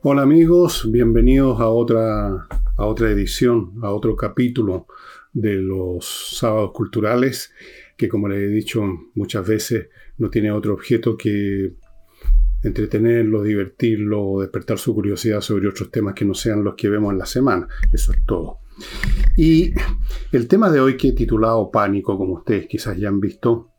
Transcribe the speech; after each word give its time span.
Hola 0.00 0.22
amigos, 0.22 0.88
bienvenidos 0.88 1.58
a 1.58 1.66
otra, 1.70 2.46
a 2.76 2.86
otra 2.86 3.10
edición, 3.10 3.72
a 3.82 3.90
otro 3.90 4.14
capítulo 4.14 4.86
de 5.32 5.56
los 5.56 6.36
sábados 6.38 6.70
culturales, 6.72 7.52
que 7.96 8.08
como 8.08 8.28
les 8.28 8.38
he 8.38 8.46
dicho 8.46 8.80
muchas 9.16 9.44
veces, 9.44 9.88
no 10.18 10.30
tiene 10.30 10.52
otro 10.52 10.74
objeto 10.74 11.16
que 11.16 11.74
entretenerlo, 12.62 13.42
divertirlo, 13.42 14.38
despertar 14.38 14.78
su 14.78 14.94
curiosidad 14.94 15.40
sobre 15.40 15.66
otros 15.66 15.90
temas 15.90 16.14
que 16.14 16.24
no 16.24 16.32
sean 16.32 16.62
los 16.62 16.76
que 16.76 16.88
vemos 16.88 17.12
en 17.12 17.18
la 17.18 17.26
semana. 17.26 17.66
Eso 17.92 18.12
es 18.12 18.24
todo. 18.24 18.58
Y 19.36 19.72
el 20.30 20.46
tema 20.46 20.70
de 20.70 20.78
hoy 20.78 20.96
que 20.96 21.08
he 21.08 21.12
titulado 21.12 21.72
Pánico, 21.72 22.16
como 22.16 22.34
ustedes 22.34 22.68
quizás 22.68 22.96
ya 22.96 23.08
han 23.08 23.18
visto, 23.18 23.72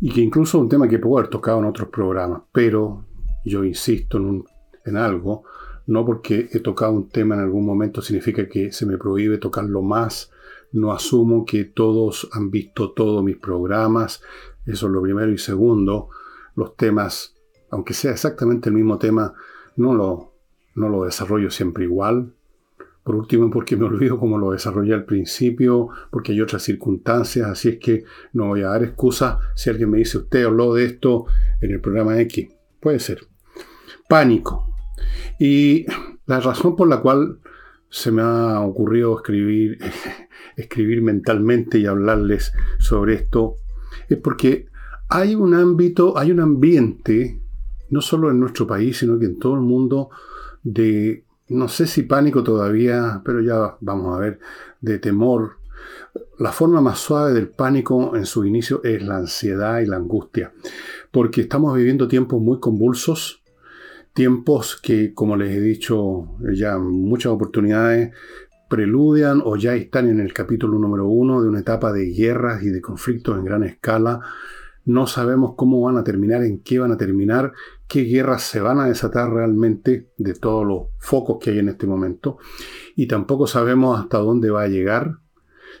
y 0.00 0.10
que 0.10 0.22
incluso 0.22 0.58
es 0.58 0.62
un 0.62 0.68
tema 0.68 0.88
que 0.88 0.98
puedo 0.98 1.18
haber 1.18 1.30
tocado 1.30 1.60
en 1.60 1.66
otros 1.66 1.88
programas, 1.90 2.42
pero 2.50 3.06
yo 3.44 3.62
insisto 3.62 4.18
en, 4.18 4.42
en 4.86 4.96
algo, 4.96 5.44
no 5.86 6.04
porque 6.04 6.48
he 6.52 6.60
tocado 6.60 6.92
un 6.92 7.08
tema 7.08 7.34
en 7.34 7.42
algún 7.42 7.66
momento 7.66 8.02
significa 8.02 8.48
que 8.48 8.72
se 8.72 8.86
me 8.86 8.98
prohíbe 8.98 9.38
tocarlo 9.38 9.82
más, 9.82 10.32
no 10.72 10.92
asumo 10.92 11.44
que 11.44 11.64
todos 11.64 12.28
han 12.32 12.50
visto 12.50 12.92
todos 12.92 13.22
mis 13.22 13.36
programas, 13.36 14.22
eso 14.64 14.86
es 14.86 14.92
lo 14.92 15.02
primero, 15.02 15.30
y 15.30 15.38
segundo, 15.38 16.08
los 16.54 16.76
temas 16.76 17.36
aunque 17.70 17.94
sea 17.94 18.12
exactamente 18.12 18.68
el 18.68 18.74
mismo 18.74 18.98
tema, 18.98 19.34
no 19.76 19.94
lo, 19.94 20.32
no 20.74 20.88
lo 20.88 21.04
desarrollo 21.04 21.50
siempre 21.50 21.84
igual. 21.84 22.32
Por 23.02 23.14
último, 23.14 23.50
porque 23.50 23.76
me 23.76 23.84
olvido 23.84 24.18
cómo 24.18 24.36
lo 24.36 24.50
desarrollé 24.50 24.94
al 24.94 25.04
principio, 25.04 25.90
porque 26.10 26.32
hay 26.32 26.40
otras 26.40 26.62
circunstancias, 26.62 27.46
así 27.46 27.68
es 27.68 27.78
que 27.78 28.04
no 28.32 28.48
voy 28.48 28.62
a 28.62 28.68
dar 28.68 28.82
excusas 28.82 29.38
si 29.54 29.70
alguien 29.70 29.90
me 29.90 29.98
dice, 29.98 30.18
usted 30.18 30.44
habló 30.44 30.74
de 30.74 30.86
esto 30.86 31.26
en 31.60 31.70
el 31.70 31.80
programa 31.80 32.20
X. 32.20 32.48
Puede 32.80 32.98
ser. 32.98 33.20
Pánico. 34.08 34.75
Y 35.38 35.86
la 36.26 36.40
razón 36.40 36.76
por 36.76 36.88
la 36.88 37.00
cual 37.00 37.38
se 37.88 38.10
me 38.10 38.22
ha 38.22 38.60
ocurrido 38.60 39.16
escribir, 39.16 39.78
escribir 40.56 41.02
mentalmente 41.02 41.78
y 41.78 41.86
hablarles 41.86 42.52
sobre 42.78 43.14
esto 43.14 43.56
es 44.08 44.18
porque 44.18 44.68
hay 45.08 45.34
un 45.34 45.54
ámbito, 45.54 46.18
hay 46.18 46.32
un 46.32 46.40
ambiente 46.40 47.40
no 47.90 48.00
solo 48.00 48.30
en 48.30 48.40
nuestro 48.40 48.66
país, 48.66 48.98
sino 48.98 49.18
que 49.18 49.26
en 49.26 49.38
todo 49.38 49.54
el 49.54 49.60
mundo, 49.60 50.10
de, 50.62 51.24
no 51.48 51.68
sé 51.68 51.86
si 51.86 52.02
pánico 52.02 52.42
todavía, 52.42 53.22
pero 53.24 53.40
ya 53.40 53.76
vamos 53.80 54.16
a 54.16 54.20
ver, 54.20 54.40
de 54.80 54.98
temor. 54.98 55.58
La 56.38 56.52
forma 56.52 56.80
más 56.80 56.98
suave 56.98 57.32
del 57.32 57.48
pánico 57.48 58.16
en 58.16 58.26
su 58.26 58.44
inicio 58.44 58.82
es 58.82 59.02
la 59.02 59.18
ansiedad 59.18 59.80
y 59.80 59.86
la 59.86 59.96
angustia, 59.96 60.52
porque 61.12 61.42
estamos 61.42 61.76
viviendo 61.76 62.08
tiempos 62.08 62.40
muy 62.40 62.58
convulsos, 62.58 63.42
tiempos 64.16 64.80
que, 64.82 65.12
como 65.12 65.36
les 65.36 65.54
he 65.54 65.60
dicho 65.60 66.36
ya 66.52 66.78
muchas 66.78 67.32
oportunidades, 67.32 68.14
preludian 68.68 69.42
o 69.44 69.56
ya 69.56 69.76
están 69.76 70.08
en 70.08 70.20
el 70.20 70.32
capítulo 70.32 70.78
número 70.78 71.06
uno 71.06 71.42
de 71.42 71.48
una 71.50 71.60
etapa 71.60 71.92
de 71.92 72.06
guerras 72.06 72.62
y 72.62 72.70
de 72.70 72.80
conflictos 72.80 73.38
en 73.38 73.44
gran 73.44 73.62
escala. 73.62 74.20
No 74.86 75.06
sabemos 75.06 75.52
cómo 75.54 75.82
van 75.82 75.98
a 75.98 76.04
terminar, 76.04 76.42
en 76.42 76.60
qué 76.60 76.78
van 76.78 76.92
a 76.92 76.96
terminar 76.96 77.52
qué 77.88 78.04
guerras 78.04 78.42
se 78.42 78.60
van 78.60 78.80
a 78.80 78.86
desatar 78.86 79.30
realmente 79.30 80.08
de 80.16 80.34
todos 80.34 80.66
los 80.66 80.82
focos 80.98 81.36
que 81.38 81.50
hay 81.50 81.58
en 81.58 81.68
este 81.68 81.86
momento. 81.86 82.38
Y 82.94 83.06
tampoco 83.08 83.46
sabemos 83.46 84.00
hasta 84.00 84.18
dónde 84.18 84.50
va 84.50 84.62
a 84.62 84.68
llegar. 84.68 85.18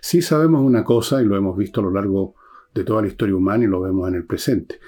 Sí 0.02 0.20
sabemos 0.20 0.62
una 0.62 0.84
cosa, 0.84 1.22
y 1.22 1.24
lo 1.24 1.36
hemos 1.36 1.56
visto 1.56 1.80
a 1.80 1.84
lo 1.84 1.90
largo 1.90 2.34
de 2.74 2.84
toda 2.84 3.00
la 3.00 3.08
historia 3.08 3.34
humana 3.34 3.64
y 3.64 3.68
lo 3.68 3.80
vemos 3.80 4.06
en 4.08 4.14
el 4.14 4.26
presente, 4.26 4.78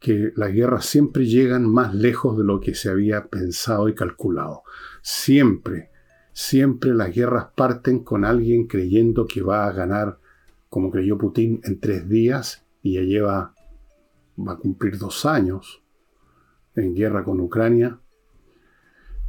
que 0.00 0.32
las 0.36 0.52
guerras 0.52 0.86
siempre 0.86 1.26
llegan 1.26 1.68
más 1.68 1.94
lejos 1.94 2.38
de 2.38 2.44
lo 2.44 2.60
que 2.60 2.74
se 2.74 2.88
había 2.88 3.26
pensado 3.26 3.88
y 3.88 3.94
calculado. 3.94 4.62
Siempre, 5.02 5.90
siempre 6.32 6.94
las 6.94 7.14
guerras 7.14 7.48
parten 7.56 8.04
con 8.04 8.24
alguien 8.24 8.66
creyendo 8.66 9.26
que 9.26 9.42
va 9.42 9.66
a 9.66 9.72
ganar, 9.72 10.18
como 10.68 10.90
creyó 10.90 11.18
Putin, 11.18 11.60
en 11.64 11.80
tres 11.80 12.08
días 12.08 12.64
y 12.82 12.94
ya 12.94 13.02
lleva, 13.02 13.54
va 14.38 14.52
a 14.52 14.58
cumplir 14.58 14.98
dos 14.98 15.26
años 15.26 15.82
en 16.76 16.94
guerra 16.94 17.24
con 17.24 17.40
Ucrania. 17.40 17.98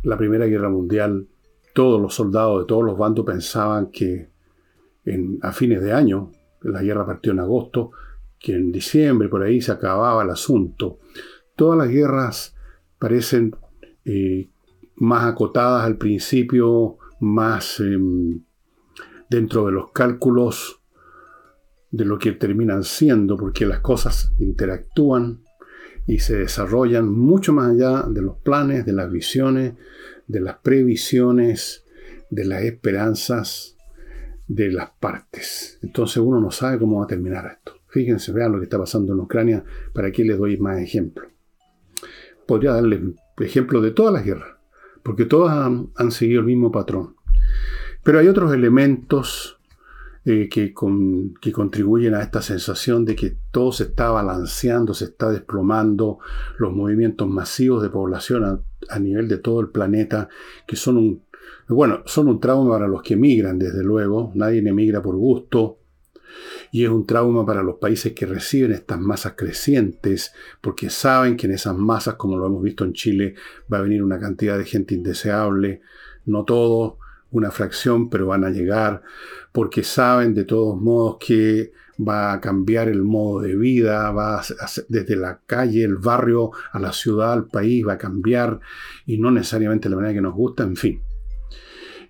La 0.03 0.17
Primera 0.17 0.45
Guerra 0.45 0.69
Mundial, 0.69 1.27
todos 1.73 1.99
los 1.99 2.13
soldados 2.13 2.61
de 2.61 2.67
todos 2.67 2.83
los 2.83 2.97
bandos 2.97 3.25
pensaban 3.25 3.89
que 3.91 4.29
en, 5.05 5.39
a 5.41 5.51
fines 5.51 5.81
de 5.81 5.93
año, 5.93 6.31
la 6.61 6.83
guerra 6.83 7.05
partió 7.05 7.31
en 7.31 7.39
agosto, 7.39 7.91
que 8.39 8.53
en 8.53 8.71
diciembre 8.71 9.29
por 9.29 9.43
ahí 9.43 9.61
se 9.61 9.71
acababa 9.71 10.23
el 10.23 10.29
asunto. 10.29 10.99
Todas 11.55 11.77
las 11.77 11.89
guerras 11.89 12.55
parecen 12.97 13.55
eh, 14.05 14.49
más 14.95 15.25
acotadas 15.25 15.85
al 15.85 15.97
principio, 15.97 16.97
más 17.19 17.79
em, 17.79 18.41
dentro 19.29 19.65
de 19.65 19.73
los 19.73 19.91
cálculos 19.91 20.81
de 21.91 22.05
lo 22.05 22.17
que 22.19 22.33
terminan 22.33 22.83
siendo, 22.83 23.35
porque 23.35 23.65
las 23.65 23.79
cosas 23.79 24.31
interactúan 24.39 25.43
y 26.07 26.19
se 26.19 26.37
desarrollan 26.37 27.11
mucho 27.11 27.53
más 27.53 27.71
allá 27.71 28.03
de 28.07 28.21
los 28.21 28.37
planes, 28.37 28.85
de 28.85 28.93
las 28.93 29.11
visiones, 29.11 29.73
de 30.27 30.39
las 30.39 30.57
previsiones, 30.57 31.83
de 32.29 32.45
las 32.45 32.63
esperanzas 32.63 33.77
de 34.47 34.71
las 34.71 34.89
partes. 34.99 35.79
Entonces 35.81 36.17
uno 36.17 36.41
no 36.41 36.51
sabe 36.51 36.79
cómo 36.79 36.99
va 36.99 37.05
a 37.05 37.07
terminar 37.07 37.45
esto. 37.45 37.78
Fíjense, 37.89 38.31
vean 38.31 38.51
lo 38.51 38.59
que 38.59 38.65
está 38.65 38.77
pasando 38.77 39.13
en 39.13 39.19
Ucrania, 39.19 39.63
para 39.93 40.07
aquí 40.09 40.23
les 40.23 40.37
doy 40.37 40.57
más 40.57 40.79
ejemplos. 40.79 41.31
Podría 42.45 42.73
darles 42.73 43.01
ejemplos 43.39 43.83
de 43.83 43.91
todas 43.91 44.13
las 44.13 44.23
guerras, 44.23 44.57
porque 45.03 45.25
todas 45.25 45.55
han, 45.55 45.89
han 45.95 46.11
seguido 46.11 46.39
el 46.41 46.45
mismo 46.45 46.71
patrón. 46.71 47.15
Pero 48.03 48.19
hay 48.19 48.27
otros 48.27 48.53
elementos 48.53 49.59
eh, 50.25 50.47
que, 50.47 50.73
contribuyen 50.73 52.13
a 52.13 52.21
esta 52.21 52.41
sensación 52.41 53.03
de 53.03 53.15
que 53.15 53.37
todo 53.51 53.71
se 53.71 53.85
está 53.85 54.11
balanceando, 54.11 54.93
se 54.93 55.05
está 55.05 55.31
desplomando, 55.31 56.19
los 56.57 56.71
movimientos 56.71 57.27
masivos 57.27 57.81
de 57.81 57.89
población 57.89 58.61
a, 58.89 58.99
nivel 58.99 59.27
de 59.27 59.37
todo 59.37 59.61
el 59.61 59.69
planeta, 59.69 60.29
que 60.67 60.75
son 60.75 60.97
un, 60.97 61.23
bueno, 61.69 62.03
son 62.05 62.27
un 62.27 62.39
trauma 62.39 62.69
para 62.69 62.87
los 62.87 63.01
que 63.01 63.15
emigran, 63.15 63.57
desde 63.57 63.81
luego, 63.81 64.31
nadie 64.35 64.59
emigra 64.59 65.01
por 65.01 65.15
gusto, 65.15 65.78
y 66.71 66.83
es 66.83 66.89
un 66.89 67.05
trauma 67.05 67.45
para 67.45 67.63
los 67.63 67.75
países 67.75 68.13
que 68.13 68.25
reciben 68.25 68.71
estas 68.71 68.99
masas 68.99 69.33
crecientes, 69.35 70.33
porque 70.61 70.89
saben 70.89 71.37
que 71.37 71.47
en 71.47 71.53
esas 71.53 71.75
masas, 71.75 72.15
como 72.15 72.37
lo 72.37 72.45
hemos 72.45 72.61
visto 72.61 72.83
en 72.83 72.93
Chile, 72.93 73.35
va 73.71 73.79
a 73.79 73.81
venir 73.81 74.03
una 74.03 74.19
cantidad 74.19 74.57
de 74.57 74.65
gente 74.65 74.95
indeseable, 74.95 75.81
no 76.25 76.43
todo, 76.43 76.97
una 77.31 77.51
fracción, 77.51 78.09
pero 78.09 78.27
van 78.27 78.43
a 78.43 78.49
llegar 78.49 79.03
porque 79.51 79.83
saben 79.83 80.33
de 80.33 80.45
todos 80.45 80.79
modos 80.79 81.17
que 81.19 81.71
va 82.07 82.33
a 82.33 82.39
cambiar 82.39 82.87
el 82.87 83.03
modo 83.03 83.41
de 83.41 83.55
vida, 83.55 84.11
va 84.11 84.39
a, 84.39 84.43
desde 84.87 85.15
la 85.15 85.41
calle, 85.45 85.83
el 85.83 85.97
barrio, 85.97 86.51
a 86.71 86.79
la 86.79 86.93
ciudad, 86.93 87.33
al 87.33 87.47
país, 87.47 87.85
va 87.85 87.93
a 87.93 87.97
cambiar 87.97 88.59
y 89.05 89.17
no 89.17 89.31
necesariamente 89.31 89.89
la 89.89 89.97
manera 89.97 90.13
que 90.13 90.21
nos 90.21 90.33
gusta, 90.33 90.63
en 90.63 90.75
fin. 90.75 91.01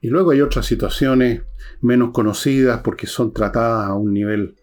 Y 0.01 0.09
luego 0.09 0.31
hay 0.31 0.41
otras 0.41 0.65
situaciones 0.65 1.41
menos 1.81 2.11
conocidas 2.11 2.81
porque 2.83 3.07
son 3.07 3.33
tratadas 3.33 3.87
a 3.87 3.93
un 3.93 4.13
nivel, 4.13 4.55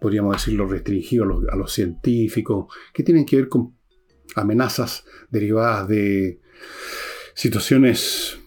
podríamos 0.00 0.36
decirlo, 0.36 0.66
restringido 0.66 1.24
a 1.50 1.56
los, 1.56 1.72
científicos, 1.72 2.72
que 2.92 3.02
tienen 3.02 3.24
que 3.24 3.36
ver 3.36 3.48
con 3.48 3.76
amenazas 4.36 5.04
derivadas 5.30 5.88
de 5.88 6.40
situaciones 7.34 8.38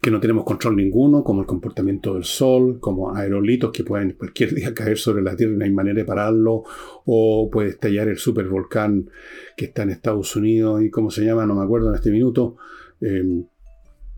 que 0.00 0.10
no 0.10 0.20
tenemos 0.20 0.44
control 0.44 0.76
ninguno, 0.76 1.22
como 1.22 1.42
el 1.42 1.46
comportamiento 1.46 2.14
del 2.14 2.24
Sol, 2.24 2.80
como 2.80 3.14
aerolitos 3.14 3.70
que 3.70 3.84
pueden 3.84 4.12
cualquier 4.12 4.54
día 4.54 4.72
caer 4.72 4.96
sobre 4.96 5.22
la 5.22 5.36
Tierra 5.36 5.52
y 5.52 5.58
no 5.58 5.64
hay 5.64 5.72
manera 5.72 5.98
de 5.98 6.04
pararlo, 6.04 6.64
o 7.04 7.50
puede 7.52 7.70
estallar 7.70 8.08
el 8.08 8.16
supervolcán 8.16 9.10
que 9.56 9.66
está 9.66 9.82
en 9.82 9.90
Estados 9.90 10.34
Unidos 10.34 10.82
y 10.82 10.90
cómo 10.90 11.10
se 11.10 11.24
llama, 11.24 11.44
no 11.44 11.54
me 11.54 11.64
acuerdo 11.64 11.90
en 11.90 11.96
este 11.96 12.10
minuto. 12.10 12.56
Em, 13.00 13.44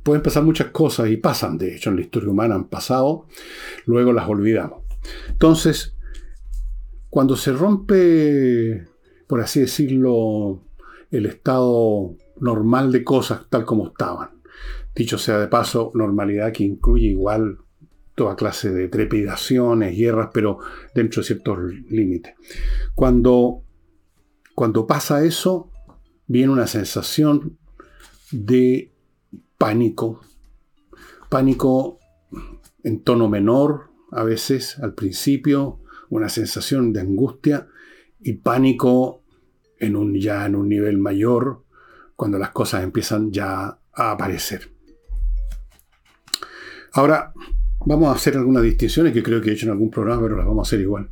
pueden 0.03 0.23
pasar 0.23 0.43
muchas 0.43 0.69
cosas 0.69 1.09
y 1.11 1.17
pasan, 1.17 1.59
de 1.59 1.77
hecho, 1.77 1.91
en 1.91 1.97
la 1.97 2.03
historia 2.03 2.31
humana 2.31 2.55
han 2.55 2.69
pasado, 2.69 3.27
luego 3.87 4.13
las 4.13 4.29
olvidamos. 4.29 4.83
Entonces, 5.29 5.95
cuando 7.11 7.37
se 7.37 7.53
rompe, 7.53 8.87
por 9.27 9.41
así 9.41 9.61
decirlo, 9.61 10.63
el 11.11 11.27
estado 11.27 12.17
normal 12.41 12.91
de 12.91 13.05
cosas 13.05 13.43
tal 13.51 13.65
como 13.65 13.89
estaban, 13.89 14.31
Dicho 14.95 15.17
sea 15.17 15.39
de 15.39 15.49
paso, 15.49 15.91
normalidad 15.95 16.53
que 16.53 16.65
incluye 16.65 17.07
igual 17.09 17.59
toda 18.15 18.37
clase 18.37 18.71
de 18.71 18.89
trepidaciones, 18.89 19.97
guerras, 19.97 20.29
pero 20.35 20.59
dentro 20.95 21.23
de 21.23 21.27
ciertos 21.27 21.59
límites. 21.89 22.35
Cuando, 22.95 23.63
cuando 24.55 24.87
pasa 24.87 25.25
eso, 25.25 25.71
viene 26.27 26.53
una 26.53 26.67
sensación 26.67 27.57
de 28.33 28.92
pánico, 29.63 30.21
pánico 31.29 32.01
en 32.83 33.05
tono 33.05 33.29
menor, 33.29 33.93
a 34.11 34.25
veces 34.25 34.77
al 34.81 34.93
principio, 34.93 35.79
una 36.11 36.29
sensación 36.29 36.93
de 36.93 37.03
angustia 37.03 37.69
y 38.19 38.33
pánico 38.33 39.23
en 39.79 39.95
un, 39.95 40.19
ya 40.19 40.47
en 40.47 40.57
un 40.57 40.69
nivel 40.69 40.99
mayor, 40.99 41.63
cuando 42.17 42.41
las 42.41 42.51
cosas 42.51 42.83
empiezan 42.83 43.31
ya 43.31 43.79
a 43.93 44.11
aparecer. 44.11 44.69
Ahora, 46.95 47.33
vamos 47.87 48.09
a 48.09 48.17
hacer 48.17 48.37
algunas 48.37 48.65
distinciones 48.65 49.13
que 49.13 49.23
creo 49.23 49.41
que 49.41 49.51
he 49.51 49.53
hecho 49.53 49.67
en 49.67 49.73
algún 49.73 49.93
programa, 49.93 50.23
pero 50.23 50.37
las 50.39 50.47
vamos 50.47 50.67
a 50.67 50.69
hacer 50.69 50.81
igual. 50.81 51.09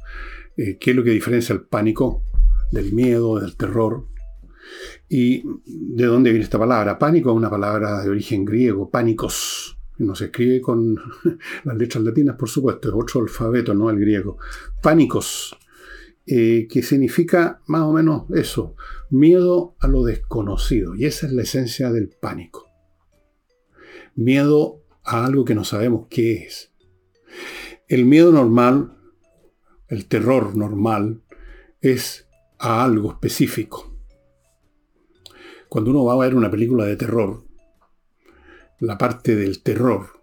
Eh, 0.57 0.77
¿Qué 0.77 0.91
es 0.91 0.97
lo 0.97 1.05
que 1.05 1.11
diferencia 1.11 1.53
el 1.53 1.63
pánico 1.63 2.25
del 2.73 2.93
miedo, 2.93 3.39
del 3.39 3.57
terror? 3.57 4.10
¿Y 5.09 5.43
de 5.67 6.07
dónde 6.07 6.31
viene 6.31 6.45
esta 6.45 6.59
palabra? 6.59 6.99
Pánico 6.99 7.31
es 7.31 7.37
una 7.37 7.51
palabra 7.51 8.03
de 8.03 8.11
origen 8.11 8.45
griego, 8.45 8.91
pánicos. 8.91 9.77
No 9.99 10.15
se 10.15 10.27
escribe 10.27 10.61
con 10.61 10.97
las 11.65 11.77
letras 11.77 12.03
latinas, 12.05 12.37
por 12.37 12.49
supuesto, 12.49 12.89
es 12.89 12.95
otro 12.95 13.21
alfabeto, 13.21 13.75
no 13.75 13.91
el 13.91 13.99
griego. 13.99 14.39
Pánicos, 14.83 15.57
eh, 16.27 16.69
que 16.71 16.83
significa 16.83 17.61
más 17.67 17.83
o 17.83 17.93
menos 17.93 18.25
eso, 18.31 18.77
miedo 19.11 19.75
a 19.81 19.89
lo 19.89 20.05
desconocido. 20.05 20.95
Y 20.95 21.07
esa 21.07 21.27
es 21.27 21.33
la 21.33 21.43
esencia 21.43 21.91
del 21.91 22.09
pánico. 22.09 22.67
Miedo 24.15 24.83
a 25.03 25.27
algo 25.27 25.45
que 25.45 25.55
no 25.55 25.65
sabemos 25.65 26.07
qué 26.09 26.45
es. 26.45 26.73
El 27.89 28.05
miedo 28.05 28.31
normal, 28.31 28.97
el 29.89 30.07
terror 30.07 30.57
normal, 30.57 31.23
es 31.81 32.29
a 32.59 32.85
algo 32.85 33.11
específico. 33.11 33.90
Cuando 35.71 35.93
uno 35.93 36.05
va 36.05 36.15
a 36.15 36.27
ver 36.27 36.35
una 36.35 36.51
película 36.51 36.85
de 36.85 36.97
terror, 36.97 37.45
la 38.81 38.99
parte 38.99 39.37
del 39.37 39.63
terror 39.63 40.21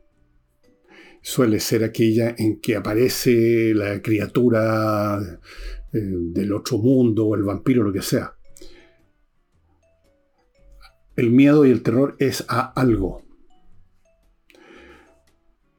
suele 1.21 1.61
ser 1.61 1.85
aquella 1.85 2.35
en 2.37 2.59
que 2.59 2.75
aparece 2.75 3.73
la 3.73 4.01
criatura 4.01 5.39
eh, 5.93 5.99
del 6.01 6.51
otro 6.51 6.79
mundo 6.79 7.27
o 7.27 7.35
el 7.35 7.43
vampiro, 7.43 7.81
lo 7.81 7.93
que 7.93 8.01
sea. 8.01 8.35
El 11.15 11.31
miedo 11.31 11.65
y 11.65 11.71
el 11.71 11.81
terror 11.81 12.17
es 12.19 12.43
a 12.49 12.73
algo. 12.73 13.23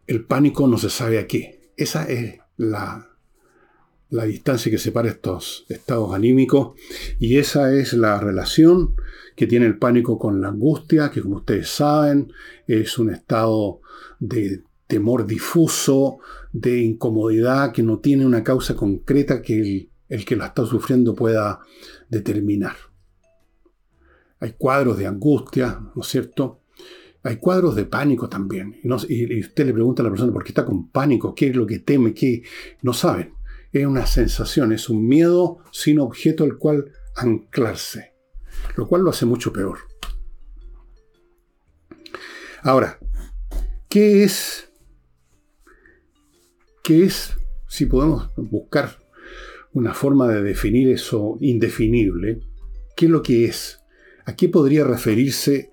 El 0.06 0.24
pánico 0.24 0.66
no 0.66 0.78
se 0.78 0.88
sabe 0.88 1.18
a 1.18 1.26
qué. 1.26 1.74
Esa 1.76 2.08
es 2.08 2.38
la, 2.56 3.07
la 4.10 4.24
distancia 4.24 4.70
que 4.70 4.78
separa 4.78 5.08
estos 5.08 5.66
estados 5.68 6.14
anímicos 6.14 6.78
y 7.18 7.36
esa 7.36 7.72
es 7.74 7.92
la 7.92 8.18
relación 8.18 8.94
que 9.36 9.46
tiene 9.46 9.66
el 9.66 9.78
pánico 9.78 10.18
con 10.18 10.40
la 10.40 10.48
angustia, 10.48 11.10
que 11.10 11.20
como 11.20 11.36
ustedes 11.36 11.68
saben 11.68 12.32
es 12.66 12.98
un 12.98 13.10
estado 13.10 13.80
de 14.18 14.62
temor 14.86 15.26
difuso, 15.26 16.18
de 16.52 16.80
incomodidad 16.80 17.72
que 17.72 17.82
no 17.82 17.98
tiene 17.98 18.26
una 18.26 18.42
causa 18.42 18.74
concreta 18.74 19.42
que 19.42 19.88
el, 20.08 20.24
que 20.24 20.36
la 20.36 20.46
está 20.46 20.64
sufriendo 20.64 21.14
pueda 21.14 21.60
determinar. 22.08 22.74
Hay 24.40 24.54
cuadros 24.56 24.96
de 24.96 25.06
angustia, 25.06 25.78
¿no 25.94 26.02
es 26.02 26.08
cierto? 26.08 26.62
Hay 27.22 27.36
cuadros 27.36 27.76
de 27.76 27.84
pánico 27.84 28.28
también. 28.28 28.76
Y, 29.08 29.40
usted 29.40 29.66
le 29.66 29.74
pregunta 29.74 30.02
a 30.02 30.04
la 30.04 30.10
persona 30.10 30.32
por 30.32 30.42
qué 30.42 30.50
está 30.50 30.64
con 30.64 30.88
pánico, 30.88 31.34
qué 31.34 31.48
es 31.48 31.56
lo 31.56 31.66
que 31.66 31.80
teme, 31.80 32.14
qué 32.14 32.42
no 32.82 32.92
saben. 32.92 33.34
Es 33.72 33.86
una 33.86 34.06
sensación, 34.06 34.72
es 34.72 34.88
un 34.88 35.06
miedo 35.06 35.58
sin 35.72 36.00
objeto 36.00 36.44
al 36.44 36.56
cual 36.56 36.92
anclarse, 37.16 38.14
lo 38.76 38.88
cual 38.88 39.02
lo 39.02 39.10
hace 39.10 39.26
mucho 39.26 39.52
peor. 39.52 39.78
Ahora, 42.62 42.98
¿qué 43.88 44.24
es? 44.24 44.70
¿Qué 46.82 47.04
es, 47.04 47.36
si 47.68 47.86
podemos 47.86 48.30
buscar 48.36 48.98
una 49.72 49.92
forma 49.92 50.26
de 50.28 50.42
definir 50.42 50.90
eso 50.90 51.36
indefinible? 51.40 52.40
¿Qué 52.96 53.06
es 53.06 53.10
lo 53.10 53.22
que 53.22 53.44
es? 53.44 53.80
¿A 54.24 54.34
qué 54.34 54.48
podría 54.48 54.84
referirse 54.84 55.70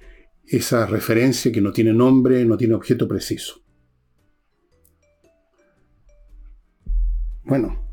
esa 0.47 0.85
referencia 0.85 1.51
que 1.51 1.61
no 1.61 1.71
tiene 1.71 1.93
nombre, 1.93 2.45
no 2.45 2.57
tiene 2.57 2.75
objeto 2.75 3.07
preciso. 3.07 3.61
Bueno. 7.43 7.84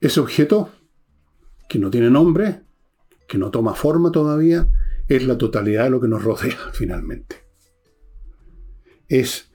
Ese 0.00 0.20
objeto, 0.20 0.70
que 1.68 1.78
no 1.78 1.90
tiene 1.90 2.10
nombre, 2.10 2.62
que 3.26 3.38
no 3.38 3.50
toma 3.50 3.74
forma 3.74 4.12
todavía, 4.12 4.68
es 5.08 5.26
la 5.26 5.36
totalidad 5.36 5.84
de 5.84 5.90
lo 5.90 6.00
que 6.00 6.08
nos 6.08 6.22
rodea 6.22 6.56
finalmente. 6.72 7.36
Es 9.08 9.50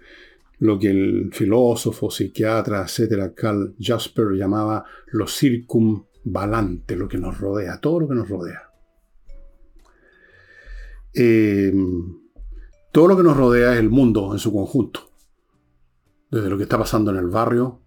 lo 0.59 0.79
que 0.79 0.89
el 0.89 1.29
filósofo, 1.33 2.09
psiquiatra, 2.09 2.83
etcétera, 2.83 3.33
Carl 3.33 3.75
Jasper 3.79 4.31
llamaba 4.33 4.85
los 5.07 5.35
circum 5.35 6.05
balante, 6.23 6.95
lo 6.95 7.07
que 7.07 7.17
nos 7.17 7.37
rodea, 7.37 7.79
todo 7.79 8.01
lo 8.01 8.07
que 8.07 8.15
nos 8.15 8.29
rodea. 8.29 8.69
Eh, 11.13 11.73
todo 12.91 13.07
lo 13.07 13.17
que 13.17 13.23
nos 13.23 13.37
rodea 13.37 13.73
es 13.73 13.79
el 13.79 13.89
mundo 13.89 14.33
en 14.33 14.39
su 14.39 14.51
conjunto. 14.51 15.11
Desde 16.31 16.49
lo 16.49 16.57
que 16.57 16.63
está 16.63 16.77
pasando 16.77 17.11
en 17.11 17.17
el 17.17 17.27
barrio, 17.27 17.81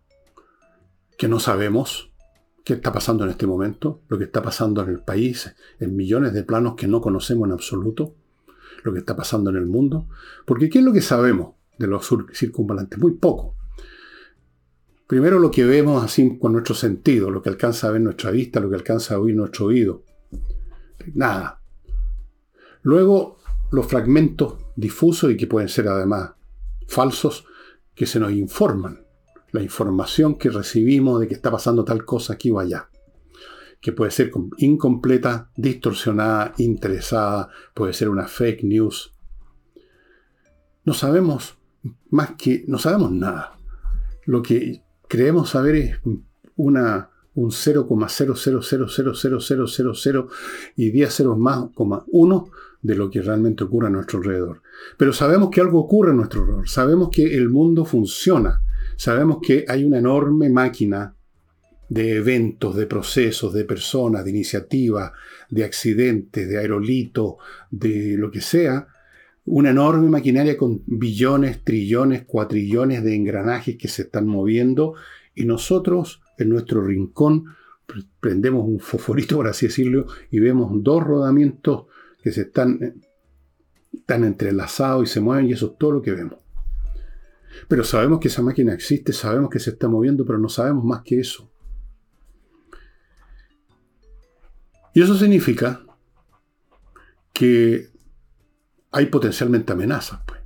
que 1.19 1.29
no 1.29 1.41
sabemos 1.41 2.13
qué 2.67 2.73
está 2.73 2.91
pasando 2.93 3.23
en 3.23 3.31
este 3.31 3.47
momento, 3.47 4.01
lo 4.09 4.19
que 4.19 4.25
está 4.25 4.43
pasando 4.43 4.83
en 4.83 4.89
el 4.89 4.99
país, 4.99 5.55
en 5.79 5.95
millones 5.95 6.33
de 6.33 6.43
planos 6.43 6.75
que 6.75 6.89
no 6.89 7.01
conocemos 7.01 7.47
en 7.47 7.53
absoluto, 7.53 8.17
lo 8.83 8.93
que 8.93 8.99
está 8.99 9.15
pasando 9.15 9.51
en 9.51 9.57
el 9.57 9.67
mundo. 9.67 10.09
Porque 10.45 10.69
¿qué 10.69 10.81
es 10.81 10.85
lo 10.85 10.93
que 10.93 11.01
sabemos 11.01 11.55
de 11.79 11.87
los 11.87 12.11
circunvalantes? 12.35 12.99
Muy 12.99 13.13
poco. 13.13 13.55
Primero 15.07 15.39
lo 15.39 15.49
que 15.49 15.65
vemos 15.65 16.03
así 16.03 16.37
con 16.41 16.55
nuestro 16.55 16.75
sentido, 16.75 17.31
lo 17.31 17.41
que 17.41 17.51
alcanza 17.51 17.87
a 17.87 17.93
ver 17.93 18.01
nuestra 18.01 18.33
vista, 18.33 18.59
lo 18.59 18.69
que 18.69 18.75
alcanza 18.75 19.15
a 19.15 19.21
oír 19.21 19.37
nuestro 19.37 19.67
oído. 19.67 20.03
Nada. 21.15 21.61
Luego 22.83 23.39
los 23.71 23.87
fragmentos 23.87 24.57
difusos 24.75 25.31
y 25.31 25.37
que 25.37 25.47
pueden 25.47 25.69
ser 25.69 25.87
además 25.87 26.33
falsos 26.89 27.47
que 27.95 28.07
se 28.07 28.19
nos 28.19 28.33
informan. 28.33 29.06
La 29.57 29.63
información 29.63 30.37
que 30.37 30.51
recibimos 30.51 31.19
de 31.19 31.29
que 31.29 31.33
está 31.33 31.51
pasando 31.51 31.83
tal 31.83 32.05
cosa 32.05 32.35
aquí 32.35 32.51
o 32.51 32.59
allá. 32.59 32.91
Que 33.81 33.93
puede 33.93 34.11
ser 34.11 34.31
incompleta, 34.59 35.51
distorsionada, 35.57 36.53
interesada, 36.59 37.49
puede 37.73 37.95
ser 37.95 38.11
una 38.11 38.29
fake 38.29 38.65
news. 38.65 39.15
No 40.85 40.93
sabemos 40.93 41.57
más 42.11 42.33
que, 42.37 42.65
no 42.67 42.79
sabemos 42.79 43.13
nada. 43.13 43.57
Lo 44.27 44.43
que 44.43 44.83
creemos 45.09 45.49
saber 45.49 45.77
es 45.77 45.97
una, 46.57 47.09
un 47.35 47.51
0,00000000 47.51 50.29
y 50.77 50.91
10 50.91 51.15
ceros 51.15 51.39
más, 51.39 51.65
1 51.77 52.51
de 52.83 52.95
lo 52.95 53.11
que 53.11 53.23
realmente 53.23 53.65
ocurre 53.65 53.87
a 53.87 53.91
nuestro 53.91 54.19
alrededor. 54.19 54.61
Pero 54.99 55.15
sabemos 55.15 55.49
que 55.51 55.63
algo 55.63 55.81
ocurre 55.81 56.11
a 56.11 56.15
nuestro 56.15 56.43
alrededor, 56.43 56.69
sabemos 56.69 57.09
que 57.11 57.35
el 57.35 57.49
mundo 57.49 57.87
funciona, 57.87 58.61
sabemos 58.97 59.39
que 59.43 59.65
hay 59.69 59.85
una 59.85 59.99
enorme 59.99 60.49
máquina 60.49 61.15
de 61.89 62.17
eventos, 62.17 62.75
de 62.75 62.87
procesos, 62.87 63.55
de 63.55 63.65
personas, 63.65 64.25
de 64.25 64.31
iniciativas, 64.31 65.13
de 65.51 65.65
accidentes, 65.65 66.49
de 66.49 66.59
aerolitos, 66.59 67.35
de 67.71 68.17
lo 68.17 68.31
que 68.31 68.41
sea, 68.41 68.89
una 69.45 69.71
enorme 69.71 70.09
maquinaria 70.09 70.57
con 70.57 70.83
billones, 70.87 71.63
trillones, 71.63 72.25
cuatrillones 72.25 73.05
de 73.05 73.15
engranajes 73.15 73.77
que 73.77 73.89
se 73.89 74.03
están 74.03 74.27
moviendo 74.27 74.95
y 75.35 75.45
nosotros 75.45 76.21
en 76.39 76.49
nuestro 76.49 76.83
rincón 76.83 77.45
prendemos 78.19 78.67
un 78.67 78.81
fosforito, 78.81 79.37
por 79.37 79.47
así 79.47 79.67
decirlo, 79.67 80.07
y 80.33 80.41
vemos 80.41 80.73
dos 80.83 81.05
rodamientos 81.05 81.85
que 82.23 82.33
se 82.33 82.43
están, 82.43 83.01
están 83.93 84.25
entrelazados 84.25 85.09
y 85.09 85.13
se 85.13 85.21
mueven 85.21 85.47
y 85.47 85.53
eso 85.53 85.67
es 85.67 85.79
todo 85.79 85.93
lo 85.93 86.03
que 86.03 86.11
vemos. 86.11 86.46
Pero 87.69 87.85
sabemos 87.85 88.21
que 88.21 88.29
esa 88.29 88.43
máquina 88.43 88.73
existe, 88.73 89.13
sabemos 89.13 89.51
que 89.51 89.59
se 89.59 89.71
está 89.71 89.89
moviendo, 89.89 90.25
pero 90.25 90.39
no 90.39 90.49
sabemos 90.49 90.85
más 90.85 91.03
que 91.03 91.21
eso. 91.21 91.51
Y 94.95 95.03
eso 95.03 95.15
significa 95.15 95.85
que 97.33 97.91
hay 98.93 99.07
potencialmente 99.07 99.73
amenazas. 99.73 100.21
Pues. 100.27 100.41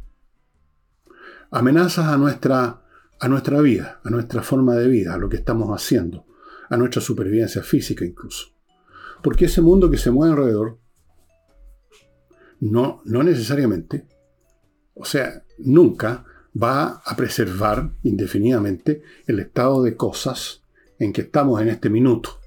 Amenazas 1.53 2.07
a 2.07 2.17
nuestra, 2.17 2.83
a 3.21 3.29
nuestra 3.29 3.61
vida, 3.61 4.01
a 4.03 4.11
nuestra 4.11 4.43
forma 4.43 4.75
de 4.75 4.89
vida, 4.89 5.15
a 5.15 5.19
lo 5.19 5.29
que 5.29 5.37
estamos 5.37 5.69
haciendo, 5.71 6.27
a 6.69 6.77
nuestra 6.77 7.01
supervivencia 7.01 7.63
física 7.63 8.05
incluso. 8.05 8.49
Porque 9.23 9.45
ese 9.45 9.61
mundo 9.61 9.89
que 9.89 9.99
se 9.99 10.11
mueve 10.11 10.33
alrededor, 10.33 10.81
no, 12.59 13.03
no 13.05 13.23
necesariamente, 13.23 14.09
o 14.95 15.05
sea, 15.05 15.45
nunca 15.59 16.25
va 16.61 17.03
a 17.05 17.17
preservar 17.17 17.91
indefinidamente 18.03 19.03
el 19.27 19.41
estado 19.41 19.83
de 19.83 19.97
cosas 19.97 20.63
en 20.99 21.13
que 21.13 21.23
estamos 21.23 21.61
en 21.61 21.69
este 21.69 21.91
minuto. 21.91 22.39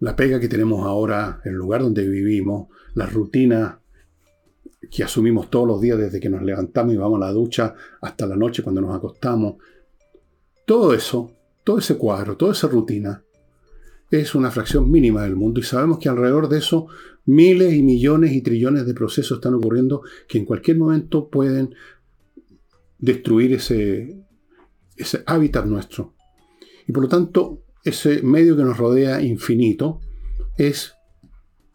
La 0.00 0.14
pega 0.14 0.38
que 0.38 0.48
tenemos 0.48 0.86
ahora, 0.86 1.40
el 1.44 1.54
lugar 1.54 1.82
donde 1.82 2.08
vivimos, 2.08 2.68
la 2.94 3.06
rutina 3.06 3.80
que 4.90 5.02
asumimos 5.02 5.50
todos 5.50 5.66
los 5.66 5.80
días 5.80 5.98
desde 5.98 6.20
que 6.20 6.30
nos 6.30 6.42
levantamos 6.42 6.94
y 6.94 6.96
vamos 6.96 7.20
a 7.20 7.26
la 7.26 7.32
ducha 7.32 7.74
hasta 8.00 8.26
la 8.26 8.36
noche 8.36 8.62
cuando 8.62 8.80
nos 8.80 8.94
acostamos. 8.94 9.56
Todo 10.64 10.94
eso, 10.94 11.32
todo 11.64 11.78
ese 11.78 11.96
cuadro, 11.96 12.36
toda 12.36 12.52
esa 12.52 12.68
rutina, 12.68 13.22
es 14.10 14.34
una 14.34 14.50
fracción 14.50 14.90
mínima 14.90 15.24
del 15.24 15.36
mundo 15.36 15.60
y 15.60 15.64
sabemos 15.64 15.98
que 15.98 16.08
alrededor 16.08 16.48
de 16.48 16.58
eso 16.58 16.86
miles 17.26 17.74
y 17.74 17.82
millones 17.82 18.32
y 18.32 18.40
trillones 18.40 18.86
de 18.86 18.94
procesos 18.94 19.38
están 19.38 19.54
ocurriendo 19.54 20.02
que 20.26 20.38
en 20.38 20.46
cualquier 20.46 20.78
momento 20.78 21.28
pueden 21.28 21.74
destruir 22.98 23.54
ese, 23.54 24.24
ese 24.96 25.22
hábitat 25.26 25.66
nuestro. 25.66 26.14
Y 26.86 26.92
por 26.92 27.04
lo 27.04 27.08
tanto, 27.08 27.64
ese 27.84 28.22
medio 28.22 28.56
que 28.56 28.64
nos 28.64 28.76
rodea 28.76 29.22
infinito 29.22 30.00
es, 30.56 30.94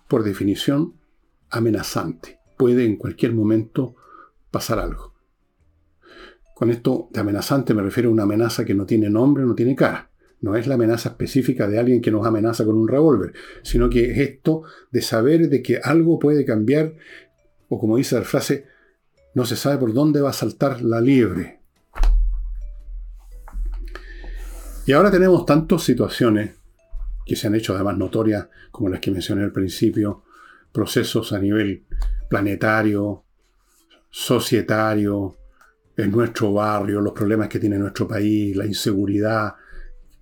por 0.08 0.24
definición, 0.24 1.00
amenazante. 1.50 2.40
Puede 2.58 2.86
en 2.86 2.98
cualquier 2.98 3.34
momento 3.34 3.96
pasar 4.52 4.80
algo. 4.80 5.14
Con 6.56 6.70
esto 6.70 7.10
de 7.12 7.20
amenazante 7.20 7.74
me 7.74 7.82
refiero 7.82 8.10
a 8.10 8.14
una 8.14 8.24
amenaza 8.24 8.66
que 8.66 8.76
no 8.76 8.86
tiene 8.86 9.10
nombre, 9.10 9.44
no 9.44 9.56
tiene 9.56 9.76
cara. 9.76 10.12
No 10.42 10.56
es 10.56 10.68
la 10.68 10.76
amenaza 10.76 11.10
específica 11.10 11.68
de 11.68 11.80
alguien 11.80 12.02
que 12.02 12.12
nos 12.12 12.28
amenaza 12.28 12.66
con 12.66 12.76
un 12.76 12.88
revólver, 12.88 13.34
sino 13.64 13.90
que 13.90 14.12
es 14.12 14.18
esto 14.18 14.64
de 14.92 15.02
saber 15.02 15.50
de 15.50 15.64
que 15.64 15.78
algo 15.82 16.20
puede 16.20 16.44
cambiar, 16.44 16.96
o 17.70 17.80
como 17.80 17.96
dice 17.98 18.16
la 18.16 18.24
frase, 18.24 18.66
no 19.36 19.46
se 19.46 19.56
sabe 19.56 19.78
por 19.78 19.94
dónde 19.94 20.22
va 20.22 20.30
a 20.30 20.34
saltar 20.34 20.82
la 20.82 21.02
liebre. 21.02 21.60
Y 24.86 24.92
ahora 24.92 25.10
tenemos 25.10 25.46
tantas 25.46 25.82
situaciones 25.84 26.52
que 27.26 27.36
se 27.36 27.48
han 27.48 27.56
hecho 27.56 27.74
además 27.74 27.98
notorias, 27.98 28.48
como 28.72 28.90
las 28.90 29.00
que 29.00 29.12
mencioné 29.12 29.44
al 29.44 29.52
principio, 29.52 30.24
procesos 30.72 31.32
a 31.32 31.40
nivel 31.40 31.84
planetario, 32.30 33.24
societario, 34.10 35.38
en 35.96 36.12
nuestro 36.12 36.54
barrio, 36.54 37.02
los 37.02 37.14
problemas 37.14 37.48
que 37.48 37.60
tiene 37.60 37.78
nuestro 37.78 38.08
país, 38.08 38.56
la 38.56 38.66
inseguridad, 38.66 39.54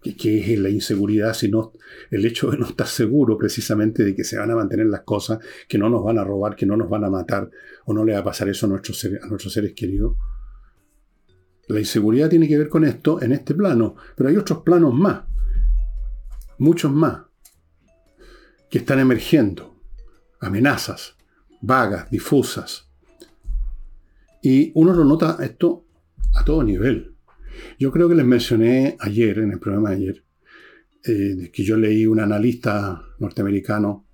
¿Qué, 0.02 0.54
es 0.54 0.60
la 0.60 0.70
inseguridad 0.70 1.36
sino 1.36 1.74
el 2.10 2.26
hecho 2.26 2.50
de 2.50 2.58
no 2.58 2.66
estar 2.66 2.88
seguro 2.88 3.38
precisamente 3.38 4.04
de 4.04 4.16
que 4.16 4.24
se 4.24 4.38
van 4.38 4.50
a 4.50 4.56
mantener 4.56 4.88
las 4.88 5.02
cosas, 5.02 5.40
que 5.68 5.78
no 5.78 5.90
nos 5.90 6.04
van 6.04 6.18
a 6.18 6.24
robar, 6.24 6.56
que 6.56 6.66
no 6.66 6.76
nos 6.76 6.90
van 6.90 7.04
a 7.04 7.10
matar 7.10 7.50
o 7.86 7.94
no 7.94 8.04
le 8.04 8.14
va 8.14 8.20
a 8.20 8.24
pasar 8.24 8.50
eso 8.50 8.66
a 8.66 8.70
nuestros, 8.70 9.06
a 9.06 9.28
nuestros 9.28 9.54
seres 9.54 9.74
queridos? 9.74 10.16
La 11.68 11.80
inseguridad 11.80 12.30
tiene 12.30 12.48
que 12.48 12.58
ver 12.58 12.70
con 12.70 12.84
esto 12.84 13.22
en 13.22 13.32
este 13.32 13.54
plano, 13.54 13.96
pero 14.16 14.30
hay 14.30 14.38
otros 14.38 14.64
planos 14.64 14.94
más, 14.94 15.22
muchos 16.58 16.92
más, 16.92 17.22
que 18.70 18.80
están 18.80 19.00
emergiendo. 19.00 19.76
Amenazas, 20.40 21.16
vagas, 21.62 22.10
difusas. 22.10 22.90
Y 24.42 24.72
uno 24.74 24.94
lo 24.94 25.06
nota 25.06 25.38
esto 25.42 25.86
a 26.34 26.44
todo 26.44 26.64
nivel. 26.64 27.16
Yo 27.80 27.92
creo 27.92 28.10
que 28.10 28.16
les 28.16 28.26
mencioné 28.26 28.98
ayer, 29.00 29.40
en 29.40 29.52
el 29.52 29.60
programa 29.60 29.90
de 29.90 29.96
ayer, 29.96 30.24
eh, 31.04 31.50
que 31.52 31.64
yo 31.64 31.78
leí 31.78 32.06
un 32.06 32.20
analista 32.20 33.02
norteamericano, 33.20 34.06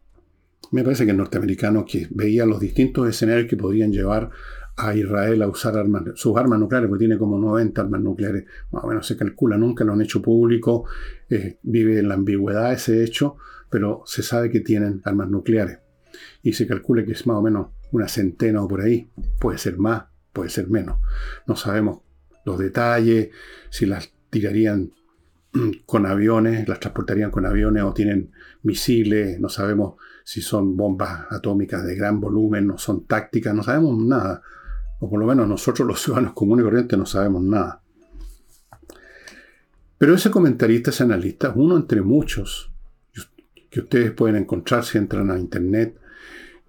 me 0.72 0.84
parece 0.84 1.06
que 1.06 1.12
es 1.12 1.18
norteamericano, 1.18 1.86
que 1.86 2.08
veía 2.12 2.46
los 2.46 2.60
distintos 2.60 3.08
escenarios 3.08 3.48
que 3.48 3.58
podrían 3.58 3.92
llevar 3.92 4.30
a 4.78 4.96
Israel 4.96 5.42
a 5.42 5.48
usar 5.48 5.74
sus 6.16 6.38
armas 6.38 6.60
nucleares, 6.60 6.88
porque 6.88 7.06
tiene 7.06 7.18
como 7.18 7.40
90 7.40 7.82
armas 7.82 8.02
nucleares, 8.02 8.46
más 8.72 8.84
o 8.84 8.88
menos 8.88 9.08
se 9.08 9.18
calcula, 9.18 9.58
nunca 9.58 9.84
lo 9.84 9.94
han 9.94 10.02
hecho 10.02 10.22
público, 10.22 10.86
eh, 11.30 11.58
vive 11.64 12.00
en 12.00 12.08
la 12.08 12.14
ambigüedad 12.14 12.72
ese 12.72 13.04
hecho, 13.04 13.38
pero 13.70 14.04
se 14.06 14.22
sabe 14.22 14.50
que 14.52 14.60
tienen 14.60 15.02
armas 15.04 15.30
nucleares. 15.30 15.80
Y 16.44 16.54
se 16.54 16.68
calcula 16.68 17.04
que 17.04 17.14
es 17.14 17.26
más 17.26 17.38
o 17.38 17.42
menos 17.42 17.70
una 17.92 18.08
centena 18.08 18.64
o 18.64 18.68
por 18.68 18.82
ahí, 18.82 19.10
puede 19.40 19.58
ser 19.58 19.78
más, 19.78 20.06
puede 20.32 20.50
ser 20.50 20.70
menos. 20.70 21.00
No 21.48 21.56
sabemos 21.56 22.02
los 22.48 22.58
detalles, 22.58 23.30
si 23.70 23.86
las 23.86 24.10
tirarían 24.30 24.94
con 25.86 26.06
aviones, 26.06 26.68
las 26.68 26.80
transportarían 26.80 27.30
con 27.30 27.46
aviones 27.46 27.84
o 27.84 27.94
tienen 27.94 28.32
misiles, 28.64 29.38
no 29.40 29.50
sabemos 29.50 29.96
si 30.24 30.42
son 30.42 30.78
bombas 30.78 31.26
atómicas 31.30 31.86
de 31.86 31.96
gran 31.96 32.22
volumen, 32.22 32.68
no 32.68 32.78
son 32.78 33.06
tácticas, 33.06 33.54
no 33.54 33.64
sabemos 33.64 33.98
nada. 34.02 34.42
O 35.00 35.10
por 35.10 35.20
lo 35.20 35.26
menos 35.26 35.48
nosotros 35.48 35.86
los 35.88 36.02
ciudadanos 36.02 36.34
comunes 36.34 36.64
y 36.64 36.68
corrientes 36.68 36.98
no 36.98 37.06
sabemos 37.06 37.44
nada. 37.44 37.82
Pero 39.98 40.16
ese 40.16 40.32
comentarista, 40.32 40.90
ese 40.90 41.04
analista, 41.04 41.52
uno 41.54 41.76
entre 41.76 42.02
muchos 42.02 42.72
que 43.70 43.82
ustedes 43.82 44.12
pueden 44.12 44.38
encontrar 44.38 44.86
si 44.86 44.98
entran 44.98 45.30
a 45.32 45.38
internet 45.38 45.98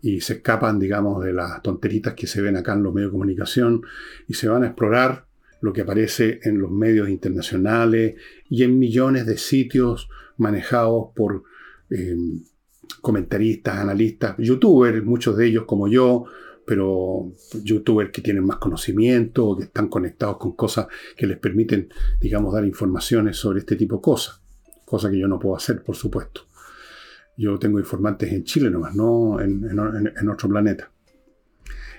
y 0.02 0.20
se 0.20 0.34
escapan, 0.34 0.78
digamos, 0.78 1.24
de 1.24 1.32
las 1.32 1.62
tonteritas 1.62 2.14
que 2.14 2.26
se 2.26 2.42
ven 2.42 2.56
acá 2.56 2.72
en 2.72 2.82
los 2.82 2.92
medios 2.92 3.10
de 3.10 3.12
comunicación 3.12 3.82
y 4.26 4.34
se 4.34 4.48
van 4.48 4.64
a 4.64 4.66
explorar 4.66 5.27
lo 5.60 5.72
que 5.72 5.82
aparece 5.82 6.40
en 6.42 6.58
los 6.58 6.70
medios 6.70 7.08
internacionales 7.08 8.14
y 8.48 8.62
en 8.62 8.78
millones 8.78 9.26
de 9.26 9.36
sitios 9.36 10.08
manejados 10.36 11.08
por 11.14 11.44
em, 11.90 12.42
comentaristas, 13.00 13.76
analistas, 13.76 14.36
youtubers, 14.38 15.04
muchos 15.04 15.36
de 15.36 15.46
ellos 15.46 15.64
como 15.66 15.88
yo, 15.88 16.24
pero 16.64 17.32
youtubers 17.62 18.10
que 18.10 18.22
tienen 18.22 18.44
más 18.44 18.58
conocimiento, 18.58 19.56
que 19.56 19.64
están 19.64 19.88
conectados 19.88 20.36
con 20.36 20.52
cosas 20.52 20.86
que 21.16 21.26
les 21.26 21.38
permiten, 21.38 21.88
digamos, 22.20 22.52
dar 22.54 22.64
informaciones 22.64 23.36
sobre 23.36 23.60
este 23.60 23.76
tipo 23.76 23.96
de 23.96 24.02
cosas, 24.02 24.42
cosa 24.84 25.10
que 25.10 25.18
yo 25.18 25.28
no 25.28 25.38
puedo 25.38 25.56
hacer, 25.56 25.82
por 25.82 25.96
supuesto. 25.96 26.42
Yo 27.36 27.58
tengo 27.58 27.78
informantes 27.78 28.32
en 28.32 28.44
Chile 28.44 28.68
nomás, 28.68 28.94
no 28.94 29.40
en, 29.40 29.64
en 29.64 30.28
otro 30.28 30.48
planeta. 30.48 30.90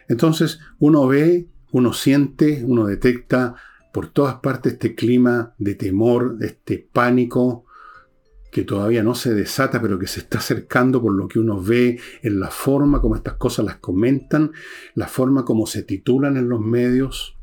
Entonces, 0.07 0.59
uno 0.79 1.07
ve 1.07 1.47
uno 1.71 1.93
siente, 1.93 2.63
uno 2.65 2.85
detecta 2.85 3.55
por 3.93 4.07
todas 4.07 4.35
partes 4.35 4.73
este 4.73 4.95
clima 4.95 5.53
de 5.57 5.75
temor, 5.75 6.37
este 6.41 6.87
pánico 6.91 7.65
que 8.51 8.63
todavía 8.63 9.03
no 9.03 9.13
se 9.13 9.33
desata, 9.33 9.81
pero 9.81 9.99
que 9.99 10.07
se 10.07 10.21
está 10.21 10.39
acercando 10.39 11.01
por 11.01 11.13
lo 11.13 11.27
que 11.27 11.39
uno 11.39 11.61
ve 11.61 11.99
en 12.23 12.39
la 12.39 12.49
forma 12.49 13.01
como 13.01 13.15
estas 13.15 13.35
cosas 13.35 13.65
las 13.65 13.77
comentan, 13.77 14.51
la 14.95 15.07
forma 15.07 15.45
como 15.45 15.67
se 15.67 15.83
titulan 15.83 16.35
en 16.37 16.49
los 16.49 16.59
medios, 16.59 17.37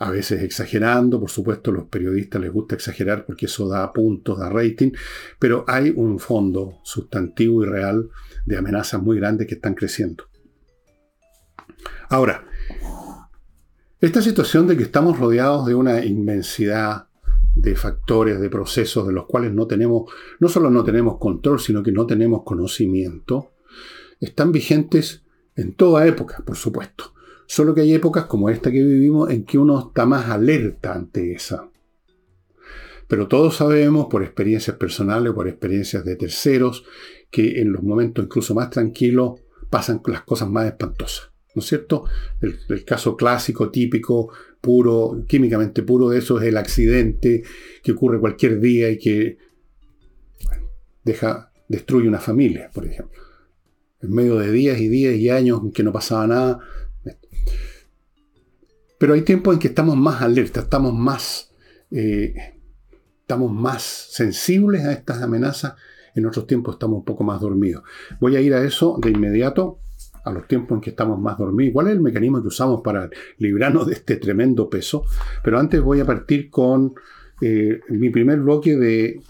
a 0.00 0.10
veces 0.10 0.42
exagerando, 0.42 1.20
por 1.20 1.30
supuesto 1.30 1.70
los 1.70 1.84
periodistas 1.84 2.40
les 2.40 2.52
gusta 2.52 2.74
exagerar 2.74 3.24
porque 3.24 3.46
eso 3.46 3.68
da 3.68 3.92
puntos, 3.92 4.36
da 4.36 4.50
rating, 4.50 4.90
pero 5.38 5.64
hay 5.68 5.92
un 5.94 6.18
fondo 6.18 6.80
sustantivo 6.82 7.62
y 7.62 7.66
real 7.66 8.10
de 8.44 8.56
amenazas 8.56 9.00
muy 9.00 9.16
grandes 9.18 9.46
que 9.46 9.54
están 9.54 9.74
creciendo. 9.74 10.24
Ahora, 12.08 12.44
esta 14.02 14.20
situación 14.20 14.66
de 14.66 14.76
que 14.76 14.82
estamos 14.82 15.16
rodeados 15.16 15.64
de 15.64 15.76
una 15.76 16.04
inmensidad 16.04 17.06
de 17.54 17.76
factores, 17.76 18.40
de 18.40 18.50
procesos 18.50 19.06
de 19.06 19.12
los 19.12 19.26
cuales 19.26 19.52
no 19.52 19.68
tenemos, 19.68 20.10
no 20.40 20.48
solo 20.48 20.70
no 20.70 20.82
tenemos 20.82 21.18
control, 21.18 21.60
sino 21.60 21.84
que 21.84 21.92
no 21.92 22.04
tenemos 22.04 22.42
conocimiento, 22.42 23.52
están 24.18 24.50
vigentes 24.50 25.22
en 25.54 25.74
toda 25.74 26.04
época, 26.04 26.42
por 26.44 26.56
supuesto. 26.56 27.14
Solo 27.46 27.76
que 27.76 27.82
hay 27.82 27.94
épocas 27.94 28.24
como 28.24 28.50
esta 28.50 28.72
que 28.72 28.82
vivimos 28.82 29.30
en 29.30 29.44
que 29.44 29.56
uno 29.56 29.78
está 29.78 30.04
más 30.04 30.28
alerta 30.28 30.94
ante 30.94 31.34
esa. 31.34 31.68
Pero 33.06 33.28
todos 33.28 33.54
sabemos, 33.54 34.06
por 34.06 34.24
experiencias 34.24 34.76
personales, 34.78 35.32
por 35.32 35.46
experiencias 35.46 36.04
de 36.04 36.16
terceros, 36.16 36.84
que 37.30 37.60
en 37.60 37.70
los 37.70 37.84
momentos 37.84 38.24
incluso 38.24 38.52
más 38.52 38.68
tranquilos 38.70 39.40
pasan 39.70 40.02
las 40.06 40.22
cosas 40.22 40.50
más 40.50 40.66
espantosas. 40.66 41.31
¿No 41.54 41.60
es 41.60 41.66
cierto? 41.66 42.04
El, 42.40 42.84
caso 42.84 43.16
clásico, 43.16 43.70
típico, 43.70 44.32
puro, 44.60 45.24
químicamente 45.28 45.82
puro 45.82 46.08
de 46.08 46.18
eso 46.18 46.40
es 46.40 46.48
el 46.48 46.56
accidente 46.56 47.42
que 47.82 47.92
ocurre 47.92 48.20
cualquier 48.20 48.60
día 48.60 48.90
y 48.90 48.98
que 48.98 49.38
deja, 51.04 51.52
destruye 51.68 52.08
una 52.08 52.20
familia, 52.20 52.70
por 52.72 52.86
ejemplo. 52.86 53.20
En 54.00 54.12
medio 54.12 54.36
de 54.36 54.50
días 54.50 54.80
y 54.80 54.88
días 54.88 55.14
y 55.14 55.30
años 55.30 55.60
en 55.62 55.72
que 55.72 55.82
no 55.82 55.92
pasaba 55.92 56.26
nada. 56.26 56.60
Pero 58.98 59.14
hay 59.14 59.22
tiempos 59.22 59.54
en 59.54 59.60
que 59.60 59.68
estamos 59.68 59.96
más 59.96 60.22
alertas, 60.22 60.64
estamos 60.64 60.94
más, 60.94 61.52
eh, 61.90 62.34
estamos 63.20 63.52
más 63.52 63.82
sensibles 63.82 64.84
a 64.84 64.92
estas 64.92 65.22
amenazas. 65.22 65.74
En 66.14 66.26
otros 66.26 66.46
tiempos 66.46 66.74
estamos 66.74 66.98
un 66.98 67.04
poco 67.04 67.24
más 67.24 67.40
dormidos. 67.40 67.82
Voy 68.20 68.36
a 68.36 68.40
ir 68.40 68.54
a 68.54 68.62
eso 68.64 68.98
de 69.00 69.10
inmediato 69.10 69.80
a 70.24 70.32
los 70.32 70.46
tiempos 70.46 70.76
en 70.76 70.80
que 70.80 70.90
estamos 70.90 71.20
más 71.20 71.38
dormidos. 71.38 71.72
¿Cuál 71.72 71.88
es 71.88 71.92
el 71.94 72.00
mecanismo 72.00 72.40
que 72.40 72.48
usamos 72.48 72.80
para 72.82 73.08
librarnos 73.38 73.86
de 73.86 73.94
este 73.94 74.16
tremendo 74.16 74.68
peso? 74.68 75.04
Pero 75.42 75.58
antes 75.58 75.80
voy 75.80 76.00
a 76.00 76.04
partir 76.04 76.50
con 76.50 76.94
eh, 77.40 77.80
mi 77.88 78.10
primer 78.10 78.40
bloque 78.40 78.76
de 78.76 79.20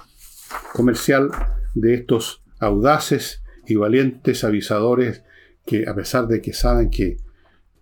comercial 0.74 1.30
de 1.74 1.94
estos 1.94 2.42
audaces 2.60 3.42
y 3.66 3.76
valientes 3.76 4.44
avisadores 4.44 5.22
que 5.64 5.88
a 5.88 5.94
pesar 5.94 6.26
de 6.26 6.40
que 6.40 6.52
saben 6.52 6.90
que 6.90 7.16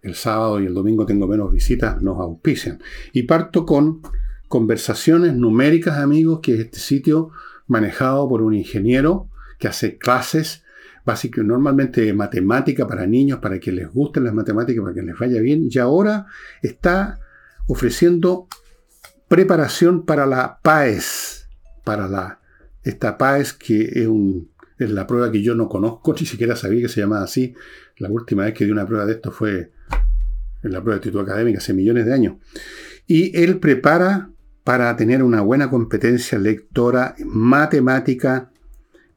el 0.03 0.15
sábado 0.15 0.61
y 0.61 0.67
el 0.67 0.75
domingo 0.75 1.05
tengo 1.05 1.27
menos 1.27 1.53
visitas, 1.53 2.01
nos 2.03 2.19
auspician. 2.19 2.81
Y 3.13 3.25
parto 3.25 3.67
con 3.67 4.01
conversaciones 4.49 5.35
numéricas, 5.35 5.99
amigos, 5.99 6.41
que 6.41 6.55
es 6.55 6.61
este 6.61 6.79
sitio 6.79 7.31
manejado 7.67 8.29
por 8.29 8.43
un 8.43 8.55
ingeniero 8.55 9.29
que 9.59 9.69
hace 9.69 9.99
clases 9.99 10.65
básico, 11.05 11.43
normalmente 11.43 12.13
matemática 12.13 12.87
para 12.87 13.07
niños, 13.07 13.39
para 13.39 13.59
que 13.59 13.73
les 13.73 13.89
gusten 13.89 14.25
las 14.25 14.35
matemáticas, 14.35 14.83
para 14.83 14.95
que 14.95 15.03
les 15.03 15.19
vaya 15.19 15.41
bien, 15.41 15.69
y 15.71 15.79
ahora 15.79 16.27
está 16.63 17.19
ofreciendo 17.67 18.49
preparación 19.29 20.05
para 20.05 20.27
la 20.27 20.59
PAES, 20.63 21.49
para 21.85 22.09
la 22.09 22.41
esta 22.83 23.19
PAES, 23.19 23.53
que 23.53 24.09
es 24.79 24.91
la 24.91 25.07
prueba 25.07 25.31
que 25.31 25.43
yo 25.43 25.55
no 25.55 25.69
conozco, 25.69 26.15
ni 26.19 26.27
siquiera 26.27 26.57
sabía 26.57 26.83
que 26.83 26.89
se 26.89 27.01
llamaba 27.01 27.25
así. 27.25 27.55
La 27.99 28.09
última 28.09 28.45
vez 28.45 28.55
que 28.55 28.65
di 28.65 28.71
una 28.71 28.87
prueba 28.87 29.05
de 29.07 29.13
esto 29.13 29.31
fue 29.31 29.73
en 30.63 30.73
la 30.73 30.81
prueba 30.81 30.95
de 30.95 30.97
actitud 30.97 31.21
académica 31.21 31.59
hace 31.59 31.75
millones 31.75 32.07
de 32.07 32.15
años. 32.15 32.37
Y 33.07 33.37
él 33.39 33.59
prepara 33.59 34.31
para 34.65 34.95
tener 34.97 35.23
una 35.23 35.43
buena 35.43 35.71
competencia 35.71 36.39
lectora 36.39 37.15
matemática 37.25 38.50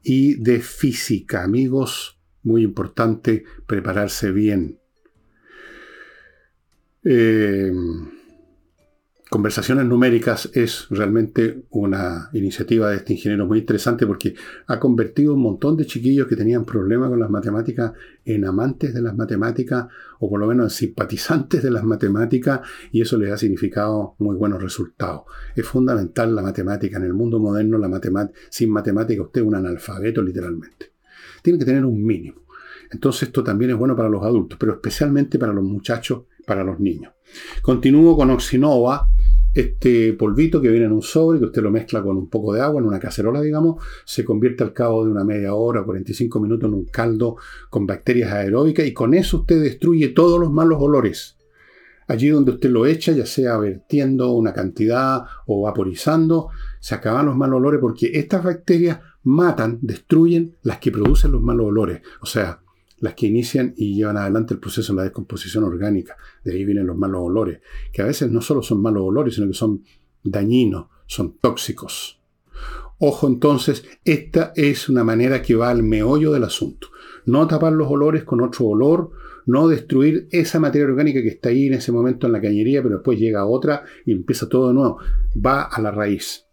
y 0.04 0.34
de 0.34 0.60
física. 0.60 1.42
Amigos, 1.42 2.20
muy 2.42 2.62
importante 2.62 3.44
prepararse 3.66 4.30
bien. 4.30 4.78
Eh, 7.02 7.72
Conversaciones 9.34 9.84
numéricas 9.86 10.48
es 10.54 10.86
realmente 10.90 11.64
una 11.70 12.30
iniciativa 12.34 12.90
de 12.90 12.98
este 12.98 13.14
ingeniero 13.14 13.48
muy 13.48 13.58
interesante 13.58 14.06
porque 14.06 14.36
ha 14.68 14.78
convertido 14.78 15.34
un 15.34 15.42
montón 15.42 15.76
de 15.76 15.86
chiquillos 15.86 16.28
que 16.28 16.36
tenían 16.36 16.64
problemas 16.64 17.08
con 17.08 17.18
las 17.18 17.30
matemáticas 17.30 17.94
en 18.24 18.44
amantes 18.44 18.94
de 18.94 19.02
las 19.02 19.16
matemáticas 19.16 19.86
o 20.20 20.30
por 20.30 20.38
lo 20.38 20.46
menos 20.46 20.66
en 20.66 20.70
simpatizantes 20.70 21.64
de 21.64 21.72
las 21.72 21.82
matemáticas 21.82 22.60
y 22.92 23.00
eso 23.00 23.18
les 23.18 23.32
ha 23.32 23.36
significado 23.36 24.14
muy 24.20 24.36
buenos 24.36 24.62
resultados. 24.62 25.22
Es 25.56 25.66
fundamental 25.66 26.32
la 26.32 26.42
matemática. 26.42 26.98
En 26.98 27.02
el 27.02 27.14
mundo 27.14 27.40
moderno, 27.40 27.76
sin 28.50 28.70
matemática 28.70 29.20
usted 29.20 29.40
es 29.40 29.46
un 29.48 29.56
analfabeto 29.56 30.22
literalmente. 30.22 30.92
Tiene 31.42 31.58
que 31.58 31.64
tener 31.64 31.84
un 31.84 32.04
mínimo. 32.04 32.42
Entonces 32.88 33.24
esto 33.24 33.42
también 33.42 33.72
es 33.72 33.76
bueno 33.76 33.96
para 33.96 34.08
los 34.08 34.22
adultos, 34.22 34.56
pero 34.60 34.74
especialmente 34.74 35.40
para 35.40 35.52
los 35.52 35.64
muchachos, 35.64 36.22
para 36.46 36.62
los 36.62 36.78
niños. 36.78 37.14
Continúo 37.62 38.16
con 38.16 38.30
Oxinova, 38.30 39.08
este 39.54 40.12
polvito 40.14 40.60
que 40.60 40.68
viene 40.68 40.86
en 40.86 40.92
un 40.92 41.02
sobre, 41.02 41.38
que 41.38 41.46
usted 41.46 41.62
lo 41.62 41.70
mezcla 41.70 42.02
con 42.02 42.16
un 42.16 42.28
poco 42.28 42.52
de 42.52 42.60
agua 42.60 42.80
en 42.80 42.88
una 42.88 42.98
cacerola, 42.98 43.40
digamos, 43.40 43.82
se 44.04 44.24
convierte 44.24 44.64
al 44.64 44.72
cabo 44.72 45.04
de 45.04 45.12
una 45.12 45.24
media 45.24 45.54
hora, 45.54 45.84
45 45.84 46.40
minutos 46.40 46.68
en 46.68 46.74
un 46.74 46.84
caldo 46.86 47.36
con 47.70 47.86
bacterias 47.86 48.32
aeróbicas 48.32 48.86
y 48.86 48.92
con 48.92 49.14
eso 49.14 49.38
usted 49.38 49.62
destruye 49.62 50.08
todos 50.08 50.40
los 50.40 50.50
malos 50.50 50.78
olores. 50.80 51.36
Allí 52.06 52.28
donde 52.28 52.50
usted 52.50 52.68
lo 52.68 52.84
echa, 52.84 53.12
ya 53.12 53.24
sea 53.24 53.56
vertiendo 53.56 54.32
una 54.32 54.52
cantidad 54.52 55.22
o 55.46 55.62
vaporizando, 55.62 56.48
se 56.80 56.94
acaban 56.94 57.26
los 57.26 57.36
malos 57.36 57.58
olores 57.58 57.80
porque 57.80 58.10
estas 58.12 58.44
bacterias 58.44 59.00
matan, 59.22 59.78
destruyen 59.80 60.56
las 60.62 60.78
que 60.78 60.90
producen 60.90 61.32
los 61.32 61.40
malos 61.40 61.66
olores. 61.66 62.02
O 62.20 62.26
sea, 62.26 62.60
las 63.04 63.12
que 63.12 63.26
inician 63.26 63.74
y 63.76 63.94
llevan 63.94 64.16
adelante 64.16 64.54
el 64.54 64.60
proceso 64.60 64.94
de 64.94 64.96
la 64.96 65.02
descomposición 65.02 65.62
orgánica. 65.62 66.16
De 66.42 66.54
ahí 66.54 66.64
vienen 66.64 66.86
los 66.86 66.96
malos 66.96 67.20
olores, 67.20 67.60
que 67.92 68.00
a 68.00 68.06
veces 68.06 68.30
no 68.30 68.40
solo 68.40 68.62
son 68.62 68.80
malos 68.80 69.02
olores, 69.04 69.34
sino 69.34 69.46
que 69.46 69.52
son 69.52 69.84
dañinos, 70.22 70.86
son 71.04 71.36
tóxicos. 71.36 72.18
Ojo 72.98 73.26
entonces, 73.26 73.84
esta 74.06 74.54
es 74.56 74.88
una 74.88 75.04
manera 75.04 75.42
que 75.42 75.54
va 75.54 75.68
al 75.68 75.82
meollo 75.82 76.32
del 76.32 76.44
asunto. 76.44 76.88
No 77.26 77.46
tapar 77.46 77.74
los 77.74 77.90
olores 77.90 78.24
con 78.24 78.40
otro 78.40 78.64
olor, 78.64 79.10
no 79.44 79.68
destruir 79.68 80.26
esa 80.30 80.58
materia 80.58 80.86
orgánica 80.86 81.20
que 81.20 81.28
está 81.28 81.50
ahí 81.50 81.66
en 81.66 81.74
ese 81.74 81.92
momento 81.92 82.26
en 82.26 82.32
la 82.32 82.40
cañería, 82.40 82.82
pero 82.82 82.94
después 82.94 83.18
llega 83.18 83.44
otra 83.44 83.84
y 84.06 84.12
empieza 84.12 84.48
todo 84.48 84.68
de 84.68 84.74
nuevo. 84.74 84.96
Va 85.36 85.64
a 85.64 85.78
la 85.82 85.90
raíz. 85.90 86.46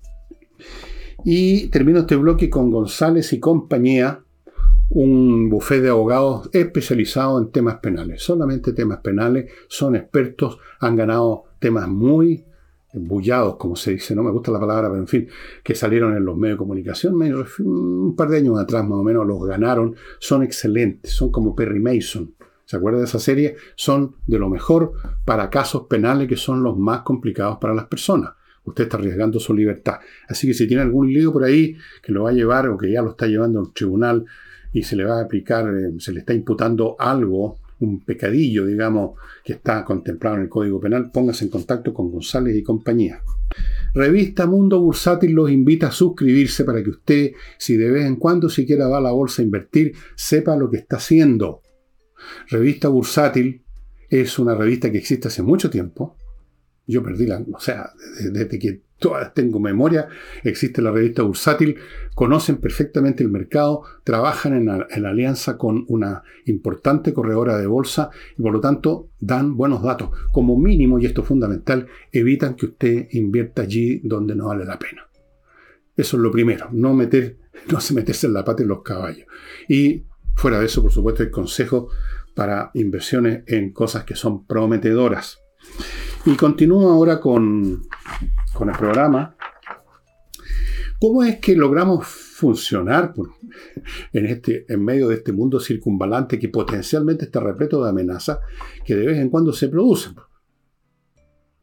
Y 1.24 1.68
termino 1.70 2.00
este 2.00 2.18
bloque 2.18 2.50
con 2.50 2.70
González 2.72 3.32
y 3.32 3.40
compañía, 3.40 4.26
un 4.94 5.50
bufete 5.50 5.84
de 5.84 5.90
abogados 5.90 6.50
especializado 6.52 7.40
en 7.40 7.52
temas 7.52 7.78
penales, 7.78 8.22
solamente 8.22 8.74
temas 8.74 9.00
penales, 9.00 9.50
son 9.68 9.96
expertos, 9.96 10.60
han 10.80 10.98
ganado 10.98 11.46
temas 11.60 11.88
muy 11.88 12.44
bullados, 12.94 13.56
como 13.56 13.78
se 13.78 13.92
dice, 13.92 14.14
no 14.16 14.24
me 14.24 14.32
gusta 14.32 14.52
la 14.52 14.60
palabra, 14.60 14.90
pero 14.90 15.00
en 15.00 15.08
fin, 15.08 15.30
que 15.64 15.76
salieron 15.76 16.16
en 16.18 16.26
los 16.26 16.36
medios 16.36 16.56
de 16.56 16.60
comunicación, 16.60 17.16
un 17.16 18.16
par 18.18 18.28
de 18.28 18.38
años 18.40 18.60
atrás 18.60 18.84
más 18.84 19.00
o 19.00 19.04
menos 19.04 19.26
los 19.26 19.42
ganaron, 19.46 19.96
son 20.20 20.44
excelentes, 20.44 21.14
son 21.14 21.32
como 21.32 21.56
Perry 21.56 21.80
Mason. 21.80 22.34
¿Se 22.66 22.76
acuerda 22.76 23.00
de 23.00 23.06
esa 23.06 23.20
serie? 23.20 23.56
Son 23.76 24.16
de 24.28 24.40
lo 24.40 24.50
mejor 24.50 24.94
para 25.24 25.50
casos 25.50 25.88
penales 25.90 26.28
que 26.28 26.38
son 26.38 26.64
los 26.64 26.78
más 26.78 27.02
complicados 27.02 27.58
para 27.60 27.74
las 27.74 27.86
personas. 27.86 28.34
Usted 28.64 28.84
está 28.84 28.98
arriesgando 28.98 29.40
su 29.40 29.54
libertad. 29.54 30.00
Así 30.28 30.48
que 30.48 30.54
si 30.54 30.68
tiene 30.68 30.84
algún 30.84 31.12
lío 31.12 31.34
por 31.34 31.44
ahí 31.44 31.76
que 32.02 32.12
lo 32.12 32.24
va 32.24 32.30
a 32.30 32.34
llevar 32.34 32.70
o 32.70 32.78
que 32.78 32.92
ya 32.92 33.02
lo 33.02 33.12
está 33.12 33.28
llevando 33.28 33.60
a 33.60 33.64
un 33.64 33.74
tribunal 33.74 34.26
y 34.74 34.84
se 34.84 34.96
le 34.96 35.04
va 35.04 35.20
a 35.20 35.24
aplicar, 35.24 35.68
eh, 35.68 35.94
se 36.00 36.12
le 36.12 36.20
está 36.20 36.34
imputando 36.34 36.96
algo, 37.00 37.58
un 37.80 38.02
pecadillo, 38.02 38.66
digamos, 38.66 39.20
que 39.44 39.54
está 39.54 39.84
contemplado 39.84 40.38
en 40.38 40.44
el 40.44 40.50
Código 40.50 40.80
Penal, 40.80 41.12
póngase 41.12 41.46
en 41.46 41.52
contacto 41.52 41.94
con 41.94 42.12
González 42.12 42.56
y 42.56 42.64
compañía. 42.64 43.22
Revista 43.94 44.46
Mundo 44.46 44.80
Bursátil 44.80 45.34
los 45.34 45.52
invita 45.52 45.88
a 45.88 45.92
suscribirse 45.92 46.64
para 46.64 46.84
que 46.84 46.92
usted, 46.92 47.32
si 47.58 47.76
de 47.76 47.92
vez 47.92 48.06
en 48.06 48.16
cuando 48.16 48.50
siquiera 48.50 48.88
va 48.88 49.00
a 49.00 49.02
la 49.02 49.12
bolsa 49.12 49.42
a 49.42 49.46
invertir, 49.46 49.94
sepa 50.16 50.56
lo 50.56 50.70
que 50.70 50.78
está 50.78 50.98
haciendo. 50.98 51.62
Revista 52.50 52.88
Bursátil 52.88 53.64
es 54.10 54.38
una 54.40 54.56
revista 54.56 54.92
que 54.92 55.00
existe 55.00 55.28
hace 55.28 55.42
mucho 55.42 55.70
tiempo. 55.70 56.16
Yo 56.86 57.02
perdí 57.04 57.26
la, 57.26 57.44
o 57.52 57.60
sea, 57.60 57.92
desde 58.32 58.60
que 58.60 58.82
tengo 59.34 59.60
memoria, 59.60 60.08
existe 60.44 60.82
la 60.82 60.92
revista 60.92 61.24
Bursátil, 61.24 61.78
conocen 62.14 62.58
perfectamente 62.58 63.24
el 63.24 63.30
mercado, 63.30 63.84
trabajan 64.04 64.56
en, 64.56 65.06
alianza 65.06 65.58
con 65.58 65.86
una 65.88 66.24
importante 66.46 67.14
corredora 67.14 67.58
de 67.58 67.68
bolsa 67.68 68.12
y 68.38 68.42
por 68.42 68.54
lo 68.54 68.60
tanto 68.60 69.10
dan 69.20 69.58
buenos 69.58 69.82
datos. 69.82 70.10
Como 70.32 70.58
mínimo, 70.58 71.00
y 71.00 71.06
esto 71.06 71.22
es 71.22 71.28
fundamental, 71.28 71.88
evitan 72.12 72.56
que 72.56 72.68
usted 72.68 73.08
invierta 73.12 73.64
allí 73.64 74.02
donde 74.04 74.36
no 74.36 74.48
vale 74.48 74.66
la 74.66 74.78
pena. 74.78 75.08
Eso 75.96 76.18
es 76.18 76.24
lo 76.24 76.32
primero, 76.32 76.70
no, 76.72 76.94
meter, 76.94 77.38
no 77.72 77.82
se 77.82 77.94
meterse 77.94 78.28
en 78.28 78.34
la 78.34 78.46
pata 78.46 78.64
en 78.64 78.70
los 78.70 78.84
caballos. 78.84 79.26
Y 79.68 80.06
fuera 80.36 80.60
de 80.60 80.66
eso, 80.68 80.82
por 80.82 80.92
supuesto, 80.92 81.24
hay 81.24 81.32
consejos 81.32 81.92
para 82.36 82.72
inversiones 82.76 83.44
en 83.48 83.74
cosas 83.74 84.04
que 84.04 84.16
son 84.16 84.46
prometedoras. 84.46 85.40
Y 86.26 86.36
continúo 86.36 86.90
ahora 86.92 87.20
con 87.20 87.82
con 88.62 88.70
el 88.70 88.78
programa, 88.78 89.36
¿cómo 91.00 91.24
es 91.24 91.40
que 91.40 91.56
logramos 91.56 92.06
funcionar 92.06 93.12
en, 94.14 94.26
este, 94.28 94.72
en 94.72 94.86
medio 94.86 95.08
de 95.08 95.16
este 95.16 95.32
mundo 95.32 95.60
circunvalante 95.60 96.38
que 96.38 96.48
potencialmente 96.48 97.26
está 97.26 97.40
repleto 97.40 97.84
de 97.84 97.90
amenazas 97.90 98.38
que 98.86 98.96
de 98.96 99.08
vez 99.08 99.18
en 99.18 99.32
cuando 99.32 99.52
se 99.52 99.68
producen? 99.68 100.14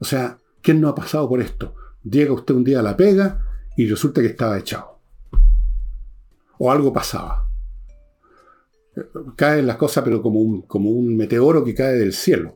O 0.00 0.04
sea, 0.04 0.38
¿quién 0.60 0.80
no 0.80 0.88
ha 0.88 0.94
pasado 0.96 1.28
por 1.28 1.40
esto? 1.40 1.76
Llega 2.02 2.32
usted 2.32 2.56
un 2.56 2.64
día 2.64 2.80
a 2.80 2.82
la 2.82 2.96
pega 2.96 3.46
y 3.76 3.86
resulta 3.88 4.20
que 4.20 4.26
estaba 4.26 4.58
echado. 4.58 4.98
O 6.58 6.72
algo 6.72 6.92
pasaba. 6.92 7.48
Caen 9.36 9.68
las 9.68 9.76
cosas, 9.76 10.02
pero 10.02 10.20
como 10.20 10.40
un, 10.40 10.62
como 10.62 10.90
un 10.90 11.16
meteoro 11.16 11.62
que 11.62 11.76
cae 11.76 11.94
del 11.94 12.12
cielo. 12.12 12.54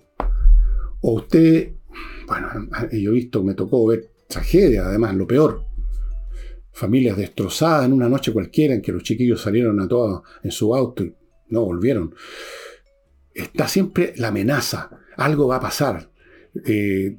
O 1.00 1.12
usted, 1.12 1.74
bueno, 2.26 2.48
yo 2.90 3.11
he 3.12 3.14
visto, 3.14 3.44
me 3.44 3.55
tocó 3.55 3.87
ver 3.87 4.12
tragedia, 4.33 4.87
además, 4.87 5.14
lo 5.14 5.27
peor. 5.27 5.64
Familias 6.73 7.16
destrozadas 7.16 7.85
en 7.85 7.92
una 7.92 8.09
noche 8.09 8.33
cualquiera 8.33 8.75
en 8.75 8.83
que 8.83 8.92
los 8.92 9.03
chiquillos 9.03 9.42
salieron 9.42 9.79
a 9.81 9.87
todos 9.87 10.23
en 10.42 10.51
su 10.51 10.75
auto 10.75 11.05
y 11.05 11.14
no 11.49 11.64
volvieron. 11.64 12.14
Está 13.35 13.68
siempre 13.68 14.14
la 14.16 14.29
amenaza, 14.29 14.90
algo 15.16 15.47
va 15.47 15.57
a 15.57 15.61
pasar. 15.61 16.11
Eh, 16.66 17.18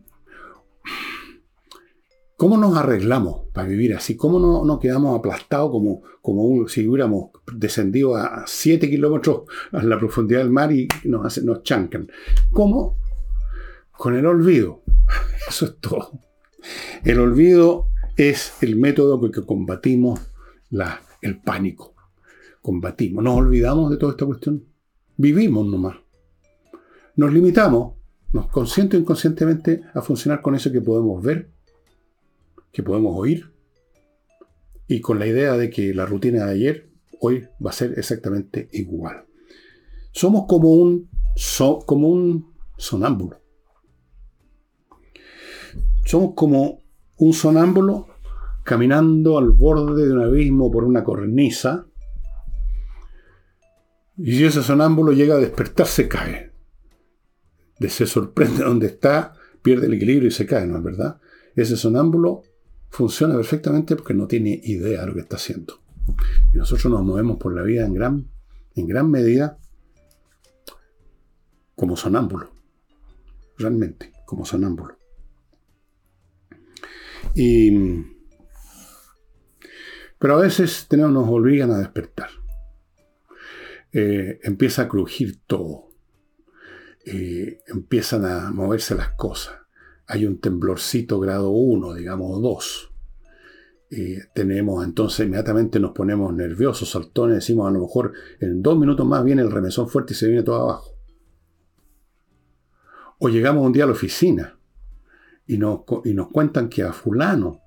¿Cómo 2.36 2.58
nos 2.58 2.76
arreglamos 2.76 3.47
para 3.54 3.67
vivir 3.67 3.95
así? 3.95 4.17
¿Cómo 4.17 4.39
no, 4.39 4.65
no 4.65 4.80
quedamos 4.80 5.17
aplastados 5.17 5.71
como, 5.71 6.02
como 6.21 6.67
si 6.67 6.88
hubiéramos 6.88 7.30
descendido 7.54 8.15
a 8.15 8.43
7 8.45 8.89
kilómetros 8.89 9.43
a 9.71 9.84
la 9.84 9.97
profundidad 9.97 10.39
del 10.39 10.49
mar 10.49 10.71
y 10.71 10.88
nos, 11.06 11.41
nos 11.43 11.63
chancan? 11.63 12.12
¿Cómo? 12.52 12.97
Con 13.91 14.15
el 14.15 14.26
olvido. 14.26 14.82
Eso 15.47 15.65
es 15.65 15.78
todo. 15.80 16.19
El 17.04 17.19
olvido 17.19 17.89
es 18.15 18.54
el 18.62 18.76
método 18.76 19.19
con 19.19 19.32
que 19.32 19.45
combatimos 19.45 20.19
el 21.21 21.41
pánico. 21.41 21.93
Combatimos, 22.62 23.23
nos 23.23 23.38
olvidamos 23.38 23.91
de 23.91 23.97
toda 23.97 24.13
esta 24.13 24.26
cuestión. 24.26 24.65
Vivimos 25.17 25.67
nomás. 25.67 25.97
Nos 27.15 27.34
limitamos, 27.34 27.95
nos 28.32 28.47
consciente 28.47 28.97
o 28.97 28.99
inconscientemente, 28.99 29.84
a 29.93 30.02
funcionar 30.02 30.41
con 30.41 30.56
eso 30.56 30.71
que 30.71 30.82
podemos 30.82 31.21
ver, 31.21 31.49
que 32.71 32.82
podemos 32.82 33.13
oír, 33.15 33.52
y 34.88 35.02
con 35.02 35.19
la 35.19 35.28
idea 35.28 35.58
de 35.58 35.69
que 35.69 35.93
la 35.93 36.06
rutina 36.06 36.45
de 36.45 36.52
ayer, 36.52 36.89
hoy 37.19 37.47
va 37.63 37.69
a 37.69 37.73
ser 37.73 37.97
exactamente 37.97 38.69
igual. 38.71 39.26
Somos 40.12 40.45
como 40.47 40.71
un, 40.71 41.10
como 41.86 42.10
un 42.10 42.54
sonámbulo 42.78 43.42
somos 46.03 46.33
como 46.35 46.81
un 47.17 47.33
sonámbulo 47.33 48.07
caminando 48.63 49.37
al 49.37 49.51
borde 49.51 50.07
de 50.07 50.13
un 50.13 50.21
abismo 50.21 50.71
por 50.71 50.83
una 50.83 51.03
cornisa. 51.03 51.85
Y 54.17 54.37
si 54.37 54.45
ese 54.45 54.63
sonámbulo 54.63 55.11
llega 55.11 55.35
a 55.35 55.39
despertar, 55.39 55.87
se 55.87 56.07
cae. 56.07 56.51
Se 57.79 58.05
sorprende 58.05 58.63
donde 58.65 58.87
está, 58.87 59.33
pierde 59.61 59.87
el 59.87 59.93
equilibrio 59.93 60.29
y 60.29 60.31
se 60.31 60.45
cae, 60.45 60.65
¿no 60.65 60.77
es 60.77 60.83
verdad? 60.83 61.19
Ese 61.55 61.75
sonámbulo 61.77 62.43
funciona 62.89 63.35
perfectamente 63.35 63.95
porque 63.95 64.13
no 64.13 64.27
tiene 64.27 64.59
idea 64.63 65.01
de 65.01 65.07
lo 65.07 65.13
que 65.13 65.21
está 65.21 65.35
haciendo. 65.35 65.79
Y 66.53 66.57
nosotros 66.57 66.91
nos 66.91 67.03
movemos 67.03 67.37
por 67.37 67.53
la 67.55 67.63
vida 67.63 67.85
en 67.85 67.93
gran, 67.93 68.27
en 68.75 68.87
gran 68.87 69.09
medida 69.09 69.57
como 71.75 71.97
sonámbulo. 71.97 72.51
Realmente, 73.57 74.11
como 74.25 74.45
sonámbulo. 74.45 75.02
Y, 77.36 77.71
pero 80.19 80.36
a 80.36 80.41
veces 80.41 80.88
tenemos, 80.88 81.12
nos 81.12 81.27
obligan 81.27 81.71
a 81.71 81.79
despertar. 81.79 82.29
Eh, 83.91 84.39
empieza 84.43 84.83
a 84.83 84.88
crujir 84.88 85.41
todo. 85.45 85.89
Eh, 87.05 87.59
empiezan 87.67 88.25
a 88.25 88.51
moverse 88.51 88.95
las 88.95 89.09
cosas. 89.15 89.55
Hay 90.07 90.25
un 90.25 90.39
temblorcito 90.39 91.19
grado 91.19 91.49
1, 91.49 91.93
digamos 91.93 92.41
2. 92.41 92.93
Eh, 93.91 94.21
tenemos 94.33 94.83
entonces 94.83 95.27
inmediatamente 95.27 95.79
nos 95.79 95.91
ponemos 95.91 96.33
nerviosos, 96.33 96.89
saltones, 96.89 97.36
decimos 97.36 97.67
a 97.67 97.71
lo 97.71 97.81
mejor 97.81 98.13
en 98.39 98.63
dos 98.63 98.75
minutos 98.79 99.05
más 99.05 99.23
viene 99.23 99.43
el 99.43 99.51
remesón 99.51 99.88
fuerte 99.88 100.13
y 100.13 100.15
se 100.15 100.27
viene 100.27 100.41
todo 100.41 100.62
abajo. 100.62 100.95
O 103.19 103.29
llegamos 103.29 103.63
un 103.63 103.71
día 103.71 103.83
a 103.83 103.88
la 103.88 103.93
oficina 103.93 104.57
y 105.47 105.58
nos, 105.58 105.82
y 106.06 106.13
nos 106.13 106.29
cuentan 106.29 106.69
que 106.69 106.84
a 106.84 106.93
fulano, 106.93 107.60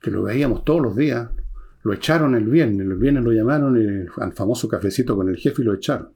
que 0.00 0.10
lo 0.10 0.22
veíamos 0.22 0.64
todos 0.64 0.80
los 0.80 0.96
días, 0.96 1.28
lo 1.82 1.92
echaron 1.92 2.34
el 2.34 2.48
viernes, 2.48 2.86
el 2.86 2.96
viernes 2.96 3.24
lo 3.24 3.32
llamaron 3.32 4.08
al 4.16 4.32
famoso 4.32 4.68
cafecito 4.68 5.16
con 5.16 5.28
el 5.28 5.36
jefe 5.36 5.62
y 5.62 5.64
lo 5.64 5.74
echaron. 5.74 6.12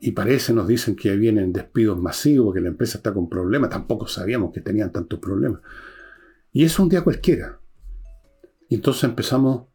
Y 0.00 0.12
parece, 0.12 0.52
nos 0.52 0.66
dicen 0.66 0.96
que 0.96 1.16
vienen 1.16 1.52
despidos 1.52 1.98
masivos, 2.00 2.52
que 2.52 2.60
la 2.60 2.68
empresa 2.68 2.98
está 2.98 3.14
con 3.14 3.28
problemas. 3.28 3.70
Tampoco 3.70 4.06
sabíamos 4.06 4.52
que 4.52 4.60
tenían 4.60 4.92
tantos 4.92 5.18
problemas. 5.18 5.60
Y 6.52 6.64
es 6.64 6.78
un 6.78 6.88
día 6.88 7.02
cualquiera. 7.02 7.58
Y 8.68 8.74
entonces 8.74 9.04
empezamos 9.04 9.68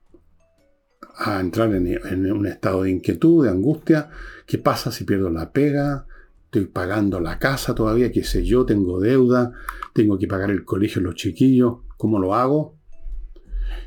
a 1.15 1.39
entrar 1.39 1.73
en, 1.73 1.87
en, 1.87 2.31
un 2.31 2.45
estado 2.45 2.83
de 2.83 2.91
inquietud, 2.91 3.45
de 3.45 3.51
angustia. 3.51 4.09
¿Qué 4.45 4.57
pasa 4.57 4.91
si 4.91 5.03
pierdo 5.03 5.29
la 5.29 5.51
pega? 5.51 6.05
Estoy 6.49 6.65
pagando 6.65 7.19
la 7.19 7.37
casa 7.37 7.75
todavía, 7.75 8.11
qué 8.11 8.23
sé 8.23 8.43
yo, 8.43 8.65
tengo 8.65 8.99
deuda, 8.99 9.51
tengo 9.93 10.17
que 10.17 10.25
pagar 10.25 10.49
el 10.49 10.65
colegio 10.65 10.99
los 10.99 11.13
chiquillos. 11.13 11.81
¿Cómo 11.95 12.17
lo 12.17 12.33
hago? 12.33 12.75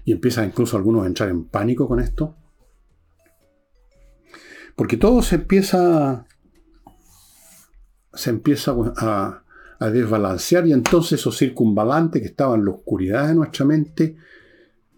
Y 0.04 0.12
empiezan 0.12 0.44
incluso 0.44 0.76
algunos 0.76 1.02
a 1.02 1.08
entrar 1.08 1.28
en 1.28 1.46
pánico 1.46 1.88
con 1.88 1.98
esto. 1.98 2.36
Porque 4.76 4.96
todo 4.96 5.22
se 5.22 5.34
empieza, 5.34 6.24
se 8.14 8.30
empieza 8.30 8.76
a, 8.96 9.42
desbalancear 9.80 10.64
y 10.68 10.72
entonces 10.72 11.18
eso 11.18 11.32
circunvalante 11.32 12.20
que 12.20 12.28
estaba 12.28 12.54
en 12.54 12.64
la 12.64 12.70
oscuridad 12.70 13.26
de 13.26 13.34
nuestra 13.34 13.66
mente 13.66 14.14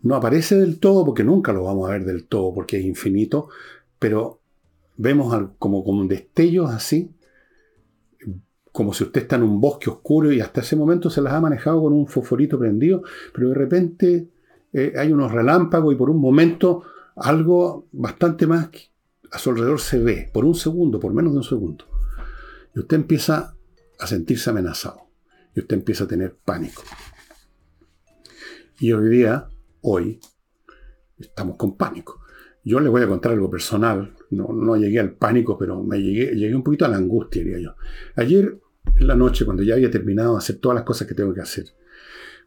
no 0.03 0.14
aparece 0.14 0.57
del 0.57 0.79
todo 0.79 1.07
porque 1.07 1.24
nunca 1.24 1.55
lo 1.55 1.64
vamos 1.64 1.88
a 1.88 1.92
ver 1.92 2.05
del 2.05 2.27
todo 2.27 2.53
porque 2.53 2.79
es 2.79 2.85
infinito, 2.85 3.48
pero 3.98 4.40
vemos 4.98 5.35
como, 5.59 5.83
como 5.83 6.05
destellos 6.05 6.70
así, 6.70 7.13
como 8.74 8.92
si 8.92 9.04
usted 9.04 9.22
está 9.22 9.37
en 9.37 9.44
un 9.44 9.60
bosque 9.60 9.88
oscuro 9.88 10.32
y 10.32 10.40
hasta 10.40 10.60
ese 10.60 10.74
momento 10.74 11.08
se 11.08 11.22
las 11.22 11.32
ha 11.32 11.40
manejado 11.40 11.80
con 11.80 11.92
un 11.92 12.08
fosforito 12.08 12.58
prendido, 12.58 13.04
pero 13.32 13.50
de 13.50 13.54
repente 13.54 14.28
eh, 14.72 14.94
hay 14.98 15.12
unos 15.12 15.30
relámpagos 15.30 15.94
y 15.94 15.96
por 15.96 16.10
un 16.10 16.20
momento 16.20 16.82
algo 17.14 17.87
bastante 17.92 18.48
más 18.48 18.70
a 19.30 19.38
su 19.38 19.50
alrededor 19.50 19.78
se 19.78 20.00
ve, 20.00 20.28
por 20.34 20.44
un 20.44 20.56
segundo, 20.56 20.98
por 20.98 21.12
menos 21.14 21.34
de 21.34 21.38
un 21.38 21.44
segundo. 21.44 21.84
Y 22.74 22.80
usted 22.80 22.96
empieza 22.96 23.54
a 24.00 24.06
sentirse 24.08 24.50
amenazado. 24.50 25.02
Y 25.54 25.60
usted 25.60 25.76
empieza 25.76 26.02
a 26.02 26.08
tener 26.08 26.34
pánico. 26.34 26.82
Y 28.80 28.90
hoy 28.90 29.08
día, 29.08 29.48
hoy, 29.82 30.18
estamos 31.16 31.56
con 31.56 31.76
pánico. 31.76 32.22
Yo 32.64 32.80
les 32.80 32.90
voy 32.90 33.02
a 33.02 33.06
contar 33.06 33.30
algo 33.30 33.48
personal. 33.48 34.16
No, 34.30 34.48
no 34.48 34.74
llegué 34.74 34.98
al 34.98 35.12
pánico, 35.12 35.56
pero 35.56 35.80
me 35.84 36.02
llegué, 36.02 36.34
llegué 36.34 36.56
un 36.56 36.64
poquito 36.64 36.84
a 36.87 36.88
la 36.88 36.96
angustia, 36.96 37.40
diría 37.40 37.60
yo. 37.60 37.76
Ayer, 38.16 38.58
en 38.97 39.07
la 39.07 39.14
noche, 39.14 39.44
cuando 39.44 39.62
ya 39.62 39.75
había 39.75 39.90
terminado 39.90 40.33
de 40.33 40.38
hacer 40.38 40.57
todas 40.57 40.77
las 40.77 40.85
cosas 40.85 41.07
que 41.09 41.14
tengo 41.14 41.35
que 41.35 41.40
hacer, 41.40 41.66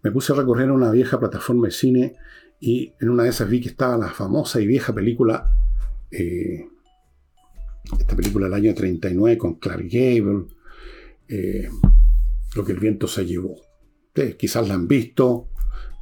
me 0.03 0.11
puse 0.11 0.33
a 0.33 0.35
recorrer 0.35 0.71
una 0.71 0.91
vieja 0.91 1.19
plataforma 1.19 1.67
de 1.67 1.71
cine 1.71 2.15
y 2.59 2.93
en 2.99 3.09
una 3.09 3.23
de 3.23 3.29
esas 3.29 3.49
vi 3.49 3.61
que 3.61 3.69
estaba 3.69 3.97
la 3.97 4.09
famosa 4.09 4.59
y 4.59 4.67
vieja 4.67 4.93
película 4.93 5.45
eh, 6.11 6.67
esta 7.99 8.15
película 8.15 8.45
del 8.45 8.53
año 8.53 8.73
39 8.73 9.37
con 9.37 9.55
Clark 9.55 9.87
Gable, 9.89 10.45
eh, 11.27 11.69
Lo 12.55 12.65
que 12.65 12.71
el 12.71 12.79
viento 12.79 13.07
se 13.07 13.25
llevó. 13.25 13.55
Ustedes 14.07 14.35
quizás 14.35 14.67
la 14.67 14.73
han 14.73 14.87
visto, 14.87 15.49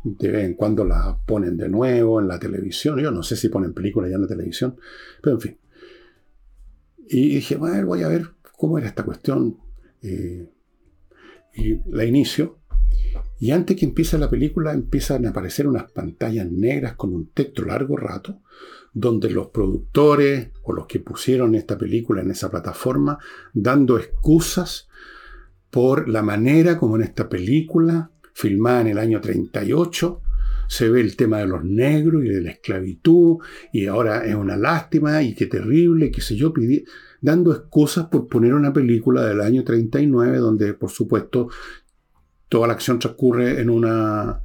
de 0.03 0.31
vez 0.31 0.45
en 0.45 0.53
cuando 0.53 0.85
la 0.85 1.19
ponen 1.25 1.57
de 1.57 1.69
nuevo 1.69 2.21
en 2.21 2.27
la 2.27 2.39
televisión. 2.39 2.99
Yo 2.99 3.11
no 3.11 3.23
sé 3.23 3.35
si 3.35 3.49
ponen 3.49 3.73
películas 3.73 4.09
ya 4.09 4.15
en 4.15 4.21
la 4.21 4.27
televisión, 4.27 4.77
pero 5.21 5.35
en 5.35 5.41
fin. 5.41 5.57
Y 7.07 7.35
dije, 7.35 7.55
bueno, 7.55 7.85
voy 7.85 8.03
a 8.03 8.07
ver 8.07 8.31
cómo 8.57 8.77
era 8.77 8.87
esta 8.87 9.03
cuestión. 9.03 9.57
Eh, 10.05 10.51
la 11.87 12.05
inicio. 12.05 12.59
Y 13.39 13.51
antes 13.51 13.77
que 13.77 13.85
empiece 13.85 14.17
la 14.17 14.29
película 14.29 14.73
empiezan 14.73 15.25
a 15.25 15.29
aparecer 15.29 15.67
unas 15.67 15.91
pantallas 15.91 16.49
negras 16.51 16.95
con 16.95 17.13
un 17.13 17.31
texto 17.31 17.63
largo 17.63 17.97
rato, 17.97 18.41
donde 18.93 19.29
los 19.29 19.47
productores 19.47 20.51
o 20.63 20.73
los 20.73 20.85
que 20.87 20.99
pusieron 20.99 21.55
esta 21.55 21.77
película 21.77 22.21
en 22.21 22.31
esa 22.31 22.49
plataforma, 22.49 23.17
dando 23.53 23.97
excusas 23.97 24.87
por 25.69 26.07
la 26.07 26.21
manera 26.21 26.77
como 26.77 26.95
en 26.95 27.03
esta 27.03 27.27
película, 27.27 28.11
filmada 28.33 28.81
en 28.81 28.87
el 28.87 28.97
año 28.97 29.19
38, 29.19 30.21
se 30.67 30.89
ve 30.89 31.01
el 31.01 31.15
tema 31.15 31.39
de 31.39 31.47
los 31.47 31.63
negros 31.63 32.23
y 32.23 32.29
de 32.29 32.41
la 32.41 32.51
esclavitud, 32.51 33.37
y 33.71 33.87
ahora 33.87 34.25
es 34.25 34.35
una 34.35 34.57
lástima 34.57 35.21
y 35.23 35.35
qué 35.35 35.45
terrible, 35.47 36.11
qué 36.11 36.21
sé 36.21 36.35
yo, 36.35 36.53
dando 37.25 37.51
excusas 37.51 38.05
por 38.05 38.27
poner 38.27 38.53
una 38.53 38.71
película 38.71 39.25
del 39.25 39.41
año 39.41 39.63
39, 39.63 40.37
donde 40.37 40.75
por 40.75 40.91
supuesto 40.91 41.49
toda 42.47 42.67
la 42.67 42.73
acción 42.73 42.99
transcurre 42.99 43.59
en 43.59 43.71
una, 43.71 44.41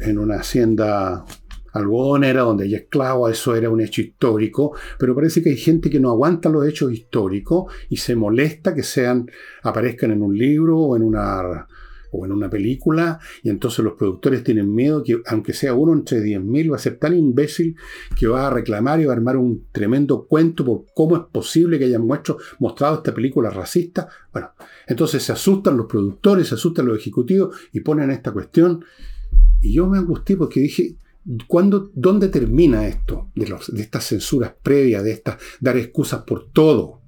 en 0.00 0.18
una 0.18 0.40
hacienda 0.40 1.24
algodonera 1.72 2.42
donde 2.42 2.64
hay 2.64 2.74
esclavos, 2.74 3.30
eso 3.30 3.54
era 3.54 3.70
un 3.70 3.80
hecho 3.80 4.00
histórico, 4.00 4.74
pero 4.98 5.14
parece 5.14 5.42
que 5.42 5.50
hay 5.50 5.56
gente 5.56 5.90
que 5.90 6.00
no 6.00 6.10
aguanta 6.10 6.48
los 6.48 6.66
hechos 6.66 6.92
históricos 6.92 7.72
y 7.88 7.98
se 7.98 8.16
molesta 8.16 8.74
que 8.74 8.82
sean, 8.82 9.30
aparezcan 9.62 10.10
en 10.10 10.22
un 10.22 10.36
libro 10.36 10.76
o 10.76 10.96
en 10.96 11.04
una 11.04 11.68
o 12.10 12.24
en 12.24 12.32
una 12.32 12.50
película, 12.50 13.18
y 13.42 13.50
entonces 13.50 13.84
los 13.84 13.94
productores 13.94 14.42
tienen 14.44 14.74
miedo 14.74 15.02
que, 15.02 15.20
aunque 15.26 15.52
sea 15.52 15.74
uno 15.74 15.92
entre 15.92 16.20
10.000, 16.20 16.72
va 16.72 16.76
a 16.76 16.80
ser 16.80 16.96
tan 16.98 17.16
imbécil 17.16 17.76
que 18.18 18.26
va 18.26 18.46
a 18.46 18.50
reclamar 18.50 19.00
y 19.00 19.04
va 19.04 19.12
a 19.12 19.16
armar 19.16 19.36
un 19.36 19.66
tremendo 19.72 20.26
cuento 20.26 20.64
por 20.64 20.84
cómo 20.94 21.16
es 21.16 21.22
posible 21.32 21.78
que 21.78 21.86
hayan 21.86 22.06
mostrado 22.58 22.96
esta 22.96 23.14
película 23.14 23.50
racista. 23.50 24.08
Bueno, 24.32 24.50
entonces 24.86 25.22
se 25.22 25.32
asustan 25.32 25.76
los 25.76 25.86
productores, 25.86 26.48
se 26.48 26.54
asustan 26.54 26.86
los 26.86 26.98
ejecutivos 26.98 27.56
y 27.72 27.80
ponen 27.80 28.10
esta 28.10 28.32
cuestión. 28.32 28.84
Y 29.60 29.74
yo 29.74 29.88
me 29.88 29.98
angustié 29.98 30.36
porque 30.36 30.60
dije, 30.60 30.96
¿cuándo, 31.46 31.90
¿dónde 31.94 32.28
termina 32.28 32.86
esto? 32.86 33.30
De, 33.34 33.44
de 33.44 33.82
estas 33.82 34.04
censuras 34.04 34.54
previas, 34.62 35.04
de 35.04 35.12
estas, 35.12 35.38
dar 35.60 35.76
excusas 35.76 36.22
por 36.22 36.50
todo. 36.50 37.02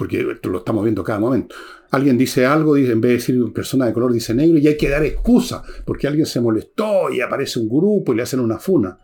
Porque 0.00 0.24
lo 0.44 0.58
estamos 0.60 0.82
viendo 0.82 1.04
cada 1.04 1.20
momento. 1.20 1.54
Alguien 1.90 2.16
dice 2.16 2.46
algo, 2.46 2.74
en 2.74 3.02
vez 3.02 3.10
de 3.10 3.16
decir 3.16 3.52
persona 3.52 3.84
de 3.84 3.92
color, 3.92 4.14
dice 4.14 4.32
negro, 4.32 4.56
y 4.56 4.66
hay 4.66 4.78
que 4.78 4.88
dar 4.88 5.04
excusa, 5.04 5.62
porque 5.84 6.06
alguien 6.06 6.24
se 6.24 6.40
molestó 6.40 7.10
y 7.12 7.20
aparece 7.20 7.58
un 7.58 7.68
grupo 7.68 8.10
y 8.10 8.16
le 8.16 8.22
hacen 8.22 8.40
una 8.40 8.58
funa. 8.58 8.98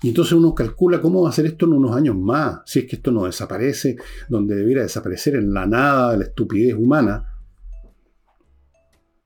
Y 0.00 0.08
entonces 0.08 0.32
uno 0.32 0.54
calcula 0.54 1.02
cómo 1.02 1.20
va 1.20 1.28
a 1.28 1.32
ser 1.32 1.44
esto 1.44 1.66
en 1.66 1.74
unos 1.74 1.94
años 1.94 2.16
más, 2.16 2.62
si 2.64 2.78
es 2.78 2.86
que 2.86 2.96
esto 2.96 3.12
no 3.12 3.26
desaparece 3.26 3.96
donde 4.26 4.56
debiera 4.56 4.80
desaparecer 4.80 5.34
en 5.34 5.52
la 5.52 5.66
nada 5.66 6.12
de 6.12 6.16
la 6.16 6.24
estupidez 6.24 6.74
humana. 6.76 7.42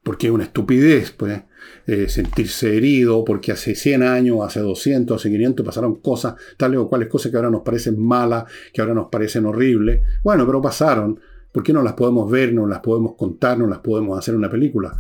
Porque 0.03 0.27
es 0.27 0.33
una 0.33 0.42
estupidez, 0.42 1.12
pues, 1.12 1.40
eh, 1.87 2.09
sentirse 2.09 2.76
herido, 2.76 3.24
porque 3.24 3.52
hace 3.52 3.74
100 3.74 4.02
años, 4.02 4.38
hace 4.42 4.61
200, 4.61 5.18
hace 5.18 5.31
500 5.31 5.64
pasaron 5.64 5.96
cosas, 5.96 6.35
tales 6.57 6.78
o 6.78 6.88
cuales 6.88 7.09
cosas 7.09 7.31
que 7.31 7.37
ahora 7.37 7.50
nos 7.50 7.62
parecen 7.62 7.98
malas, 7.98 8.44
que 8.72 8.81
ahora 8.81 8.94
nos 8.94 9.09
parecen 9.09 9.46
horribles. 9.46 10.02
Bueno, 10.22 10.44
pero 10.46 10.61
pasaron. 10.61 11.18
¿Por 11.50 11.62
qué 11.62 11.72
no 11.72 11.83
las 11.83 11.94
podemos 11.94 12.31
ver, 12.31 12.52
no 12.52 12.66
las 12.66 12.81
podemos 12.81 13.14
contar, 13.14 13.59
no 13.59 13.66
las 13.66 13.78
podemos 13.78 14.18
hacer 14.18 14.35
una 14.35 14.50
película? 14.50 14.94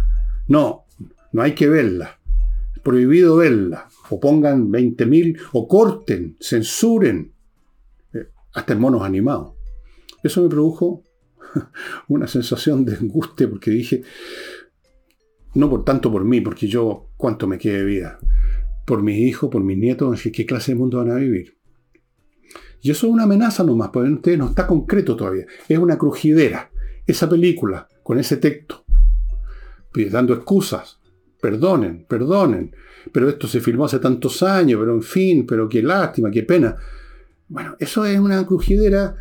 No, 0.46 0.86
no 1.32 1.42
hay 1.42 1.52
que 1.52 1.68
verlas. 1.68 2.10
Prohibido 2.82 3.36
verlas. 3.36 3.84
O 4.10 4.18
pongan 4.18 4.72
20.000, 4.72 5.38
o 5.52 5.68
corten, 5.68 6.36
censuren, 6.40 7.32
eh, 8.14 8.28
hasta 8.54 8.72
en 8.72 8.80
monos 8.80 9.02
animados. 9.02 9.52
Eso 10.22 10.42
me 10.42 10.48
produjo 10.48 11.02
una 12.08 12.26
sensación 12.26 12.84
de 12.84 12.96
angustia 12.96 13.48
porque 13.48 13.70
dije, 13.70 14.02
no 15.54 15.70
por 15.70 15.84
tanto 15.84 16.10
por 16.10 16.24
mí, 16.24 16.40
porque 16.40 16.66
yo 16.66 17.10
cuánto 17.16 17.46
me 17.46 17.58
quede 17.58 17.78
de 17.78 17.84
vida, 17.84 18.18
por 18.86 19.02
mis 19.02 19.18
hijos, 19.18 19.50
por 19.50 19.62
mis 19.62 19.78
nietos, 19.78 20.22
¿qué 20.32 20.46
clase 20.46 20.72
de 20.72 20.78
mundo 20.78 20.98
van 20.98 21.10
a 21.10 21.16
vivir? 21.16 21.56
Y 22.80 22.90
eso 22.90 23.06
es 23.06 23.12
una 23.12 23.24
amenaza 23.24 23.64
nomás, 23.64 23.90
porque 23.92 24.36
no 24.36 24.46
está 24.46 24.66
concreto 24.66 25.16
todavía. 25.16 25.46
Es 25.68 25.78
una 25.78 25.98
crujidera. 25.98 26.70
Esa 27.06 27.28
película, 27.28 27.88
con 28.02 28.18
ese 28.18 28.36
texto, 28.36 28.84
dando 30.10 30.34
excusas, 30.34 31.00
perdonen, 31.40 32.04
perdonen, 32.08 32.74
pero 33.12 33.28
esto 33.28 33.46
se 33.46 33.60
filmó 33.60 33.86
hace 33.86 33.98
tantos 33.98 34.42
años, 34.42 34.78
pero 34.80 34.94
en 34.94 35.02
fin, 35.02 35.46
pero 35.46 35.68
qué 35.68 35.82
lástima, 35.82 36.30
qué 36.30 36.42
pena. 36.42 36.76
Bueno, 37.48 37.76
eso 37.78 38.04
es 38.04 38.18
una 38.18 38.44
crujidera 38.46 39.16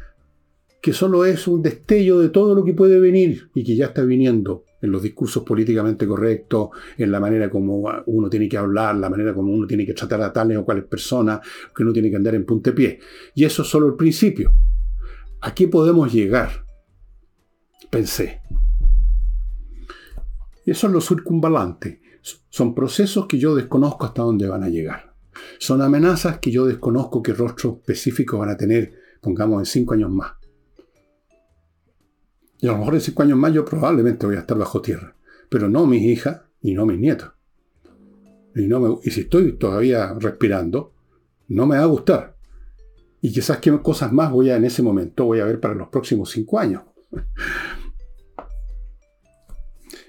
que 0.81 0.93
solo 0.93 1.25
es 1.25 1.47
un 1.47 1.61
destello 1.61 2.19
de 2.19 2.29
todo 2.29 2.53
lo 2.53 2.63
que 2.63 2.73
puede 2.73 2.99
venir 2.99 3.49
y 3.55 3.63
que 3.63 3.75
ya 3.75 3.87
está 3.87 4.03
viniendo 4.03 4.65
en 4.81 4.91
los 4.91 5.01
discursos 5.01 5.43
políticamente 5.43 6.07
correctos, 6.07 6.69
en 6.97 7.11
la 7.11 7.19
manera 7.19 7.49
como 7.49 7.83
uno 8.05 8.29
tiene 8.29 8.47
que 8.47 8.57
hablar, 8.57 8.95
la 8.95 9.09
manera 9.09 9.33
como 9.33 9.51
uno 9.51 9.65
tiene 9.65 9.85
que 9.85 9.93
tratar 9.93 10.21
a 10.21 10.31
tales 10.31 10.57
o 10.57 10.65
cuales 10.65 10.85
personas, 10.85 11.39
que 11.75 11.83
uno 11.83 11.93
tiene 11.93 12.09
que 12.09 12.15
andar 12.15 12.35
en 12.35 12.45
puntepié. 12.45 12.99
Y 13.35 13.45
eso 13.45 13.63
es 13.63 13.67
solo 13.67 13.87
el 13.87 13.95
principio. 13.95 14.53
¿A 15.41 15.53
qué 15.53 15.67
podemos 15.67 16.11
llegar? 16.11 16.65
Pensé. 17.89 18.41
Eso 20.65 20.87
es 20.87 20.93
lo 20.93 21.01
circunvalante. 21.01 22.01
Son 22.49 22.75
procesos 22.75 23.25
que 23.25 23.37
yo 23.37 23.55
desconozco 23.55 24.05
hasta 24.05 24.21
dónde 24.21 24.47
van 24.47 24.63
a 24.63 24.69
llegar. 24.69 25.13
Son 25.59 25.81
amenazas 25.81 26.39
que 26.39 26.51
yo 26.51 26.65
desconozco 26.65 27.21
qué 27.23 27.33
rostro 27.33 27.79
específico 27.79 28.37
van 28.37 28.49
a 28.49 28.57
tener, 28.57 28.93
pongamos, 29.21 29.59
en 29.59 29.65
cinco 29.65 29.93
años 29.93 30.09
más. 30.09 30.33
Y 32.59 32.67
a 32.67 32.71
lo 32.71 32.79
mejor 32.79 32.95
en 32.95 33.01
cinco 33.01 33.23
años 33.23 33.37
más 33.37 33.53
yo 33.53 33.63
probablemente 33.65 34.25
voy 34.25 34.35
a 34.35 34.39
estar 34.39 34.57
bajo 34.57 34.81
tierra. 34.81 35.15
Pero 35.49 35.69
no 35.69 35.85
mis 35.85 36.01
hijas 36.03 36.41
y 36.61 36.73
no 36.73 36.85
mis 36.85 36.99
nietos. 36.99 37.31
Y, 38.55 39.11
si 39.11 39.21
estoy 39.21 39.53
todavía 39.53 40.13
respirando, 40.19 40.93
no 41.47 41.67
me 41.67 41.77
va 41.77 41.83
a 41.83 41.87
gustar. 41.87 42.35
Y 43.21 43.31
quizás 43.31 43.59
qué 43.59 43.79
cosas 43.81 44.11
más 44.11 44.31
voy 44.31 44.49
a 44.49 44.57
en 44.57 44.65
ese 44.65 44.81
momento 44.81 45.25
voy 45.25 45.39
a 45.39 45.45
ver 45.45 45.59
para 45.59 45.75
los 45.75 45.89
próximos 45.89 46.31
cinco 46.31 46.59
años. 46.59 46.83